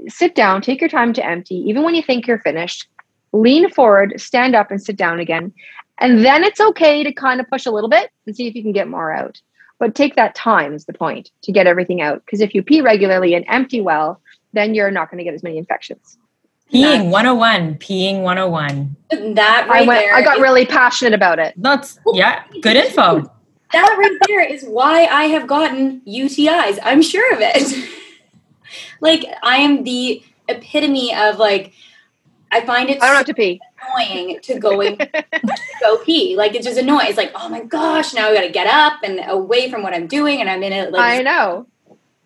sit 0.08 0.36
down, 0.36 0.62
take 0.62 0.82
your 0.82 0.90
time 0.90 1.14
to 1.14 1.26
empty, 1.26 1.56
even 1.56 1.84
when 1.84 1.96
you 1.96 2.02
think 2.02 2.28
you're 2.28 2.40
finished. 2.40 2.88
Lean 3.34 3.70
forward, 3.70 4.14
stand 4.18 4.56
up, 4.56 4.72
and 4.72 4.82
sit 4.82 4.96
down 4.96 5.20
again. 5.20 5.54
And 6.00 6.24
then 6.24 6.44
it's 6.44 6.60
okay 6.60 7.04
to 7.04 7.12
kind 7.12 7.40
of 7.40 7.50
push 7.50 7.66
a 7.66 7.72
little 7.72 7.90
bit 7.90 8.12
and 8.26 8.36
see 8.36 8.48
if 8.48 8.56
you 8.56 8.62
can 8.62 8.72
get 8.72 8.88
more 8.88 9.12
out. 9.12 9.42
But 9.80 9.96
take 9.96 10.16
that 10.16 10.36
time 10.36 10.74
is 10.74 10.86
the 10.86 10.94
point 10.94 11.32
to 11.44 11.52
get 11.52 11.68
everything 11.68 12.02
out. 12.02 12.24
Because 12.26 12.42
if 12.42 12.54
you 12.54 12.64
pee 12.64 12.82
regularly 12.82 13.34
and 13.34 13.46
empty 13.48 13.82
well, 13.82 14.22
then 14.54 14.74
you're 14.74 14.92
not 14.92 15.10
going 15.10 15.20
to 15.20 15.24
get 15.24 15.34
as 15.34 15.44
many 15.44 15.58
infections. 15.58 16.18
Peeing 16.74 17.12
101, 17.12 17.76
peeing 17.76 18.24
101. 18.24 18.96
That 19.36 19.68
right 19.70 19.84
I 19.84 19.88
went, 19.88 20.02
there 20.02 20.14
I 20.14 20.22
got 20.22 20.38
is, 20.38 20.42
really 20.42 20.66
passionate 20.66 21.14
about 21.14 21.40
it. 21.40 21.54
That's 21.56 21.98
yeah, 22.14 22.44
good 22.62 22.76
info. 22.76 23.22
that 23.72 23.96
right 23.98 24.18
there 24.28 24.42
is 24.42 24.64
why 24.64 25.06
I 25.06 25.26
have 25.26 25.48
gotten 25.48 26.02
UTIs. 26.02 26.80
I'm 26.84 27.02
sure 27.02 27.34
of 27.34 27.40
it. 27.42 27.90
like 29.02 29.26
I 29.44 29.58
am 29.58 29.84
the 29.84 30.22
epitome 30.50 31.16
of 31.16 31.38
like 31.38 31.74
I 32.52 32.66
find 32.66 32.90
it 32.90 33.02
I 33.02 33.08
don't 33.08 33.16
have 33.16 33.26
to 33.28 33.34
pee. 33.34 33.62
Annoying 33.82 34.40
to 34.44 34.60
going 34.60 34.98
to 34.98 35.26
go 35.82 35.98
pee. 36.04 36.36
Like 36.36 36.56
it's 36.56 36.66
just 36.66 36.80
annoying. 36.80 37.08
It's 37.08 37.18
like, 37.18 37.32
oh 37.36 37.50
my 37.50 37.64
gosh, 37.64 38.14
now 38.14 38.30
I 38.30 38.34
gotta 38.34 38.50
get 38.50 38.68
up 38.68 39.00
and 39.04 39.22
away 39.28 39.70
from 39.70 39.84
what 39.84 39.94
I'm 39.94 40.08
doing 40.08 40.40
and 40.42 40.50
I'm 40.50 40.64
in 40.64 40.74
it 40.74 40.92
like 40.92 41.20
I 41.20 41.22
know. 41.24 41.68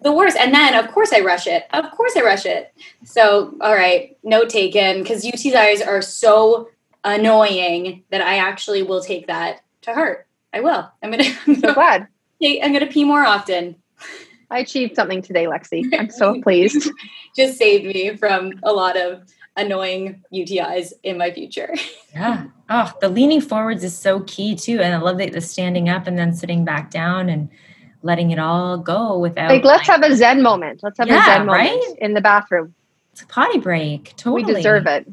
the 0.01 0.11
worst. 0.11 0.37
And 0.37 0.53
then, 0.53 0.73
of 0.75 0.91
course, 0.91 1.11
I 1.13 1.19
rush 1.19 1.47
it. 1.47 1.63
Of 1.71 1.91
course, 1.91 2.15
I 2.17 2.21
rush 2.21 2.45
it. 2.45 2.73
So, 3.03 3.55
all 3.61 3.73
right, 3.75 4.17
note 4.23 4.49
taken. 4.49 5.01
Because 5.01 5.25
UTIs 5.25 5.85
are 5.85 6.01
so 6.01 6.69
annoying 7.03 8.03
that 8.11 8.21
I 8.21 8.37
actually 8.37 8.83
will 8.83 9.01
take 9.01 9.27
that 9.27 9.61
to 9.81 9.93
heart. 9.93 10.27
I 10.53 10.61
will. 10.61 10.89
I'm 11.01 11.11
gonna. 11.11 11.23
I'm 11.47 11.55
so 11.55 11.73
glad. 11.73 12.07
I'm 12.43 12.73
gonna 12.73 12.87
pee 12.87 13.03
more 13.03 13.23
often. 13.23 13.75
I 14.49 14.59
achieved 14.59 14.95
something 14.95 15.21
today, 15.21 15.45
Lexi. 15.45 15.85
I'm 15.97 16.09
so 16.09 16.41
pleased. 16.43 16.91
Just 17.35 17.57
saved 17.57 17.85
me 17.85 18.17
from 18.17 18.53
a 18.63 18.73
lot 18.73 18.97
of 18.97 19.23
annoying 19.55 20.23
UTIs 20.33 20.93
in 21.03 21.17
my 21.17 21.31
future. 21.31 21.73
Yeah. 22.13 22.47
Oh, 22.69 22.91
the 22.99 23.07
leaning 23.07 23.39
forwards 23.39 23.85
is 23.85 23.97
so 23.97 24.19
key 24.27 24.53
too. 24.53 24.81
And 24.81 24.93
I 24.93 24.97
love 24.97 25.17
that 25.19 25.31
the 25.31 25.39
standing 25.39 25.87
up 25.87 26.07
and 26.07 26.19
then 26.19 26.33
sitting 26.33 26.65
back 26.65 26.91
down 26.91 27.29
and 27.29 27.47
letting 28.03 28.31
it 28.31 28.37
all 28.37 28.77
go 28.77 29.17
without 29.17 29.49
like 29.49 29.63
let's 29.63 29.87
like, 29.87 30.01
have 30.01 30.11
a 30.11 30.13
zen 30.13 30.41
moment. 30.41 30.81
Let's 30.83 30.97
have 30.97 31.07
yeah, 31.07 31.23
a 31.23 31.25
zen 31.25 31.45
moment 31.45 31.69
right? 31.69 31.97
in 31.99 32.13
the 32.13 32.19
bathroom. 32.19 32.75
It's 33.13 33.21
a 33.21 33.27
potty 33.27 33.59
break. 33.59 34.13
Totally. 34.17 34.43
We 34.43 34.53
deserve 34.53 34.87
it. 34.87 35.09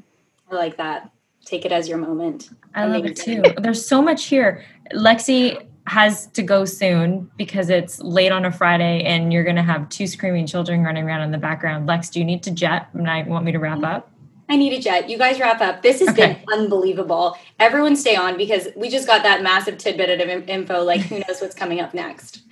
I 0.51 0.57
like 0.57 0.77
that. 0.79 1.09
Take 1.45 1.65
it 1.65 1.71
as 1.71 1.89
your 1.89 1.99
moment. 1.99 2.51
I 2.75 2.87
love 2.87 3.05
it 3.07 3.15
too. 3.15 3.45
There's 3.59 3.87
so 3.87 4.03
much 4.03 4.25
here. 4.25 4.65
Lexi 4.93 5.65
has 5.87 6.27
to 6.29 6.43
go 6.43 6.65
soon 6.65 7.31
because 7.37 7.71
it's 7.71 8.01
late 8.01 8.33
on 8.33 8.45
a 8.45 8.51
Friday 8.51 9.05
and 9.05 9.33
you're 9.33 9.45
going 9.45 9.55
to 9.57 9.63
have 9.63 9.89
two 9.89 10.09
screaming 10.09 10.47
children 10.47 10.83
running 10.83 11.05
around 11.05 11.23
in 11.23 11.31
the 11.31 11.39
background. 11.39 11.87
Lex, 11.87 12.11
do 12.11 12.19
you 12.19 12.25
need 12.25 12.43
to 12.43 12.51
jet 12.51 12.89
and 12.93 13.09
I 13.09 13.23
want 13.23 13.45
me 13.45 13.53
to 13.53 13.59
wrap 13.59 13.79
mm. 13.79 13.87
up? 13.87 14.11
I 14.49 14.57
need 14.57 14.73
a 14.73 14.81
jet. 14.81 15.11
You 15.11 15.19
guys 15.19 15.39
wrap 15.39 15.61
up. 15.61 15.83
This 15.83 16.01
has 16.01 16.09
okay. 16.11 16.35
been 16.35 16.61
unbelievable. 16.61 17.37
Everyone 17.59 17.97
stay 17.97 18.17
on 18.17 18.37
because 18.37 18.69
we 18.77 18.89
just 18.89 19.07
got 19.07 19.23
that 19.23 19.43
massive 19.43 19.79
tidbit 19.79 20.21
of 20.21 20.49
info. 20.49 20.83
Like, 20.83 21.03
who 21.03 21.19
knows 21.19 21.41
what's 21.41 21.55
coming 21.55 21.81
up 21.81 21.93
next? 21.93 22.43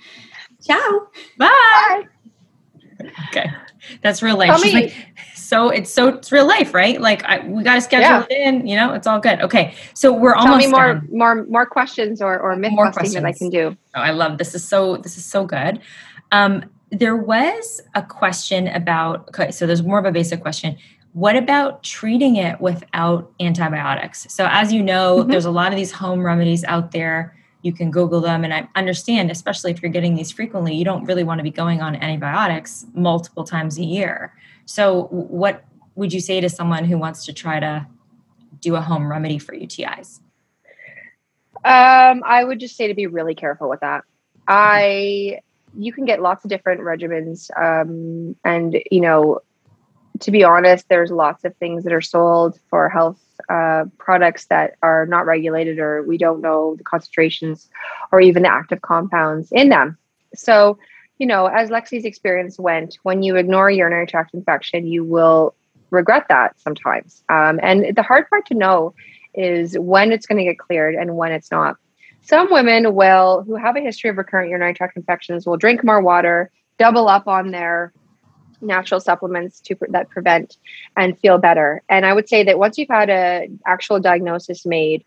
Ciao. 0.65 1.07
Bye. 1.37 1.47
Bye. 2.99 3.09
Okay. 3.29 3.49
That's 4.01 4.21
real 4.21 4.37
life. 4.37 4.59
She's 4.61 4.73
like, 4.73 4.93
so 5.35 5.69
it's 5.69 5.91
so 5.91 6.09
it's 6.09 6.31
real 6.31 6.45
life, 6.47 6.73
right? 6.73 6.99
Like 6.99 7.23
I, 7.23 7.39
we 7.47 7.63
got 7.63 7.75
to 7.75 7.81
schedule 7.81 8.27
yeah. 8.29 8.37
it 8.37 8.47
in. 8.47 8.67
You 8.67 8.75
know, 8.75 8.93
it's 8.93 9.07
all 9.07 9.19
good. 9.19 9.39
Okay, 9.41 9.75
so 9.93 10.11
we're 10.11 10.33
Tell 10.33 10.47
almost 10.47 10.65
me 10.65 10.71
more 10.71 10.95
done. 10.95 11.07
more 11.11 11.45
more 11.45 11.65
questions 11.65 12.21
or 12.21 12.37
or 12.39 12.55
myth 12.55 12.73
more 12.73 12.91
questions 12.91 13.13
that 13.13 13.25
I 13.25 13.31
can 13.31 13.49
do. 13.49 13.77
Oh, 13.95 14.01
I 14.01 14.11
love 14.11 14.37
this. 14.37 14.53
Is 14.53 14.67
so 14.67 14.97
this 14.97 15.17
is 15.17 15.23
so 15.23 15.45
good. 15.45 15.79
Um, 16.31 16.65
there 16.91 17.15
was 17.15 17.81
a 17.95 18.01
question 18.01 18.67
about. 18.67 19.29
Okay, 19.29 19.51
so 19.51 19.65
there's 19.65 19.83
more 19.83 19.99
of 19.99 20.05
a 20.05 20.11
basic 20.11 20.41
question. 20.41 20.77
What 21.13 21.35
about 21.35 21.83
treating 21.83 22.35
it 22.35 22.61
without 22.61 23.31
antibiotics? 23.39 24.27
So 24.29 24.47
as 24.49 24.71
you 24.71 24.83
know, 24.83 25.19
mm-hmm. 25.19 25.31
there's 25.31 25.45
a 25.45 25.51
lot 25.51 25.71
of 25.71 25.77
these 25.77 25.91
home 25.91 26.23
remedies 26.23 26.63
out 26.65 26.91
there. 26.91 27.35
You 27.63 27.73
can 27.73 27.91
google 27.91 28.21
them 28.21 28.43
and 28.45 28.53
i 28.53 28.69
understand 28.75 29.29
especially 29.29 29.71
if 29.71 29.81
you're 29.81 29.91
getting 29.91 30.15
these 30.15 30.31
frequently 30.31 30.75
you 30.75 30.85
don't 30.85 31.03
really 31.05 31.23
want 31.23 31.39
to 31.39 31.43
be 31.43 31.51
going 31.51 31.81
on 31.81 31.95
antibiotics 31.95 32.85
multiple 32.93 33.43
times 33.43 33.77
a 33.77 33.83
year. 33.83 34.33
So 34.65 35.05
what 35.11 35.65
would 35.95 36.13
you 36.13 36.21
say 36.21 36.39
to 36.39 36.49
someone 36.49 36.85
who 36.85 36.97
wants 36.97 37.25
to 37.25 37.33
try 37.33 37.59
to 37.59 37.87
do 38.61 38.75
a 38.75 38.81
home 38.81 39.09
remedy 39.09 39.39
for 39.39 39.53
utis 39.53 40.19
um, 41.65 42.21
i 42.25 42.43
would 42.43 42.59
just 42.59 42.77
say 42.77 42.87
to 42.87 42.93
be 42.93 43.07
really 43.07 43.35
careful 43.35 43.67
with 43.67 43.79
that. 43.81 44.03
I 44.47 45.39
you 45.77 45.91
can 45.91 46.05
get 46.05 46.21
lots 46.21 46.43
of 46.43 46.49
different 46.49 46.81
regimens 46.81 47.49
um, 47.57 48.35
and 48.43 48.77
you 48.89 49.01
know 49.01 49.39
to 50.19 50.31
be 50.31 50.43
honest 50.43 50.87
there's 50.89 51.11
lots 51.11 51.43
of 51.43 51.55
things 51.57 51.83
that 51.83 51.93
are 51.93 52.01
sold 52.01 52.59
for 52.69 52.89
health 52.89 53.19
uh, 53.49 53.85
products 53.97 54.45
that 54.45 54.75
are 54.81 55.05
not 55.05 55.25
regulated 55.25 55.79
or 55.79 56.03
we 56.03 56.17
don't 56.17 56.41
know 56.41 56.75
the 56.75 56.83
concentrations 56.83 57.69
or 58.11 58.19
even 58.19 58.43
the 58.43 58.51
active 58.51 58.81
compounds 58.81 59.51
in 59.51 59.69
them. 59.69 59.97
So, 60.35 60.77
you 61.17 61.25
know, 61.25 61.47
as 61.47 61.69
Lexi's 61.69 62.05
experience 62.05 62.59
went, 62.59 62.97
when 63.03 63.23
you 63.23 63.35
ignore 63.35 63.69
urinary 63.69 64.07
tract 64.07 64.33
infection, 64.33 64.87
you 64.87 65.03
will 65.03 65.55
regret 65.91 66.25
that 66.29 66.59
sometimes. 66.59 67.23
Um, 67.29 67.59
and 67.63 67.95
the 67.95 68.03
hard 68.03 68.29
part 68.29 68.45
to 68.47 68.53
know 68.53 68.93
is 69.33 69.77
when 69.79 70.11
it's 70.11 70.25
going 70.25 70.39
to 70.39 70.43
get 70.43 70.59
cleared 70.59 70.95
and 70.95 71.15
when 71.15 71.31
it's 71.31 71.51
not. 71.51 71.77
Some 72.21 72.51
women 72.51 72.93
will, 72.93 73.43
who 73.47 73.55
have 73.55 73.77
a 73.77 73.79
history 73.79 74.09
of 74.09 74.17
recurrent 74.17 74.49
urinary 74.49 74.73
tract 74.73 74.97
infections, 74.97 75.45
will 75.45 75.55
drink 75.55 75.83
more 75.83 76.01
water, 76.01 76.51
double 76.77 77.07
up 77.07 77.27
on 77.27 77.51
their 77.51 77.93
natural 78.61 78.99
supplements 78.99 79.59
to 79.61 79.75
that 79.89 80.09
prevent 80.09 80.57
and 80.95 81.17
feel 81.19 81.37
better. 81.37 81.81
And 81.89 82.05
I 82.05 82.13
would 82.13 82.27
say 82.27 82.43
that 82.43 82.59
once 82.59 82.77
you've 82.77 82.89
had 82.89 83.09
a 83.09 83.49
actual 83.65 83.99
diagnosis 83.99 84.65
made, 84.65 85.03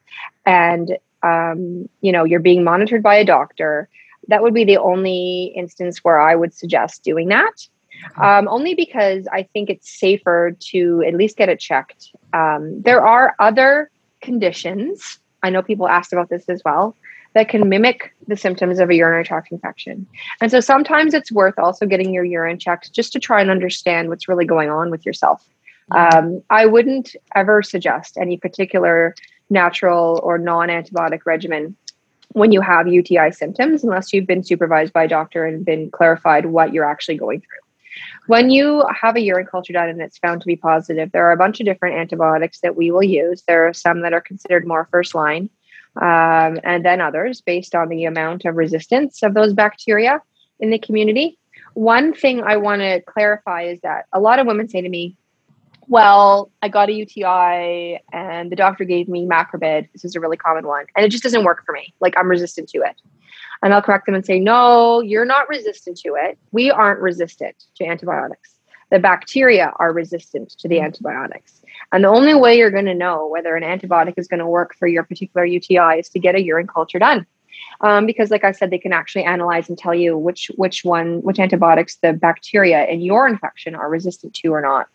and 0.46 0.96
um, 1.22 1.88
you 2.00 2.12
know 2.12 2.24
you're 2.24 2.40
being 2.40 2.64
monitored 2.64 3.02
by 3.02 3.16
a 3.16 3.24
doctor, 3.24 3.88
that 4.28 4.42
would 4.42 4.54
be 4.54 4.64
the 4.64 4.78
only 4.78 5.52
instance 5.56 5.98
where 5.98 6.20
I 6.20 6.34
would 6.34 6.54
suggest 6.54 7.04
doing 7.04 7.28
that. 7.28 7.68
Um, 8.16 8.48
only 8.48 8.74
because 8.74 9.26
I 9.30 9.42
think 9.42 9.68
it's 9.68 9.90
safer 9.90 10.56
to 10.70 11.04
at 11.06 11.14
least 11.14 11.36
get 11.36 11.50
it 11.50 11.60
checked. 11.60 12.12
Um, 12.32 12.80
there 12.80 13.04
are 13.04 13.34
other 13.38 13.90
conditions. 14.22 15.18
I 15.42 15.50
know 15.50 15.62
people 15.62 15.86
asked 15.86 16.12
about 16.12 16.30
this 16.30 16.48
as 16.48 16.62
well 16.64 16.96
that 17.34 17.48
can 17.48 17.68
mimic 17.68 18.12
the 18.26 18.36
symptoms 18.36 18.78
of 18.78 18.90
a 18.90 18.94
urinary 18.94 19.24
tract 19.24 19.52
infection. 19.52 20.06
And 20.40 20.50
so 20.50 20.60
sometimes 20.60 21.14
it's 21.14 21.30
worth 21.30 21.58
also 21.58 21.86
getting 21.86 22.12
your 22.12 22.24
urine 22.24 22.58
checked 22.58 22.92
just 22.92 23.12
to 23.12 23.20
try 23.20 23.40
and 23.40 23.50
understand 23.50 24.08
what's 24.08 24.28
really 24.28 24.46
going 24.46 24.70
on 24.70 24.90
with 24.90 25.06
yourself. 25.06 25.46
Um, 25.92 26.42
I 26.50 26.66
wouldn't 26.66 27.16
ever 27.34 27.62
suggest 27.62 28.16
any 28.16 28.36
particular 28.36 29.14
natural 29.48 30.20
or 30.22 30.38
non 30.38 30.68
antibiotic 30.68 31.20
regimen 31.26 31.76
when 32.32 32.52
you 32.52 32.60
have 32.60 32.86
UTI 32.86 33.32
symptoms 33.32 33.82
unless 33.82 34.12
you've 34.12 34.26
been 34.26 34.44
supervised 34.44 34.92
by 34.92 35.04
a 35.04 35.08
doctor 35.08 35.44
and 35.44 35.64
been 35.64 35.90
clarified 35.90 36.46
what 36.46 36.72
you're 36.72 36.88
actually 36.88 37.16
going 37.16 37.40
through. 37.40 37.58
When 38.28 38.50
you 38.50 38.84
have 39.00 39.16
a 39.16 39.20
urine 39.20 39.46
culture 39.46 39.72
done 39.72 39.88
and 39.88 40.00
it's 40.00 40.18
found 40.18 40.40
to 40.42 40.46
be 40.46 40.54
positive, 40.54 41.10
there 41.10 41.26
are 41.26 41.32
a 41.32 41.36
bunch 41.36 41.58
of 41.58 41.66
different 41.66 41.96
antibiotics 41.96 42.60
that 42.60 42.76
we 42.76 42.92
will 42.92 43.02
use. 43.02 43.42
There 43.42 43.66
are 43.66 43.72
some 43.72 44.02
that 44.02 44.12
are 44.12 44.20
considered 44.20 44.64
more 44.64 44.86
first 44.92 45.16
line 45.16 45.50
um, 45.96 46.60
and 46.64 46.84
then 46.84 47.00
others 47.00 47.40
based 47.40 47.74
on 47.74 47.88
the 47.88 48.04
amount 48.04 48.44
of 48.44 48.56
resistance 48.56 49.22
of 49.22 49.34
those 49.34 49.52
bacteria 49.52 50.22
in 50.58 50.70
the 50.70 50.78
community. 50.78 51.38
One 51.74 52.12
thing 52.12 52.42
I 52.42 52.56
want 52.56 52.82
to 52.82 53.00
clarify 53.02 53.62
is 53.62 53.80
that 53.80 54.06
a 54.12 54.20
lot 54.20 54.38
of 54.38 54.46
women 54.46 54.68
say 54.68 54.80
to 54.80 54.88
me, 54.88 55.16
well, 55.88 56.52
I 56.62 56.68
got 56.68 56.88
a 56.88 56.92
UTI 56.92 58.00
and 58.12 58.52
the 58.52 58.56
doctor 58.56 58.84
gave 58.84 59.08
me 59.08 59.26
macrobid. 59.26 59.88
This 59.92 60.04
is 60.04 60.14
a 60.14 60.20
really 60.20 60.36
common 60.36 60.66
one. 60.66 60.86
And 60.94 61.04
it 61.04 61.08
just 61.08 61.24
doesn't 61.24 61.42
work 61.42 61.64
for 61.66 61.72
me. 61.72 61.92
Like 62.00 62.14
I'm 62.16 62.28
resistant 62.28 62.68
to 62.70 62.78
it. 62.78 62.94
And 63.62 63.74
I'll 63.74 63.82
correct 63.82 64.06
them 64.06 64.14
and 64.14 64.24
say, 64.24 64.38
no, 64.38 65.00
you're 65.00 65.24
not 65.24 65.48
resistant 65.48 65.98
to 65.98 66.14
it. 66.14 66.38
We 66.52 66.70
aren't 66.70 67.00
resistant 67.00 67.56
to 67.74 67.84
antibiotics. 67.84 68.54
The 68.90 68.98
bacteria 68.98 69.72
are 69.76 69.92
resistant 69.92 70.50
to 70.58 70.68
the 70.68 70.80
antibiotics. 70.80 71.59
And 71.92 72.04
the 72.04 72.08
only 72.08 72.34
way 72.34 72.56
you're 72.56 72.70
going 72.70 72.86
to 72.86 72.94
know 72.94 73.26
whether 73.26 73.56
an 73.56 73.64
antibiotic 73.64 74.14
is 74.16 74.28
going 74.28 74.38
to 74.40 74.46
work 74.46 74.74
for 74.76 74.86
your 74.86 75.02
particular 75.02 75.44
UTI 75.44 75.98
is 75.98 76.08
to 76.10 76.18
get 76.18 76.34
a 76.34 76.42
urine 76.42 76.66
culture 76.66 76.98
done. 76.98 77.26
Um, 77.82 78.06
because, 78.06 78.30
like 78.30 78.44
I 78.44 78.52
said, 78.52 78.70
they 78.70 78.78
can 78.78 78.92
actually 78.92 79.24
analyze 79.24 79.68
and 79.68 79.76
tell 79.76 79.94
you 79.94 80.16
which 80.16 80.50
which 80.56 80.84
one 80.84 81.20
which 81.22 81.38
antibiotics 81.38 81.96
the 81.96 82.12
bacteria 82.12 82.86
in 82.86 83.00
your 83.00 83.26
infection 83.26 83.74
are 83.74 83.88
resistant 83.88 84.34
to 84.34 84.48
or 84.48 84.60
not. 84.60 84.88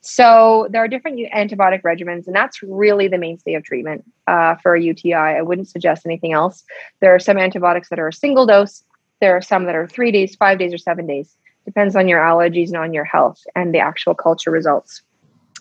So 0.00 0.68
there 0.70 0.82
are 0.82 0.88
different 0.88 1.18
antibiotic 1.34 1.82
regimens, 1.82 2.26
and 2.26 2.34
that's 2.34 2.62
really 2.62 3.08
the 3.08 3.18
mainstay 3.18 3.54
of 3.54 3.64
treatment 3.64 4.04
uh, 4.26 4.54
for 4.56 4.74
a 4.74 4.82
UTI. 4.82 5.14
I 5.14 5.42
wouldn't 5.42 5.68
suggest 5.68 6.06
anything 6.06 6.32
else. 6.32 6.64
There 7.00 7.14
are 7.14 7.18
some 7.18 7.38
antibiotics 7.38 7.88
that 7.90 7.98
are 7.98 8.08
a 8.08 8.12
single 8.12 8.46
dose. 8.46 8.84
There 9.20 9.36
are 9.36 9.42
some 9.42 9.64
that 9.64 9.74
are 9.74 9.86
three 9.86 10.12
days, 10.12 10.36
five 10.36 10.58
days, 10.58 10.72
or 10.72 10.78
seven 10.78 11.06
days. 11.06 11.36
Depends 11.64 11.96
on 11.96 12.08
your 12.08 12.20
allergies 12.20 12.68
and 12.68 12.76
on 12.76 12.94
your 12.94 13.04
health 13.04 13.42
and 13.54 13.74
the 13.74 13.78
actual 13.78 14.14
culture 14.14 14.50
results. 14.50 15.02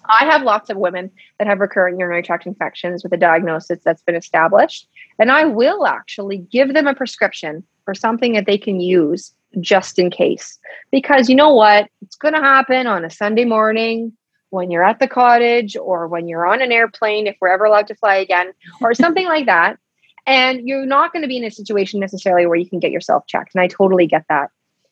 I 0.10 0.26
have 0.26 0.43
lots 0.43 0.70
of 0.70 0.78
women 0.78 1.12
that 1.38 1.47
have 1.47 1.60
recurrent 1.60 1.99
urinary 1.99 2.24
tract 2.24 2.45
infections 2.45 3.03
with 3.03 3.14
a 3.14 3.18
diagnosis 3.18 3.80
that's 3.84 4.01
been 4.01 4.16
established. 4.16 4.88
And 5.20 5.32
I 5.32 5.45
will 5.45 5.86
actually 5.86 6.38
give 6.38 6.74
them 6.74 6.88
a 6.88 6.95
prescription 6.95 7.64
for 7.86 7.93
something 7.93 8.34
that 8.34 8.45
they 8.45 8.58
can 8.58 8.80
use 8.80 9.34
just 9.60 9.99
in 9.99 10.10
case. 10.10 10.58
Because 10.91 11.30
you 11.30 11.36
know 11.36 11.53
what? 11.53 11.89
It's 12.01 12.16
going 12.16 12.34
to 12.34 12.41
happen 12.41 12.88
on 12.88 13.05
a 13.05 13.10
Sunday 13.10 13.45
morning 13.45 14.14
when 14.49 14.72
you're 14.72 14.84
at 14.84 14.99
the 14.99 15.08
cottage 15.08 15.76
or 15.76 16.08
when 16.08 16.28
you're 16.28 16.45
on 16.45 16.62
an 16.62 16.72
airplane, 16.72 17.28
if 17.28 17.36
we're 17.41 17.49
ever 17.49 17.66
allowed 17.66 17.88
to 17.88 17.95
fly 17.95 18.16
again, 18.16 18.53
or 18.82 18.93
something 18.93 19.26
like 19.26 19.45
that. 19.45 19.78
And 20.26 20.68
you're 20.68 20.86
not 20.86 21.14
going 21.14 21.22
to 21.22 21.28
be 21.28 21.38
in 21.38 21.43
a 21.45 21.51
situation 21.51 21.99
necessarily 21.99 22.45
where 22.45 22.58
you 22.58 22.70
can 22.70 22.80
get 22.80 22.91
yourself 22.91 23.26
checked. 23.28 23.55
And 23.55 23.62
I 23.62 23.68
totally 23.68 24.08
get 24.08 24.26
that. 24.30 24.49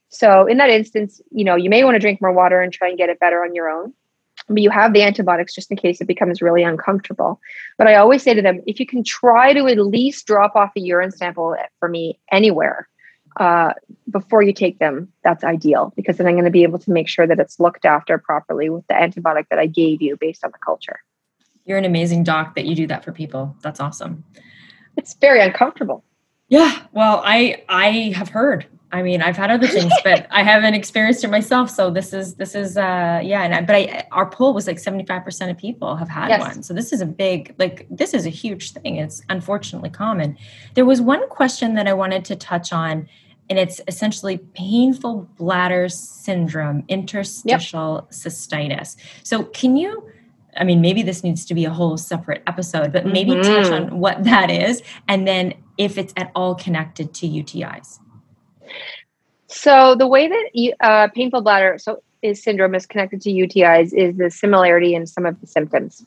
So, 0.09 0.45
in 0.45 0.57
that 0.57 0.69
instance, 0.69 1.21
you 1.31 1.43
know, 1.43 1.55
you 1.55 1.69
may 1.69 1.83
want 1.83 1.95
to 1.95 1.99
drink 1.99 2.21
more 2.21 2.31
water 2.31 2.61
and 2.61 2.71
try 2.71 2.87
and 2.87 2.97
get 2.97 3.09
it 3.09 3.19
better 3.19 3.43
on 3.43 3.53
your 3.53 3.69
own 3.69 3.93
but 4.47 4.61
you 4.61 4.69
have 4.69 4.93
the 4.93 5.01
antibiotics 5.01 5.53
just 5.53 5.71
in 5.71 5.77
case 5.77 6.01
it 6.01 6.07
becomes 6.07 6.41
really 6.41 6.63
uncomfortable. 6.63 7.39
But 7.77 7.87
I 7.87 7.95
always 7.95 8.23
say 8.23 8.33
to 8.33 8.41
them, 8.41 8.61
if 8.67 8.79
you 8.79 8.85
can 8.85 9.03
try 9.03 9.53
to 9.53 9.67
at 9.67 9.79
least 9.79 10.27
drop 10.27 10.55
off 10.55 10.71
a 10.75 10.79
urine 10.79 11.11
sample 11.11 11.55
for 11.79 11.89
me 11.89 12.19
anywhere 12.31 12.87
uh, 13.37 13.73
before 14.09 14.41
you 14.41 14.53
take 14.53 14.79
them, 14.79 15.11
that's 15.23 15.43
ideal 15.43 15.93
because 15.95 16.17
then 16.17 16.27
I'm 16.27 16.33
going 16.33 16.45
to 16.45 16.51
be 16.51 16.63
able 16.63 16.79
to 16.79 16.91
make 16.91 17.07
sure 17.07 17.27
that 17.27 17.39
it's 17.39 17.59
looked 17.59 17.85
after 17.85 18.17
properly 18.17 18.69
with 18.69 18.85
the 18.87 18.93
antibiotic 18.93 19.47
that 19.49 19.59
I 19.59 19.65
gave 19.65 20.01
you 20.01 20.17
based 20.17 20.43
on 20.45 20.51
the 20.51 20.59
culture. 20.63 20.99
You're 21.65 21.77
an 21.77 21.85
amazing 21.85 22.23
doc 22.23 22.55
that 22.55 22.65
you 22.65 22.75
do 22.75 22.87
that 22.87 23.03
for 23.03 23.11
people. 23.11 23.55
That's 23.61 23.79
awesome. 23.79 24.23
It's 24.97 25.15
very 25.15 25.41
uncomfortable. 25.41 26.03
Yeah. 26.47 26.83
Well, 26.91 27.21
I 27.25 27.63
I 27.67 28.13
have 28.15 28.29
heard 28.29 28.67
I 28.95 29.01
mean, 29.01 29.21
I've 29.21 29.35
had 29.35 29.51
other 29.51 29.67
things, 29.67 29.91
but 30.05 30.25
I 30.31 30.41
haven't 30.41 30.73
experienced 30.73 31.25
it 31.25 31.27
myself. 31.27 31.69
So 31.69 31.91
this 31.91 32.13
is 32.13 32.35
this 32.35 32.55
is 32.55 32.77
uh 32.77 33.19
yeah, 33.21 33.43
and 33.43 33.53
I, 33.53 33.61
but 33.61 33.75
I 33.75 34.07
our 34.13 34.29
poll 34.29 34.53
was 34.53 34.67
like 34.67 34.77
75% 34.77 35.51
of 35.51 35.57
people 35.57 35.97
have 35.97 36.07
had 36.07 36.29
yes. 36.29 36.39
one. 36.39 36.63
So 36.63 36.73
this 36.73 36.93
is 36.93 37.01
a 37.01 37.05
big 37.05 37.53
like 37.59 37.87
this 37.89 38.13
is 38.13 38.25
a 38.25 38.29
huge 38.29 38.71
thing. 38.71 38.95
It's 38.95 39.21
unfortunately 39.27 39.89
common. 39.89 40.37
There 40.75 40.85
was 40.85 41.01
one 41.01 41.27
question 41.27 41.75
that 41.75 41.87
I 41.87 41.93
wanted 41.93 42.23
to 42.25 42.37
touch 42.37 42.71
on 42.71 43.09
and 43.49 43.59
it's 43.59 43.81
essentially 43.87 44.37
painful 44.37 45.29
bladder 45.37 45.89
syndrome, 45.89 46.85
interstitial 46.87 47.95
yep. 47.95 48.11
cystitis. 48.11 48.95
So 49.23 49.43
can 49.43 49.75
you 49.75 50.09
I 50.57 50.63
mean, 50.63 50.79
maybe 50.79 51.03
this 51.03 51.21
needs 51.21 51.43
to 51.47 51.53
be 51.53 51.65
a 51.65 51.69
whole 51.69 51.97
separate 51.97 52.41
episode, 52.47 52.93
but 52.93 53.05
maybe 53.05 53.31
mm-hmm. 53.31 53.41
touch 53.41 53.73
on 53.73 53.99
what 53.99 54.23
that 54.23 54.49
is 54.49 54.81
and 55.09 55.27
then 55.27 55.53
if 55.77 55.97
it's 55.97 56.13
at 56.15 56.31
all 56.33 56.55
connected 56.55 57.13
to 57.15 57.27
UTIs. 57.27 57.99
So 59.47 59.95
the 59.95 60.07
way 60.07 60.27
that 60.27 60.75
uh, 60.81 61.07
painful 61.13 61.41
bladder 61.41 61.77
so 61.77 62.01
is 62.21 62.41
syndrome 62.41 62.73
is 62.75 62.85
connected 62.85 63.21
to 63.21 63.29
UTIs 63.29 63.93
is 63.93 64.17
the 64.17 64.31
similarity 64.31 64.95
in 64.95 65.05
some 65.05 65.25
of 65.25 65.39
the 65.39 65.47
symptoms, 65.47 66.05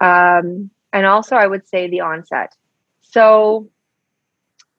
um, 0.00 0.70
and 0.92 1.06
also 1.06 1.36
I 1.36 1.46
would 1.46 1.68
say 1.68 1.88
the 1.88 2.00
onset. 2.00 2.56
So 3.00 3.68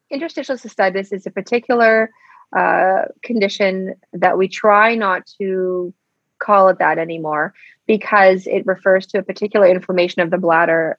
interstitial 0.09 0.57
cystitis 0.57 1.13
is 1.13 1.25
a 1.25 1.31
particular 1.31 2.11
uh, 2.55 3.03
condition 3.23 3.95
that 4.13 4.37
we 4.37 4.47
try 4.47 4.95
not 4.95 5.25
to 5.39 5.93
call 6.39 6.69
it 6.69 6.79
that 6.79 6.97
anymore 6.97 7.53
because 7.87 8.47
it 8.47 8.65
refers 8.65 9.05
to 9.07 9.19
a 9.19 9.23
particular 9.23 9.67
inflammation 9.67 10.21
of 10.21 10.31
the 10.31 10.37
bladder 10.37 10.97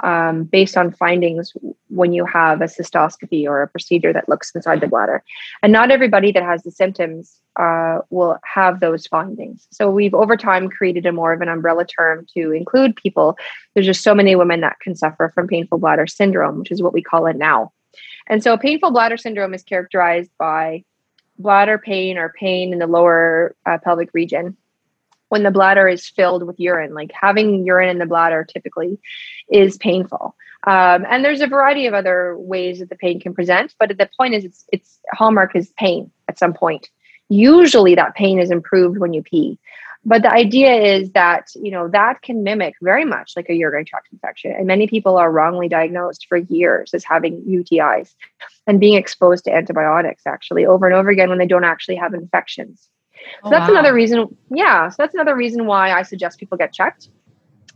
um, 0.00 0.44
based 0.44 0.76
on 0.76 0.92
findings 0.92 1.52
when 1.88 2.12
you 2.12 2.24
have 2.24 2.60
a 2.60 2.64
cystoscopy 2.64 3.46
or 3.46 3.62
a 3.62 3.68
procedure 3.68 4.12
that 4.12 4.28
looks 4.28 4.54
inside 4.54 4.80
the 4.80 4.86
bladder. 4.86 5.22
And 5.62 5.72
not 5.72 5.90
everybody 5.90 6.32
that 6.32 6.42
has 6.42 6.62
the 6.62 6.70
symptoms 6.70 7.40
uh, 7.58 8.00
will 8.10 8.38
have 8.44 8.80
those 8.80 9.06
findings. 9.06 9.66
So 9.70 9.90
we've 9.90 10.14
over 10.14 10.36
time 10.36 10.68
created 10.68 11.06
a 11.06 11.12
more 11.12 11.32
of 11.32 11.40
an 11.40 11.48
umbrella 11.48 11.86
term 11.86 12.26
to 12.34 12.52
include 12.52 12.96
people. 12.96 13.38
There's 13.74 13.86
just 13.86 14.02
so 14.02 14.14
many 14.14 14.36
women 14.36 14.60
that 14.60 14.80
can 14.80 14.94
suffer 14.94 15.30
from 15.34 15.48
painful 15.48 15.78
bladder 15.78 16.06
syndrome, 16.06 16.58
which 16.58 16.70
is 16.70 16.82
what 16.82 16.92
we 16.92 17.02
call 17.02 17.26
it 17.26 17.36
now. 17.36 17.72
And 18.26 18.42
so 18.42 18.56
painful 18.56 18.90
bladder 18.90 19.16
syndrome 19.16 19.54
is 19.54 19.62
characterized 19.62 20.30
by 20.38 20.84
bladder 21.38 21.78
pain 21.78 22.18
or 22.18 22.34
pain 22.38 22.72
in 22.72 22.78
the 22.78 22.86
lower 22.86 23.54
uh, 23.64 23.78
pelvic 23.82 24.10
region 24.12 24.56
when 25.28 25.42
the 25.42 25.50
bladder 25.50 25.88
is 25.88 26.08
filled 26.08 26.44
with 26.44 26.60
urine. 26.60 26.94
Like 26.94 27.12
having 27.12 27.64
urine 27.66 27.88
in 27.88 27.98
the 27.98 28.06
bladder 28.06 28.44
typically 28.44 28.98
is 29.50 29.76
painful. 29.76 30.36
Um, 30.66 31.06
and 31.08 31.24
there's 31.24 31.40
a 31.40 31.46
variety 31.46 31.86
of 31.86 31.94
other 31.94 32.36
ways 32.36 32.80
that 32.80 32.88
the 32.88 32.96
pain 32.96 33.20
can 33.20 33.34
present, 33.34 33.74
but 33.78 33.96
the 33.96 34.10
point 34.18 34.34
is, 34.34 34.44
it's 34.44 34.64
its 34.72 34.98
hallmark 35.12 35.54
is 35.54 35.72
pain 35.78 36.10
at 36.28 36.38
some 36.38 36.54
point. 36.54 36.90
Usually, 37.28 37.94
that 37.94 38.14
pain 38.14 38.40
is 38.40 38.50
improved 38.50 38.98
when 38.98 39.12
you 39.12 39.22
pee. 39.22 39.58
But 40.04 40.22
the 40.22 40.30
idea 40.30 40.72
is 40.72 41.10
that 41.12 41.50
you 41.56 41.72
know 41.72 41.88
that 41.88 42.22
can 42.22 42.44
mimic 42.44 42.74
very 42.80 43.04
much 43.04 43.32
like 43.36 43.48
a 43.48 43.54
urinary 43.54 43.84
tract 43.84 44.08
infection, 44.12 44.52
and 44.52 44.66
many 44.66 44.86
people 44.86 45.16
are 45.16 45.30
wrongly 45.30 45.68
diagnosed 45.68 46.26
for 46.28 46.38
years 46.38 46.94
as 46.94 47.04
having 47.04 47.42
UTIs 47.42 48.14
and 48.66 48.80
being 48.80 48.94
exposed 48.94 49.44
to 49.44 49.54
antibiotics 49.54 50.22
actually 50.26 50.64
over 50.64 50.86
and 50.86 50.94
over 50.94 51.10
again 51.10 51.28
when 51.28 51.38
they 51.38 51.46
don't 51.46 51.64
actually 51.64 51.96
have 51.96 52.14
infections. 52.14 52.88
So 53.42 53.48
oh, 53.48 53.50
that's 53.50 53.68
wow. 53.68 53.74
another 53.74 53.94
reason. 53.94 54.36
Yeah. 54.50 54.88
So 54.88 54.96
that's 54.98 55.14
another 55.14 55.36
reason 55.36 55.66
why 55.66 55.92
I 55.92 56.02
suggest 56.02 56.38
people 56.38 56.58
get 56.58 56.72
checked 56.72 57.08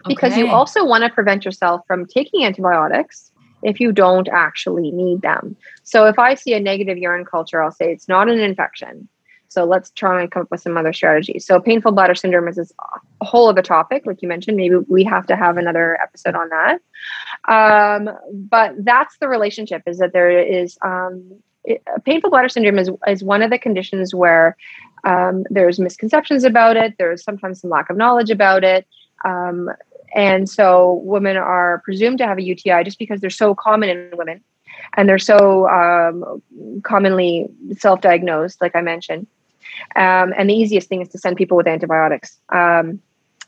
because 0.06 0.32
okay. 0.32 0.40
you 0.40 0.48
also 0.48 0.84
want 0.84 1.04
to 1.04 1.10
prevent 1.10 1.44
yourself 1.44 1.82
from 1.86 2.06
taking 2.06 2.44
antibiotics 2.44 3.30
if 3.62 3.80
you 3.80 3.92
don't 3.92 4.28
actually 4.28 4.90
need 4.90 5.22
them. 5.22 5.56
So 5.82 6.06
if 6.06 6.18
I 6.18 6.34
see 6.34 6.54
a 6.54 6.60
negative 6.60 6.96
urine 6.96 7.24
culture, 7.24 7.62
I'll 7.62 7.72
say 7.72 7.92
it's 7.92 8.08
not 8.08 8.28
an 8.28 8.38
infection. 8.38 9.08
So 9.48 9.64
let's 9.64 9.90
try 9.90 10.20
and 10.20 10.30
come 10.30 10.42
up 10.42 10.50
with 10.50 10.60
some 10.60 10.76
other 10.76 10.92
strategies. 10.92 11.44
So 11.44 11.60
painful 11.60 11.90
bladder 11.90 12.14
syndrome 12.14 12.46
is 12.46 12.72
a 13.20 13.24
whole 13.24 13.48
other 13.48 13.62
topic, 13.62 14.06
like 14.06 14.22
you 14.22 14.28
mentioned. 14.28 14.56
Maybe 14.56 14.76
we 14.88 15.02
have 15.04 15.26
to 15.26 15.34
have 15.36 15.56
another 15.56 16.00
episode 16.00 16.36
on 16.36 16.48
that. 16.50 16.80
Um, 17.52 18.16
but 18.32 18.74
that's 18.84 19.18
the 19.18 19.26
relationship: 19.26 19.82
is 19.86 19.98
that 19.98 20.12
there 20.12 20.30
is 20.40 20.78
um, 20.84 21.40
it, 21.64 21.82
painful 22.04 22.30
bladder 22.30 22.48
syndrome 22.48 22.78
is 22.78 22.90
is 23.08 23.24
one 23.24 23.42
of 23.42 23.50
the 23.50 23.58
conditions 23.58 24.14
where 24.14 24.56
um, 25.04 25.44
there's 25.50 25.78
misconceptions 25.78 26.44
about 26.44 26.76
it. 26.76 26.94
There's 26.98 27.22
sometimes 27.22 27.60
some 27.60 27.70
lack 27.70 27.90
of 27.90 27.96
knowledge 27.96 28.30
about 28.30 28.64
it. 28.64 28.86
Um, 29.24 29.70
and 30.14 30.48
so 30.48 30.94
women 31.04 31.36
are 31.36 31.82
presumed 31.84 32.18
to 32.18 32.26
have 32.26 32.38
a 32.38 32.42
UTI 32.42 32.84
just 32.84 32.98
because 32.98 33.20
they're 33.20 33.30
so 33.30 33.54
common 33.54 33.88
in 33.88 34.10
women 34.16 34.42
and 34.96 35.08
they're 35.08 35.18
so 35.18 35.68
um, 35.68 36.42
commonly 36.82 37.48
self 37.76 38.00
diagnosed, 38.00 38.60
like 38.60 38.74
I 38.74 38.80
mentioned. 38.80 39.26
Um, 39.96 40.34
and 40.36 40.50
the 40.50 40.54
easiest 40.54 40.88
thing 40.88 41.00
is 41.00 41.08
to 41.10 41.18
send 41.18 41.36
people 41.36 41.56
with 41.56 41.66
antibiotics. 41.66 42.38
Um, 42.50 43.00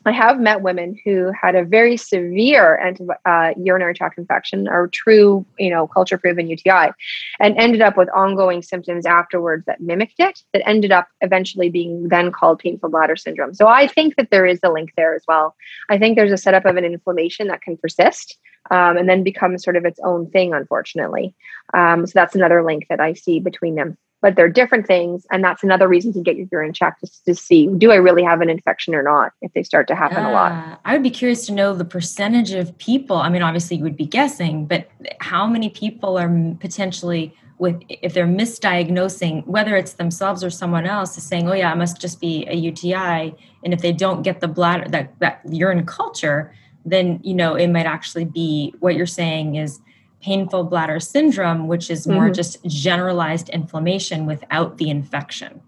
I 0.05 0.13
have 0.13 0.41
met 0.41 0.63
women 0.63 0.99
who 1.05 1.33
had 1.33 1.55
a 1.55 1.65
very 1.65 1.97
severe 1.97 2.79
anti- 2.79 3.05
uh, 3.25 3.53
urinary 3.57 3.95
tract 3.95 4.19
infection 4.19 4.69
or 4.69 4.89
true, 4.89 5.47
you 5.59 5.71
know, 5.71 5.87
culture 5.87 6.19
proven 6.19 6.49
UTI 6.49 6.91
and 7.41 7.57
ended 7.57 7.83
up 7.83 7.97
with 7.97 8.09
ongoing 8.11 8.63
symptoms 8.63 9.07
afterwards 9.07 9.65
that 9.67 9.81
mimicked 9.81 10.19
it, 10.19 10.43
that 10.53 10.67
ended 10.67 10.93
up 10.93 11.09
eventually 11.21 11.71
being 11.71 12.09
then 12.09 12.33
called 12.33 12.59
painful 12.59 12.91
bladder 12.91 13.17
syndrome. 13.17 13.55
So 13.55 13.69
I 13.69 13.87
think 13.87 14.17
that 14.17 14.31
there 14.31 14.47
is 14.47 14.61
a 14.63 14.71
link 14.71 14.93
there 14.97 15.15
as 15.15 15.23
well. 15.29 15.55
I 15.89 15.99
think 15.99 16.17
there's 16.17 16.33
a 16.33 16.37
setup 16.37 16.65
of 16.65 16.77
an 16.77 16.85
inflammation 16.85 17.49
that 17.49 17.63
can 17.63 17.77
persist 17.77 18.39
um, 18.71 18.97
and 18.97 19.09
then 19.09 19.23
become 19.23 19.59
sort 19.59 19.77
of 19.77 19.85
its 19.85 20.01
own 20.05 20.31
thing, 20.31 20.55
unfortunately. 20.55 21.35
Um, 21.75 22.07
so 22.07 22.13
that's 22.15 22.35
another 22.35 22.65
link 22.65 22.87
that 22.89 23.01
I 23.01 23.13
see 23.15 23.41
between 23.41 23.75
them 23.75 23.97
but 24.23 24.37
they're 24.37 24.49
different 24.49 24.87
things. 24.87 25.27
And 25.31 25.45
that's 25.45 25.63
another 25.63 25.89
reason 25.89 26.13
to 26.15 26.21
get 26.21 26.37
your 26.37 26.47
urine 26.51 26.73
checked 26.73 27.05
to 27.27 27.35
see 27.35 27.67
do 27.77 27.91
I 27.91 27.97
really 27.97 28.23
have 28.23 28.41
an 28.41 28.49
infection 28.49 28.95
or 28.95 29.03
not 29.03 29.33
if 29.43 29.53
they 29.53 29.63
start 29.63 29.89
to 29.89 29.95
happen 29.95 30.25
a 30.25 30.33
lot. 30.33 30.81
I 30.85 30.95
would 30.95 31.03
be 31.03 31.11
curious 31.11 31.45
to 31.47 31.53
know 31.53 31.75
the 31.75 31.85
percentage 31.85 32.53
of 32.53 32.77
people. 32.79 33.17
I 33.17 33.29
mean, 33.29 33.43
obviously, 33.43 33.77
you 33.77 33.83
would 33.83 33.97
be 33.97 34.07
guessing, 34.07 34.65
but 34.67 34.89
how 35.21 35.47
many 35.47 35.69
people 35.69 36.17
are 36.17 36.31
potentially 36.61 37.35
with 37.59 37.81
if 37.89 38.15
they're 38.15 38.27
misdiagnosing 38.27 39.47
whether 39.47 39.77
it's 39.77 39.93
themselves 39.93 40.43
or 40.43 40.51
someone 40.51 40.85
else 40.85 41.17
is 41.17 41.23
saying 41.23 41.49
oh 41.49 41.53
yeah 41.53 41.71
it 41.71 41.77
must 41.77 42.01
just 42.01 42.21
be 42.21 42.45
a 42.49 42.57
uti 42.57 42.93
and 42.93 43.73
if 43.73 43.81
they 43.81 43.93
don't 43.93 44.23
get 44.23 44.41
the 44.41 44.49
bladder 44.49 44.89
that 44.89 45.17
that 45.21 45.41
urine 45.49 45.87
culture 45.87 46.53
then 46.85 47.21
you 47.23 47.35
know 47.35 47.55
it 47.55 47.69
might 47.69 47.87
actually 47.87 48.25
be 48.25 48.75
what 48.81 48.97
you're 48.97 49.07
saying 49.07 49.55
is 49.55 49.81
painful 50.23 50.65
bladder 50.65 51.01
syndrome, 51.01 51.67
which 51.67 51.91
is 51.91 52.07
more 52.07 52.25
mm-hmm. 52.25 52.33
just 52.33 52.65
generalized 52.65 53.49
inflammation 53.51 54.27
without 54.27 54.79
the 54.79 54.89
infection. 54.89 55.61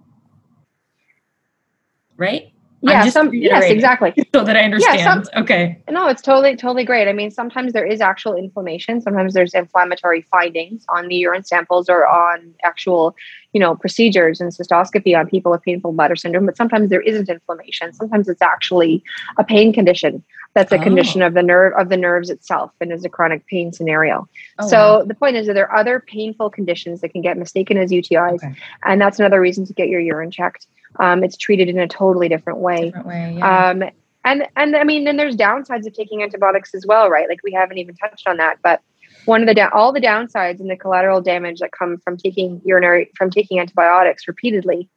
Right? 2.17 2.53
Yeah, 2.91 3.09
some, 3.09 3.33
yes, 3.33 3.65
exactly. 3.65 4.13
So 4.35 4.45
that 4.45 4.57
I 4.57 4.63
understand. 4.63 4.99
Yeah, 4.99 5.23
some, 5.23 5.43
okay. 5.43 5.81
No, 5.89 6.09
it's 6.09 6.21
totally, 6.21 6.57
totally 6.57 6.85
great. 6.85 7.09
I 7.09 7.13
mean, 7.13 7.31
sometimes 7.31 7.73
there 7.73 7.87
is 7.87 8.01
actual 8.01 8.35
inflammation. 8.35 9.01
Sometimes 9.01 9.33
there's 9.33 9.55
inflammatory 9.55 10.23
findings 10.23 10.85
on 10.89 11.07
the 11.07 11.15
urine 11.15 11.45
samples 11.45 11.89
or 11.89 12.07
on 12.07 12.53
actual, 12.65 13.15
you 13.53 13.61
know, 13.61 13.77
procedures 13.77 14.41
and 14.41 14.51
cystoscopy 14.53 15.19
on 15.19 15.29
people 15.29 15.53
with 15.53 15.63
painful 15.63 15.93
bladder 15.93 16.17
syndrome. 16.17 16.47
But 16.47 16.57
sometimes 16.57 16.91
there 16.91 17.01
isn't 17.01 17.29
inflammation. 17.29 17.93
Sometimes 17.93 18.29
it's 18.29 18.43
actually 18.43 19.03
a 19.39 19.45
pain 19.45 19.73
condition 19.73 20.23
that's 20.55 20.73
a 20.73 20.79
oh. 20.79 20.83
condition 20.83 21.21
of 21.21 21.35
the 21.35 21.43
nerve 21.43 21.73
of 21.77 21.89
the 21.89 21.97
nerves 21.97 22.31
itself 22.31 22.73
and 22.81 22.93
is 22.93 23.05
a 23.05 23.09
chronic 23.09 23.47
pain 23.47 23.73
scenario. 23.73 24.29
Oh, 24.59 24.69
so 24.69 24.77
wow. 24.77 25.05
the 25.05 25.15
point 25.15 25.37
is 25.37 25.47
that 25.47 25.55
there 25.55 25.69
are 25.71 25.79
other 25.79 26.01
painful 26.01 26.51
conditions 26.51 27.01
that 27.01 27.11
can 27.11 27.21
get 27.21 27.37
mistaken 27.37 27.77
as 27.77 27.91
UTIs, 27.91 28.37
okay. 28.37 28.55
and 28.85 29.01
that's 29.01 29.19
another 29.19 29.41
reason 29.41 29.67
to 29.67 29.73
get 29.73 29.89
your 29.89 30.01
urine 30.01 30.31
checked. 30.31 30.67
Um, 31.01 31.25
it's 31.25 31.37
treated 31.37 31.69
in 31.69 31.79
a 31.79 31.89
totally 31.89 32.29
different 32.29 32.61
way. 32.61 32.87
Different 32.87 33.07
way 33.07 33.35
yeah. 33.39 33.71
um, 33.71 33.83
and 34.25 34.47
and 34.57 34.77
I 34.77 34.85
mean, 34.85 35.05
then 35.05 35.17
there's 35.17 35.37
downsides 35.37 35.87
of 35.87 35.93
taking 35.93 36.23
antibiotics 36.23 36.75
as 36.75 36.87
well, 36.87 37.11
right? 37.11 37.29
Like 37.29 37.41
we 37.45 37.53
haven't 37.53 37.79
even 37.79 37.95
touched 37.97 38.27
on 38.27 38.39
that, 38.39 38.59
but 38.63 38.81
one 39.27 39.43
of 39.43 39.49
the 39.49 39.55
da- 39.55 39.71
all 39.73 39.93
the 39.93 40.01
downsides 40.01 40.61
and 40.61 40.71
the 40.71 40.77
collateral 40.77 41.21
damage 41.21 41.61
that 41.61 41.73
come 41.73 41.99
from 41.99 42.17
taking 42.17 42.61
urinary 42.65 43.11
from 43.17 43.31
taking 43.31 43.59
antibiotics 43.59 44.27
repeatedly 44.27 44.89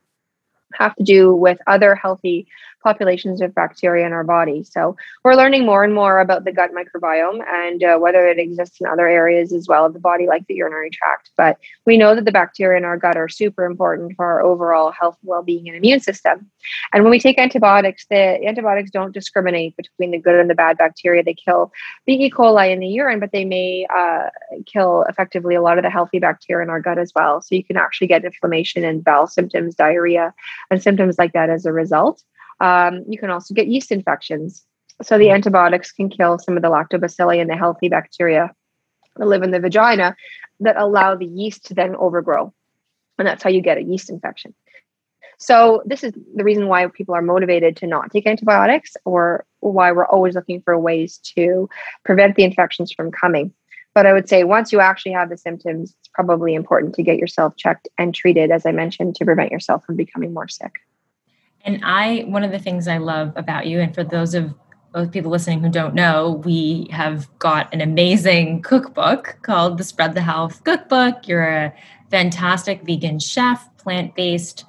have 0.73 0.95
to 0.95 1.03
do 1.03 1.33
with 1.33 1.59
other 1.67 1.95
healthy 1.95 2.47
populations 2.83 3.41
of 3.41 3.53
bacteria 3.53 4.05
in 4.05 4.13
our 4.13 4.23
body. 4.23 4.63
So 4.63 4.95
we're 5.23 5.35
learning 5.35 5.65
more 5.65 5.83
and 5.83 5.93
more 5.93 6.19
about 6.19 6.45
the 6.45 6.51
gut 6.51 6.71
microbiome 6.71 7.41
and 7.47 7.83
uh, 7.83 7.97
whether 7.97 8.27
it 8.27 8.39
exists 8.39 8.79
in 8.79 8.87
other 8.87 9.07
areas 9.07 9.51
as 9.51 9.67
well 9.67 9.85
of 9.85 9.93
the 9.93 9.99
body, 9.99 10.27
like 10.27 10.45
the 10.47 10.55
urinary 10.55 10.89
tract. 10.89 11.31
But 11.35 11.57
we 11.85 11.97
know 11.97 12.15
that 12.15 12.25
the 12.25 12.31
bacteria 12.31 12.77
in 12.77 12.85
our 12.85 12.97
gut 12.97 13.17
are 13.17 13.29
super 13.29 13.65
important 13.65 14.15
for 14.15 14.25
our 14.25 14.41
overall 14.41 14.91
health, 14.91 15.17
well-being, 15.23 15.67
and 15.67 15.77
immune 15.77 15.99
system. 15.99 16.49
And 16.93 17.03
when 17.03 17.11
we 17.11 17.19
take 17.19 17.37
antibiotics, 17.39 18.05
the 18.09 18.45
antibiotics 18.45 18.91
don't 18.91 19.13
discriminate 19.13 19.75
between 19.75 20.11
the 20.11 20.19
good 20.19 20.35
and 20.35 20.49
the 20.49 20.55
bad 20.55 20.77
bacteria. 20.77 21.23
They 21.23 21.33
kill 21.33 21.71
the 22.05 22.13
E. 22.13 22.29
coli 22.29 22.71
in 22.71 22.79
the 22.79 22.87
urine, 22.87 23.19
but 23.19 23.31
they 23.31 23.45
may 23.45 23.85
uh, 23.93 24.29
kill 24.65 25.03
effectively 25.09 25.55
a 25.55 25.61
lot 25.61 25.77
of 25.77 25.83
the 25.83 25.89
healthy 25.89 26.19
bacteria 26.19 26.63
in 26.63 26.69
our 26.69 26.81
gut 26.81 26.97
as 26.97 27.11
well. 27.15 27.41
So 27.41 27.55
you 27.55 27.63
can 27.63 27.77
actually 27.77 28.07
get 28.07 28.23
inflammation 28.23 28.83
and 28.83 29.03
bowel 29.03 29.27
symptoms, 29.27 29.75
diarrhea, 29.75 30.33
and 30.69 30.81
symptoms 30.81 31.17
like 31.17 31.33
that 31.33 31.49
as 31.49 31.65
a 31.65 31.73
result. 31.73 32.23
Um, 32.59 33.03
you 33.07 33.17
can 33.19 33.29
also 33.29 33.53
get 33.53 33.67
yeast 33.67 33.91
infections. 33.91 34.65
So 35.01 35.17
the 35.17 35.29
antibiotics 35.29 35.91
can 35.91 36.09
kill 36.09 36.39
some 36.39 36.57
of 36.57 36.63
the 36.63 36.69
lactobacilli 36.69 37.39
and 37.39 37.49
the 37.49 37.55
healthy 37.55 37.87
bacteria 37.87 38.51
that 39.17 39.27
live 39.27 39.43
in 39.43 39.51
the 39.51 39.59
vagina 39.59 40.15
that 40.59 40.77
allow 40.77 41.15
the 41.15 41.25
yeast 41.25 41.65
to 41.65 41.73
then 41.73 41.95
overgrow. 41.95 42.53
And 43.19 43.27
that's 43.27 43.43
how 43.43 43.49
you 43.49 43.61
get 43.61 43.77
a 43.77 43.83
yeast 43.83 44.09
infection. 44.09 44.53
So, 45.39 45.83
this 45.85 46.03
is 46.03 46.13
the 46.35 46.43
reason 46.43 46.67
why 46.67 46.87
people 46.87 47.13
are 47.13 47.21
motivated 47.21 47.75
to 47.77 47.87
not 47.87 48.11
take 48.11 48.25
antibiotics 48.25 48.97
or 49.05 49.45
why 49.59 49.91
we're 49.91 50.07
always 50.07 50.33
looking 50.33 50.61
for 50.61 50.77
ways 50.79 51.19
to 51.35 51.69
prevent 52.03 52.35
the 52.35 52.43
infections 52.43 52.91
from 52.91 53.11
coming. 53.11 53.53
But 53.93 54.07
I 54.07 54.13
would 54.13 54.27
say 54.27 54.43
once 54.43 54.71
you 54.71 54.79
actually 54.79 55.11
have 55.13 55.29
the 55.29 55.37
symptoms, 55.37 55.95
it's 55.99 56.09
probably 56.09 56.55
important 56.55 56.95
to 56.95 57.03
get 57.03 57.17
yourself 57.17 57.55
checked 57.55 57.87
and 57.99 58.15
treated, 58.15 58.51
as 58.51 58.65
I 58.65 58.71
mentioned, 58.71 59.15
to 59.15 59.25
prevent 59.25 59.51
yourself 59.51 59.85
from 59.85 59.95
becoming 59.95 60.33
more 60.33 60.47
sick. 60.47 60.73
And 61.67 61.81
I, 61.83 62.23
one 62.27 62.45
of 62.45 62.51
the 62.51 62.59
things 62.59 62.87
I 62.87 62.97
love 62.97 63.33
about 63.35 63.67
you, 63.67 63.81
and 63.81 63.93
for 63.93 64.03
those 64.03 64.33
of 64.33 64.53
those 64.93 65.09
people 65.09 65.29
listening 65.29 65.61
who 65.61 65.69
don't 65.69 65.93
know, 65.93 66.41
we 66.45 66.87
have 66.91 67.27
got 67.39 67.71
an 67.73 67.81
amazing 67.81 68.61
cookbook 68.61 69.37
called 69.41 69.77
the 69.77 69.83
Spread 69.83 70.15
the 70.15 70.21
Health 70.21 70.63
Cookbook. 70.63 71.27
You're 71.27 71.43
a 71.43 71.73
fantastic 72.09 72.83
vegan 72.83 73.19
chef, 73.19 73.69
plant 73.77 74.15
based. 74.15 74.63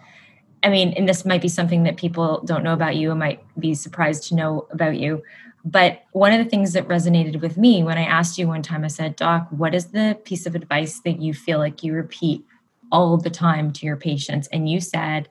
I 0.64 0.70
mean, 0.70 0.92
and 0.94 1.08
this 1.08 1.24
might 1.24 1.40
be 1.40 1.48
something 1.48 1.84
that 1.84 1.96
people 1.96 2.42
don't 2.44 2.64
know 2.64 2.72
about 2.72 2.96
you 2.96 3.10
and 3.10 3.20
might 3.20 3.44
be 3.60 3.74
surprised 3.74 4.24
to 4.24 4.34
know 4.34 4.66
about 4.72 4.98
you. 4.98 5.22
But 5.64 6.02
one 6.12 6.32
of 6.32 6.42
the 6.42 6.50
things 6.50 6.72
that 6.72 6.88
resonated 6.88 7.40
with 7.40 7.56
me 7.56 7.84
when 7.84 7.96
I 7.96 8.02
asked 8.02 8.38
you 8.38 8.48
one 8.48 8.62
time, 8.62 8.84
I 8.84 8.88
said, 8.88 9.14
Doc, 9.14 9.46
what 9.50 9.72
is 9.72 9.86
the 9.86 10.18
piece 10.24 10.46
of 10.46 10.56
advice 10.56 10.98
that 11.04 11.22
you 11.22 11.32
feel 11.32 11.58
like 11.58 11.84
you 11.84 11.92
repeat 11.92 12.44
all 12.90 13.16
the 13.18 13.30
time 13.30 13.72
to 13.74 13.86
your 13.86 13.96
patients? 13.96 14.48
And 14.48 14.68
you 14.68 14.80
said 14.80 15.28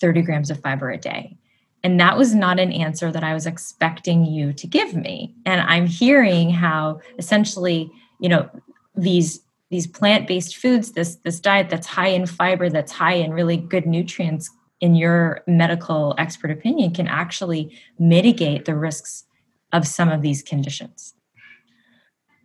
30 0.00 0.22
grams 0.22 0.50
of 0.50 0.60
fiber 0.60 0.90
a 0.90 0.98
day. 0.98 1.36
And 1.82 2.00
that 2.00 2.16
was 2.16 2.34
not 2.34 2.58
an 2.58 2.72
answer 2.72 3.12
that 3.12 3.22
I 3.22 3.34
was 3.34 3.46
expecting 3.46 4.24
you 4.24 4.52
to 4.54 4.66
give 4.66 4.94
me. 4.94 5.34
And 5.44 5.60
I'm 5.60 5.86
hearing 5.86 6.50
how 6.50 7.00
essentially, 7.18 7.90
you 8.20 8.28
know, 8.28 8.48
these 8.94 9.40
these 9.68 9.86
plant-based 9.86 10.56
foods, 10.56 10.92
this 10.92 11.16
this 11.16 11.40
diet 11.40 11.70
that's 11.70 11.86
high 11.86 12.08
in 12.08 12.26
fiber, 12.26 12.70
that's 12.70 12.92
high 12.92 13.14
in 13.14 13.32
really 13.32 13.56
good 13.56 13.86
nutrients 13.86 14.50
in 14.80 14.94
your 14.94 15.42
medical 15.46 16.14
expert 16.18 16.50
opinion 16.50 16.92
can 16.92 17.06
actually 17.06 17.76
mitigate 17.98 18.64
the 18.64 18.74
risks 18.74 19.24
of 19.72 19.86
some 19.86 20.10
of 20.10 20.22
these 20.22 20.42
conditions? 20.42 21.14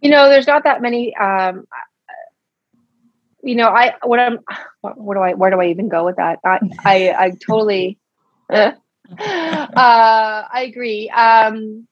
You 0.01 0.09
know, 0.09 0.29
there's 0.29 0.47
not 0.47 0.63
that 0.63 0.81
many. 0.81 1.15
Um, 1.17 1.67
you 3.43 3.55
know, 3.55 3.67
I 3.67 3.93
what 4.03 4.19
I'm 4.19 4.39
what, 4.81 5.15
do 5.15 5.19
I 5.19 5.33
where 5.33 5.51
do 5.51 5.59
I 5.59 5.67
even 5.67 5.89
go 5.89 6.05
with 6.05 6.17
that? 6.17 6.39
I 6.45 6.59
I, 6.83 7.15
I 7.17 7.31
totally. 7.45 7.97
uh, 8.51 8.73
I 9.17 10.65
agree. 10.67 11.09
Um, 11.09 11.87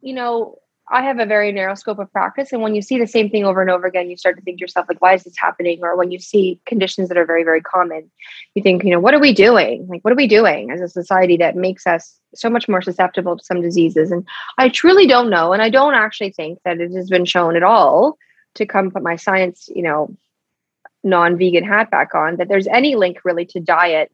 you 0.00 0.12
know, 0.12 0.58
I 0.90 1.02
have 1.02 1.18
a 1.18 1.24
very 1.24 1.50
narrow 1.50 1.74
scope 1.74 1.98
of 1.98 2.12
practice. 2.12 2.52
And 2.52 2.60
when 2.60 2.74
you 2.74 2.82
see 2.82 2.98
the 2.98 3.06
same 3.06 3.30
thing 3.30 3.44
over 3.44 3.62
and 3.62 3.70
over 3.70 3.86
again, 3.86 4.10
you 4.10 4.18
start 4.18 4.36
to 4.36 4.42
think 4.42 4.58
to 4.58 4.62
yourself, 4.62 4.86
like, 4.88 5.00
why 5.00 5.14
is 5.14 5.24
this 5.24 5.34
happening? 5.38 5.80
Or 5.82 5.96
when 5.96 6.10
you 6.10 6.18
see 6.18 6.60
conditions 6.66 7.08
that 7.08 7.16
are 7.16 7.24
very, 7.24 7.42
very 7.42 7.62
common, 7.62 8.10
you 8.54 8.62
think, 8.62 8.84
you 8.84 8.90
know, 8.90 9.00
what 9.00 9.14
are 9.14 9.20
we 9.20 9.32
doing? 9.32 9.86
Like, 9.88 10.04
what 10.04 10.12
are 10.12 10.16
we 10.16 10.26
doing 10.26 10.70
as 10.70 10.82
a 10.82 10.88
society 10.88 11.38
that 11.38 11.56
makes 11.56 11.86
us 11.86 12.18
so 12.34 12.50
much 12.50 12.68
more 12.68 12.82
susceptible 12.82 13.38
to 13.38 13.44
some 13.44 13.62
diseases? 13.62 14.10
And 14.10 14.26
I 14.58 14.68
truly 14.68 15.06
don't 15.06 15.30
know. 15.30 15.54
And 15.54 15.62
I 15.62 15.70
don't 15.70 15.94
actually 15.94 16.32
think 16.32 16.58
that 16.66 16.80
it 16.80 16.92
has 16.92 17.08
been 17.08 17.24
shown 17.24 17.56
at 17.56 17.62
all 17.62 18.18
to 18.54 18.66
come 18.66 18.90
put 18.90 19.02
my 19.02 19.16
science, 19.16 19.68
you 19.74 19.82
know, 19.82 20.16
non 21.02 21.36
vegan 21.38 21.64
hat 21.64 21.90
back 21.90 22.14
on, 22.14 22.36
that 22.36 22.48
there's 22.48 22.66
any 22.66 22.96
link 22.96 23.18
really 23.24 23.46
to 23.46 23.60
diet 23.60 24.10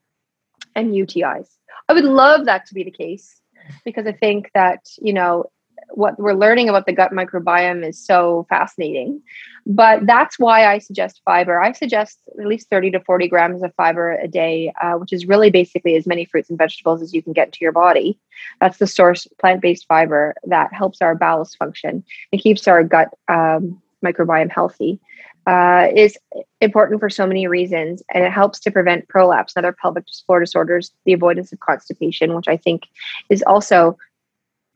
and 0.74 0.92
UTIs. 0.92 1.48
I 1.88 1.92
would 1.92 2.04
love 2.04 2.46
that 2.46 2.66
to 2.66 2.74
be 2.74 2.84
the 2.84 2.90
case 2.90 3.40
because 3.84 4.06
I 4.06 4.12
think 4.12 4.50
that, 4.54 4.88
you 4.98 5.12
know, 5.12 5.50
what 5.92 6.18
we're 6.18 6.34
learning 6.34 6.68
about 6.68 6.86
the 6.86 6.92
gut 6.92 7.12
microbiome 7.12 7.86
is 7.86 8.04
so 8.04 8.46
fascinating. 8.48 9.22
But 9.66 10.06
that's 10.06 10.38
why 10.38 10.66
I 10.66 10.78
suggest 10.78 11.20
fiber. 11.24 11.60
I 11.60 11.72
suggest 11.72 12.18
at 12.38 12.46
least 12.46 12.70
30 12.70 12.92
to 12.92 13.00
40 13.00 13.28
grams 13.28 13.62
of 13.62 13.74
fiber 13.74 14.12
a 14.12 14.28
day, 14.28 14.72
uh, 14.80 14.94
which 14.94 15.12
is 15.12 15.26
really 15.26 15.50
basically 15.50 15.96
as 15.96 16.06
many 16.06 16.24
fruits 16.24 16.48
and 16.48 16.58
vegetables 16.58 17.02
as 17.02 17.12
you 17.12 17.22
can 17.22 17.32
get 17.32 17.48
into 17.48 17.58
your 17.60 17.72
body. 17.72 18.18
That's 18.60 18.78
the 18.78 18.86
source 18.86 19.26
plant 19.38 19.60
based 19.62 19.86
fiber 19.86 20.34
that 20.44 20.72
helps 20.72 21.02
our 21.02 21.14
bowels 21.14 21.54
function 21.54 22.04
and 22.32 22.40
keeps 22.40 22.66
our 22.68 22.82
gut 22.84 23.12
um, 23.28 23.80
microbiome 24.04 24.50
healthy. 24.50 25.00
Uh, 25.46 25.88
is 25.96 26.18
important 26.60 27.00
for 27.00 27.08
so 27.08 27.26
many 27.26 27.46
reasons, 27.46 28.02
and 28.12 28.22
it 28.22 28.30
helps 28.30 28.60
to 28.60 28.70
prevent 28.70 29.08
prolapse 29.08 29.54
and 29.56 29.64
other 29.64 29.74
pelvic 29.80 30.04
floor 30.26 30.38
disorders, 30.38 30.92
the 31.06 31.14
avoidance 31.14 31.50
of 31.50 31.58
constipation, 31.60 32.34
which 32.34 32.46
I 32.46 32.58
think 32.58 32.82
is 33.30 33.42
also 33.42 33.96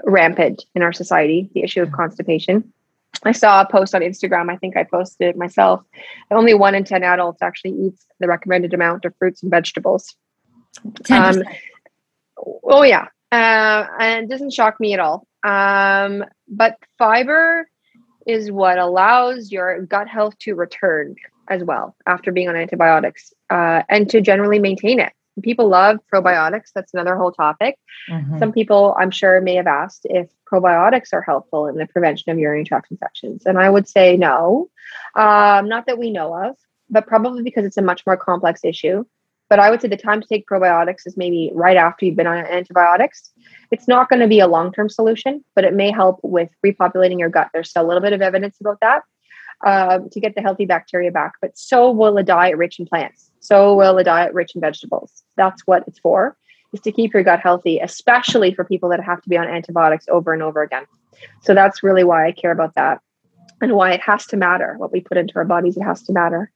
rampant 0.05 0.65
in 0.75 0.83
our 0.83 0.93
society, 0.93 1.51
the 1.55 1.63
issue 1.63 1.83
of 1.83 1.93
constipation. 1.93 2.73
I 3.23 3.33
saw 3.33 3.61
a 3.61 3.67
post 3.67 3.95
on 3.95 4.01
Instagram. 4.01 4.51
I 4.51 4.57
think 4.57 4.77
I 4.77 4.85
posted 4.85 5.29
it 5.29 5.37
myself. 5.37 5.83
Only 6.31 6.55
one 6.55 6.75
in 6.75 6.85
10 6.85 7.03
adults 7.03 7.43
actually 7.43 7.73
eats 7.73 8.07
the 8.19 8.27
recommended 8.27 8.75
amount 8.75 9.05
of 9.05 9.15
fruits 9.19 9.43
and 9.43 9.51
vegetables. 9.51 10.17
10%. 10.85 11.37
Um, 11.37 11.43
oh, 12.65 12.83
yeah. 12.83 13.09
Uh, 13.31 13.87
and 14.01 14.25
it 14.25 14.29
doesn't 14.31 14.53
shock 14.53 14.81
me 14.81 14.95
at 14.95 15.01
all. 15.01 15.27
Um, 15.45 16.25
but 16.49 16.77
fiber 16.99 17.69
is 18.27 18.51
what 18.51 18.79
allows 18.79 19.53
your 19.53 19.83
gut 19.83 20.09
health 20.09 20.39
to 20.41 20.55
return 20.55 21.15
as 21.49 21.63
well 21.63 21.95
after 22.07 22.33
being 22.33 22.49
on 22.49 22.57
antibiotics 22.57 23.33
uh, 23.51 23.83
and 23.89 24.09
to 24.11 24.21
generally 24.21 24.59
maintain 24.59 24.99
it 24.99 25.13
people 25.43 25.69
love 25.69 25.99
probiotics. 26.13 26.71
That's 26.75 26.95
another 26.95 27.17
whole 27.17 27.33
topic. 27.33 27.79
Mm-hmm. 28.11 28.39
Some 28.39 28.53
people, 28.53 28.95
I'm 28.99 29.11
sure, 29.11 29.41
may 29.41 29.57
have 29.57 29.67
asked 29.67 30.07
if 30.09 30.29
probiotics 30.51 31.13
are 31.13 31.23
helpful 31.23 31.67
in 31.67 31.77
the 31.77 31.87
prevention 31.87 32.31
of 32.31 32.39
urinary 32.39 32.65
tract 32.65 32.91
infections. 32.91 33.45
And 33.47 33.59
I 33.59 33.69
would 33.69 33.89
say 33.89 34.17
no, 34.17 34.69
um, 35.15 35.69
not 35.69 35.87
that 35.87 35.99
we 35.99 36.11
know 36.11 36.35
of, 36.35 36.57
but 36.91 37.07
probably 37.07 37.43
because 37.43 37.65
it's 37.65 37.77
a 37.77 37.83
much 37.83 38.05
more 38.07 38.17
complex 38.17 38.61
issue. 38.65 39.05
But 39.51 39.59
I 39.59 39.71
would 39.71 39.81
say 39.81 39.89
the 39.89 39.97
time 39.97 40.21
to 40.21 40.27
take 40.27 40.47
probiotics 40.47 41.07
is 41.07 41.17
maybe 41.17 41.51
right 41.55 41.77
after 41.77 42.07
you've 42.07 42.17
been 42.17 42.27
on 42.27 42.39
antibiotics. 42.39 43.31
It's 43.71 43.87
not 43.87 44.09
going 44.09 44.21
to 44.21 44.29
be 44.29 44.41
a 44.41 44.47
long 44.47 44.73
term 44.73 44.89
solution, 44.89 45.45
but 45.55 45.65
it 45.65 45.75
may 45.75 45.91
help 45.91 46.21
with 46.23 46.51
repopulating 46.65 47.19
your 47.19 47.29
gut. 47.29 47.51
There's 47.53 47.71
still 47.71 47.85
a 47.85 47.89
little 47.89 48.03
bit 48.03 48.13
of 48.13 48.23
evidence 48.23 48.57
about 48.61 48.79
that 48.81 49.03
um, 49.65 50.09
to 50.11 50.21
get 50.21 50.35
the 50.35 50.43
healthy 50.43 50.67
bacteria 50.67 51.11
back, 51.11 51.35
but 51.41 51.57
so 51.57 51.91
will 51.91 52.17
a 52.19 52.23
diet 52.23 52.57
rich 52.57 52.79
in 52.79 52.87
plants. 52.87 53.31
So 53.41 53.75
will 53.75 53.99
a 53.99 54.05
diet 54.05 54.35
rich 54.35 54.55
in 54.55 54.61
vegetables. 54.61 55.23
That's 55.37 55.63
what 55.67 55.85
it's 55.87 55.99
for, 55.99 56.37
is 56.73 56.81
to 56.81 56.93
keep 56.93 57.15
your 57.15 57.23
gut 57.23 57.41
healthy, 57.41 57.79
especially 57.79 58.55
for 58.55 58.65
people 58.65 58.89
that 58.91 59.03
have 59.03 59.23
to 59.23 59.29
be 59.29 59.37
on 59.37 59.49
antibiotics 59.49 60.07
over 60.09 60.33
and 60.33 60.43
over 60.43 60.63
again. 60.63 60.85
So 61.43 61.55
that's 61.55 61.83
really 61.83 62.05
why 62.05 62.27
I 62.27 62.33
care 62.33 62.53
about 62.53 62.75
that 62.75 63.01
and 63.61 63.73
why 63.73 63.93
it 63.93 64.01
has 64.01 64.27
to 64.27 64.37
matter. 64.37 64.75
What 64.79 64.93
we 64.93 65.01
put 65.01 65.17
into 65.17 65.37
our 65.37 65.45
bodies, 65.45 65.77
it 65.77 65.83
has 65.83 66.03
to 66.05 66.13
matter. 66.13 66.51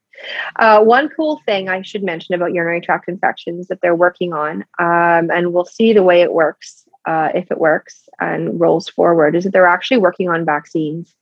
Uh, 0.57 0.83
one 0.83 1.09
cool 1.09 1.41
thing 1.47 1.69
I 1.69 1.83
should 1.83 2.03
mention 2.03 2.35
about 2.35 2.53
urinary 2.53 2.81
tract 2.81 3.09
infections 3.09 3.69
that 3.69 3.81
they're 3.81 3.95
working 3.95 4.33
on, 4.33 4.65
um, 4.79 5.31
and 5.31 5.53
we'll 5.53 5.65
see 5.65 5.93
the 5.93 6.03
way 6.03 6.23
it 6.23 6.33
works 6.33 6.89
uh, 7.07 7.31
if 7.35 7.51
it 7.51 7.59
works 7.59 8.09
and 8.21 8.61
rolls 8.61 8.89
forward, 8.89 9.35
is 9.35 9.45
that 9.45 9.53
they're 9.53 9.67
actually 9.67 9.99
working 9.99 10.29
on 10.29 10.45
vaccines. 10.45 11.15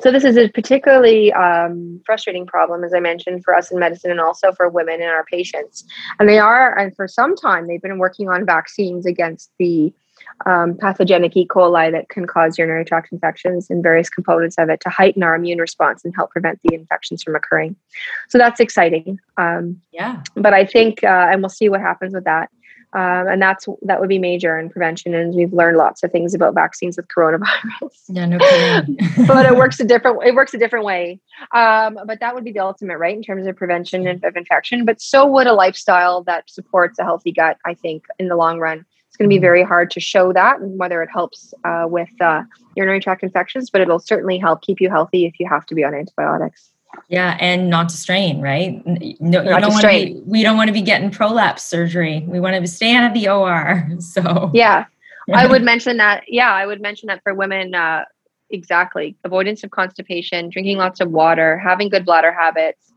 So 0.00 0.12
this 0.12 0.24
is 0.24 0.36
a 0.36 0.48
particularly 0.48 1.32
um, 1.32 2.00
frustrating 2.06 2.46
problem, 2.46 2.84
as 2.84 2.94
I 2.94 3.00
mentioned, 3.00 3.44
for 3.44 3.54
us 3.54 3.72
in 3.72 3.78
medicine 3.78 4.12
and 4.12 4.20
also 4.20 4.52
for 4.52 4.68
women 4.68 5.00
and 5.00 5.10
our 5.10 5.24
patients. 5.24 5.84
And 6.20 6.28
they 6.28 6.38
are, 6.38 6.78
and 6.78 6.94
for 6.94 7.08
some 7.08 7.34
time, 7.34 7.66
they've 7.66 7.82
been 7.82 7.98
working 7.98 8.28
on 8.28 8.46
vaccines 8.46 9.06
against 9.06 9.50
the 9.58 9.92
um, 10.44 10.76
pathogenic 10.76 11.36
E. 11.36 11.46
coli 11.46 11.90
that 11.90 12.08
can 12.08 12.26
cause 12.26 12.58
urinary 12.58 12.84
tract 12.84 13.12
infections 13.12 13.68
and 13.70 13.82
various 13.82 14.08
components 14.10 14.56
of 14.58 14.68
it 14.68 14.80
to 14.80 14.90
heighten 14.90 15.22
our 15.22 15.34
immune 15.34 15.58
response 15.58 16.04
and 16.04 16.14
help 16.14 16.30
prevent 16.30 16.60
the 16.62 16.74
infections 16.74 17.22
from 17.22 17.34
occurring. 17.34 17.76
So 18.28 18.38
that's 18.38 18.60
exciting. 18.60 19.18
Um, 19.38 19.80
yeah. 19.92 20.22
But 20.34 20.52
I 20.52 20.64
think, 20.66 21.02
uh, 21.02 21.28
and 21.30 21.42
we'll 21.42 21.48
see 21.48 21.68
what 21.68 21.80
happens 21.80 22.14
with 22.14 22.24
that. 22.24 22.50
Um, 22.92 23.26
and 23.28 23.42
that's 23.42 23.66
that 23.82 24.00
would 24.00 24.08
be 24.08 24.18
major 24.18 24.58
in 24.58 24.70
prevention. 24.70 25.14
And 25.14 25.34
we've 25.34 25.52
learned 25.52 25.76
lots 25.76 26.02
of 26.02 26.12
things 26.12 26.34
about 26.34 26.54
vaccines 26.54 26.96
with 26.96 27.06
coronavirus. 27.08 27.90
Yeah, 28.08 28.26
no 28.26 28.38
kidding. 28.38 28.96
but 29.26 29.44
it 29.44 29.56
works 29.56 29.80
a 29.80 29.84
different 29.84 30.24
it 30.24 30.34
works 30.34 30.54
a 30.54 30.58
different 30.58 30.86
way. 30.86 31.20
Um, 31.52 31.98
but 32.06 32.20
that 32.20 32.34
would 32.34 32.44
be 32.44 32.52
the 32.52 32.60
ultimate, 32.60 32.96
right, 32.96 33.14
in 33.14 33.22
terms 33.22 33.46
of 33.46 33.54
prevention 33.56 34.06
of 34.06 34.36
infection. 34.36 34.86
But 34.86 35.02
so 35.02 35.26
would 35.26 35.46
a 35.46 35.52
lifestyle 35.52 36.22
that 36.24 36.48
supports 36.48 36.98
a 36.98 37.04
healthy 37.04 37.32
gut. 37.32 37.58
I 37.66 37.74
think 37.74 38.04
in 38.18 38.28
the 38.28 38.36
long 38.36 38.60
run, 38.60 38.86
it's 39.16 39.22
going 39.22 39.30
to 39.30 39.34
be 39.34 39.38
mm-hmm. 39.38 39.44
very 39.44 39.62
hard 39.62 39.90
to 39.92 40.00
show 40.00 40.30
that, 40.34 40.60
and 40.60 40.78
whether 40.78 41.02
it 41.02 41.08
helps 41.10 41.54
uh, 41.64 41.86
with 41.88 42.10
uh, 42.20 42.42
urinary 42.76 43.00
tract 43.00 43.22
infections. 43.22 43.70
But 43.70 43.80
it'll 43.80 43.98
certainly 43.98 44.36
help 44.36 44.60
keep 44.60 44.78
you 44.78 44.90
healthy 44.90 45.24
if 45.24 45.40
you 45.40 45.48
have 45.48 45.64
to 45.66 45.74
be 45.74 45.84
on 45.84 45.94
antibiotics. 45.94 46.70
Yeah, 47.08 47.38
and 47.40 47.70
not 47.70 47.88
to 47.88 47.96
strain, 47.96 48.42
right? 48.42 48.84
No, 48.86 49.42
you 49.42 49.48
don't 49.48 49.72
want 49.72 49.80
to 49.80 49.88
be, 49.88 50.20
we 50.26 50.42
don't 50.42 50.58
want 50.58 50.68
to 50.68 50.74
be 50.74 50.82
getting 50.82 51.10
prolapse 51.10 51.62
surgery. 51.62 52.26
We 52.28 52.40
want 52.40 52.60
to 52.60 52.66
stay 52.70 52.94
out 52.94 53.04
of 53.04 53.14
the 53.14 53.26
OR. 53.28 53.88
So 54.00 54.50
yeah, 54.52 54.84
I 55.32 55.46
would 55.46 55.62
mention 55.72 55.96
that. 55.96 56.24
Yeah, 56.28 56.52
I 56.52 56.66
would 56.66 56.82
mention 56.82 57.06
that 57.06 57.22
for 57.22 57.32
women. 57.32 57.74
Uh, 57.74 58.04
exactly, 58.50 59.16
avoidance 59.24 59.64
of 59.64 59.70
constipation, 59.70 60.50
drinking 60.50 60.76
lots 60.76 61.00
of 61.00 61.10
water, 61.10 61.56
having 61.56 61.88
good 61.88 62.04
bladder 62.04 62.32
habits, 62.32 62.92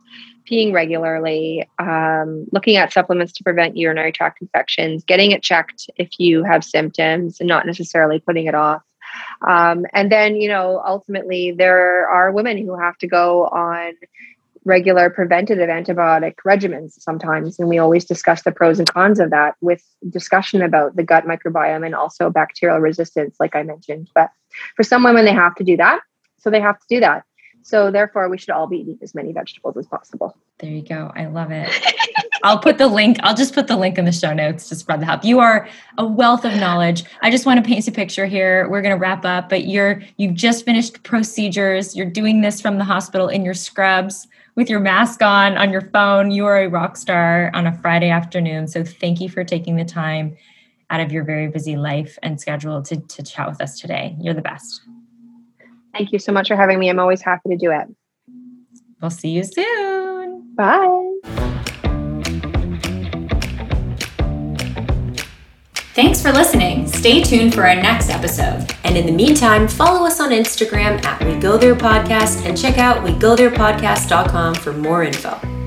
peeing 0.49 0.73
regularly, 0.73 1.69
um, 1.77 2.45
looking 2.51 2.77
at 2.77 2.93
supplements 2.93 3.33
to 3.33 3.43
prevent 3.43 3.77
urinary 3.77 4.11
tract 4.11 4.41
infections, 4.41 5.03
getting 5.03 5.31
it 5.31 5.43
checked 5.43 5.89
if 5.95 6.19
you 6.19 6.43
have 6.43 6.63
symptoms, 6.63 7.39
and 7.39 7.47
not 7.47 7.65
necessarily 7.65 8.19
putting 8.19 8.45
it 8.45 8.55
off. 8.55 8.81
Um, 9.47 9.85
and 9.93 10.11
then, 10.11 10.35
you 10.35 10.47
know, 10.47 10.81
ultimately, 10.85 11.51
there 11.51 12.07
are 12.07 12.31
women 12.31 12.57
who 12.57 12.77
have 12.77 12.97
to 12.99 13.07
go 13.07 13.45
on 13.45 13.93
regular 14.65 15.09
preventative 15.09 15.69
antibiotic 15.69 16.35
regimens 16.45 16.99
sometimes. 16.99 17.59
And 17.59 17.69
we 17.69 17.77
always 17.77 18.05
discuss 18.05 18.43
the 18.43 18.51
pros 18.51 18.79
and 18.79 18.91
cons 18.91 19.19
of 19.19 19.29
that 19.31 19.55
with 19.61 19.83
discussion 20.09 20.61
about 20.61 20.95
the 20.95 21.03
gut 21.03 21.25
microbiome 21.25 21.85
and 21.85 21.95
also 21.95 22.29
bacterial 22.29 22.79
resistance, 22.79 23.37
like 23.39 23.55
I 23.55 23.63
mentioned. 23.63 24.09
But 24.13 24.29
for 24.75 24.83
some 24.83 25.03
women, 25.03 25.25
they 25.25 25.33
have 25.33 25.55
to 25.55 25.63
do 25.63 25.77
that. 25.77 26.01
So 26.39 26.49
they 26.49 26.61
have 26.61 26.79
to 26.79 26.85
do 26.89 26.99
that. 27.01 27.23
So 27.61 27.91
therefore, 27.91 28.29
we 28.29 28.37
should 28.37 28.51
all 28.51 28.67
be 28.67 28.77
eating 28.77 28.97
as 29.01 29.13
many 29.13 29.31
vegetables 29.31 29.77
as 29.77 29.85
possible. 29.85 30.35
There 30.59 30.69
you 30.69 30.81
go. 30.81 31.11
I 31.15 31.25
love 31.25 31.51
it. 31.51 31.69
I'll 32.43 32.59
put 32.59 32.77
the 32.77 32.87
link. 32.87 33.17
I'll 33.21 33.35
just 33.35 33.53
put 33.53 33.67
the 33.67 33.77
link 33.77 33.97
in 33.97 34.05
the 34.05 34.11
show 34.11 34.33
notes 34.33 34.69
to 34.69 34.75
spread 34.75 35.01
the 35.01 35.05
health. 35.05 35.25
You 35.25 35.39
are 35.39 35.67
a 35.97 36.05
wealth 36.05 36.45
of 36.45 36.55
knowledge. 36.55 37.03
I 37.21 37.31
just 37.31 37.45
want 37.45 37.63
to 37.63 37.67
paint 37.67 37.87
a 37.87 37.91
picture 37.91 38.25
here. 38.25 38.67
We're 38.69 38.81
going 38.81 38.95
to 38.95 38.99
wrap 38.99 39.25
up, 39.25 39.49
but 39.49 39.65
you're 39.65 40.01
you've 40.17 40.35
just 40.35 40.65
finished 40.65 41.03
procedures. 41.03 41.95
You're 41.95 42.09
doing 42.09 42.41
this 42.41 42.61
from 42.61 42.77
the 42.77 42.83
hospital 42.83 43.27
in 43.27 43.43
your 43.43 43.53
scrubs 43.53 44.27
with 44.55 44.69
your 44.69 44.79
mask 44.79 45.21
on 45.21 45.57
on 45.57 45.71
your 45.71 45.81
phone. 45.81 46.31
You 46.31 46.45
are 46.45 46.61
a 46.61 46.67
rock 46.67 46.97
star 46.97 47.51
on 47.53 47.67
a 47.67 47.77
Friday 47.77 48.09
afternoon. 48.09 48.67
So 48.67 48.83
thank 48.83 49.21
you 49.21 49.29
for 49.29 49.43
taking 49.43 49.75
the 49.75 49.85
time 49.85 50.37
out 50.89 51.01
of 51.01 51.11
your 51.11 51.23
very 51.23 51.47
busy 51.47 51.77
life 51.77 52.17
and 52.23 52.39
schedule 52.39 52.81
to, 52.83 52.97
to 52.97 53.23
chat 53.23 53.47
with 53.47 53.61
us 53.61 53.79
today. 53.79 54.15
You're 54.19 54.33
the 54.33 54.41
best. 54.41 54.81
Thank 55.99 56.13
you 56.13 56.19
so 56.19 56.31
much 56.31 56.47
for 56.47 56.55
having 56.55 56.79
me. 56.79 56.89
I'm 56.89 56.97
always 56.97 57.21
happy 57.21 57.49
to 57.49 57.57
do 57.57 57.71
it. 57.71 57.85
We'll 59.01 59.11
see 59.11 59.31
you 59.31 59.43
soon. 59.43 60.55
Bye. 60.55 61.19
Thanks 65.93 66.21
for 66.21 66.31
listening. 66.31 66.87
Stay 66.87 67.21
tuned 67.21 67.53
for 67.53 67.67
our 67.67 67.75
next 67.75 68.09
episode. 68.09 68.73
And 68.85 68.95
in 68.95 69.07
the 69.07 69.11
meantime, 69.11 69.67
follow 69.67 70.07
us 70.07 70.21
on 70.21 70.29
Instagram 70.29 71.03
at 71.03 71.21
We 71.25 71.35
Go 71.35 71.57
There 71.57 71.75
Podcast 71.75 72.45
and 72.45 72.57
check 72.57 72.77
out 72.77 73.05
WeGoTherePodcast.com 73.05 74.55
for 74.55 74.71
more 74.71 75.03
info. 75.03 75.58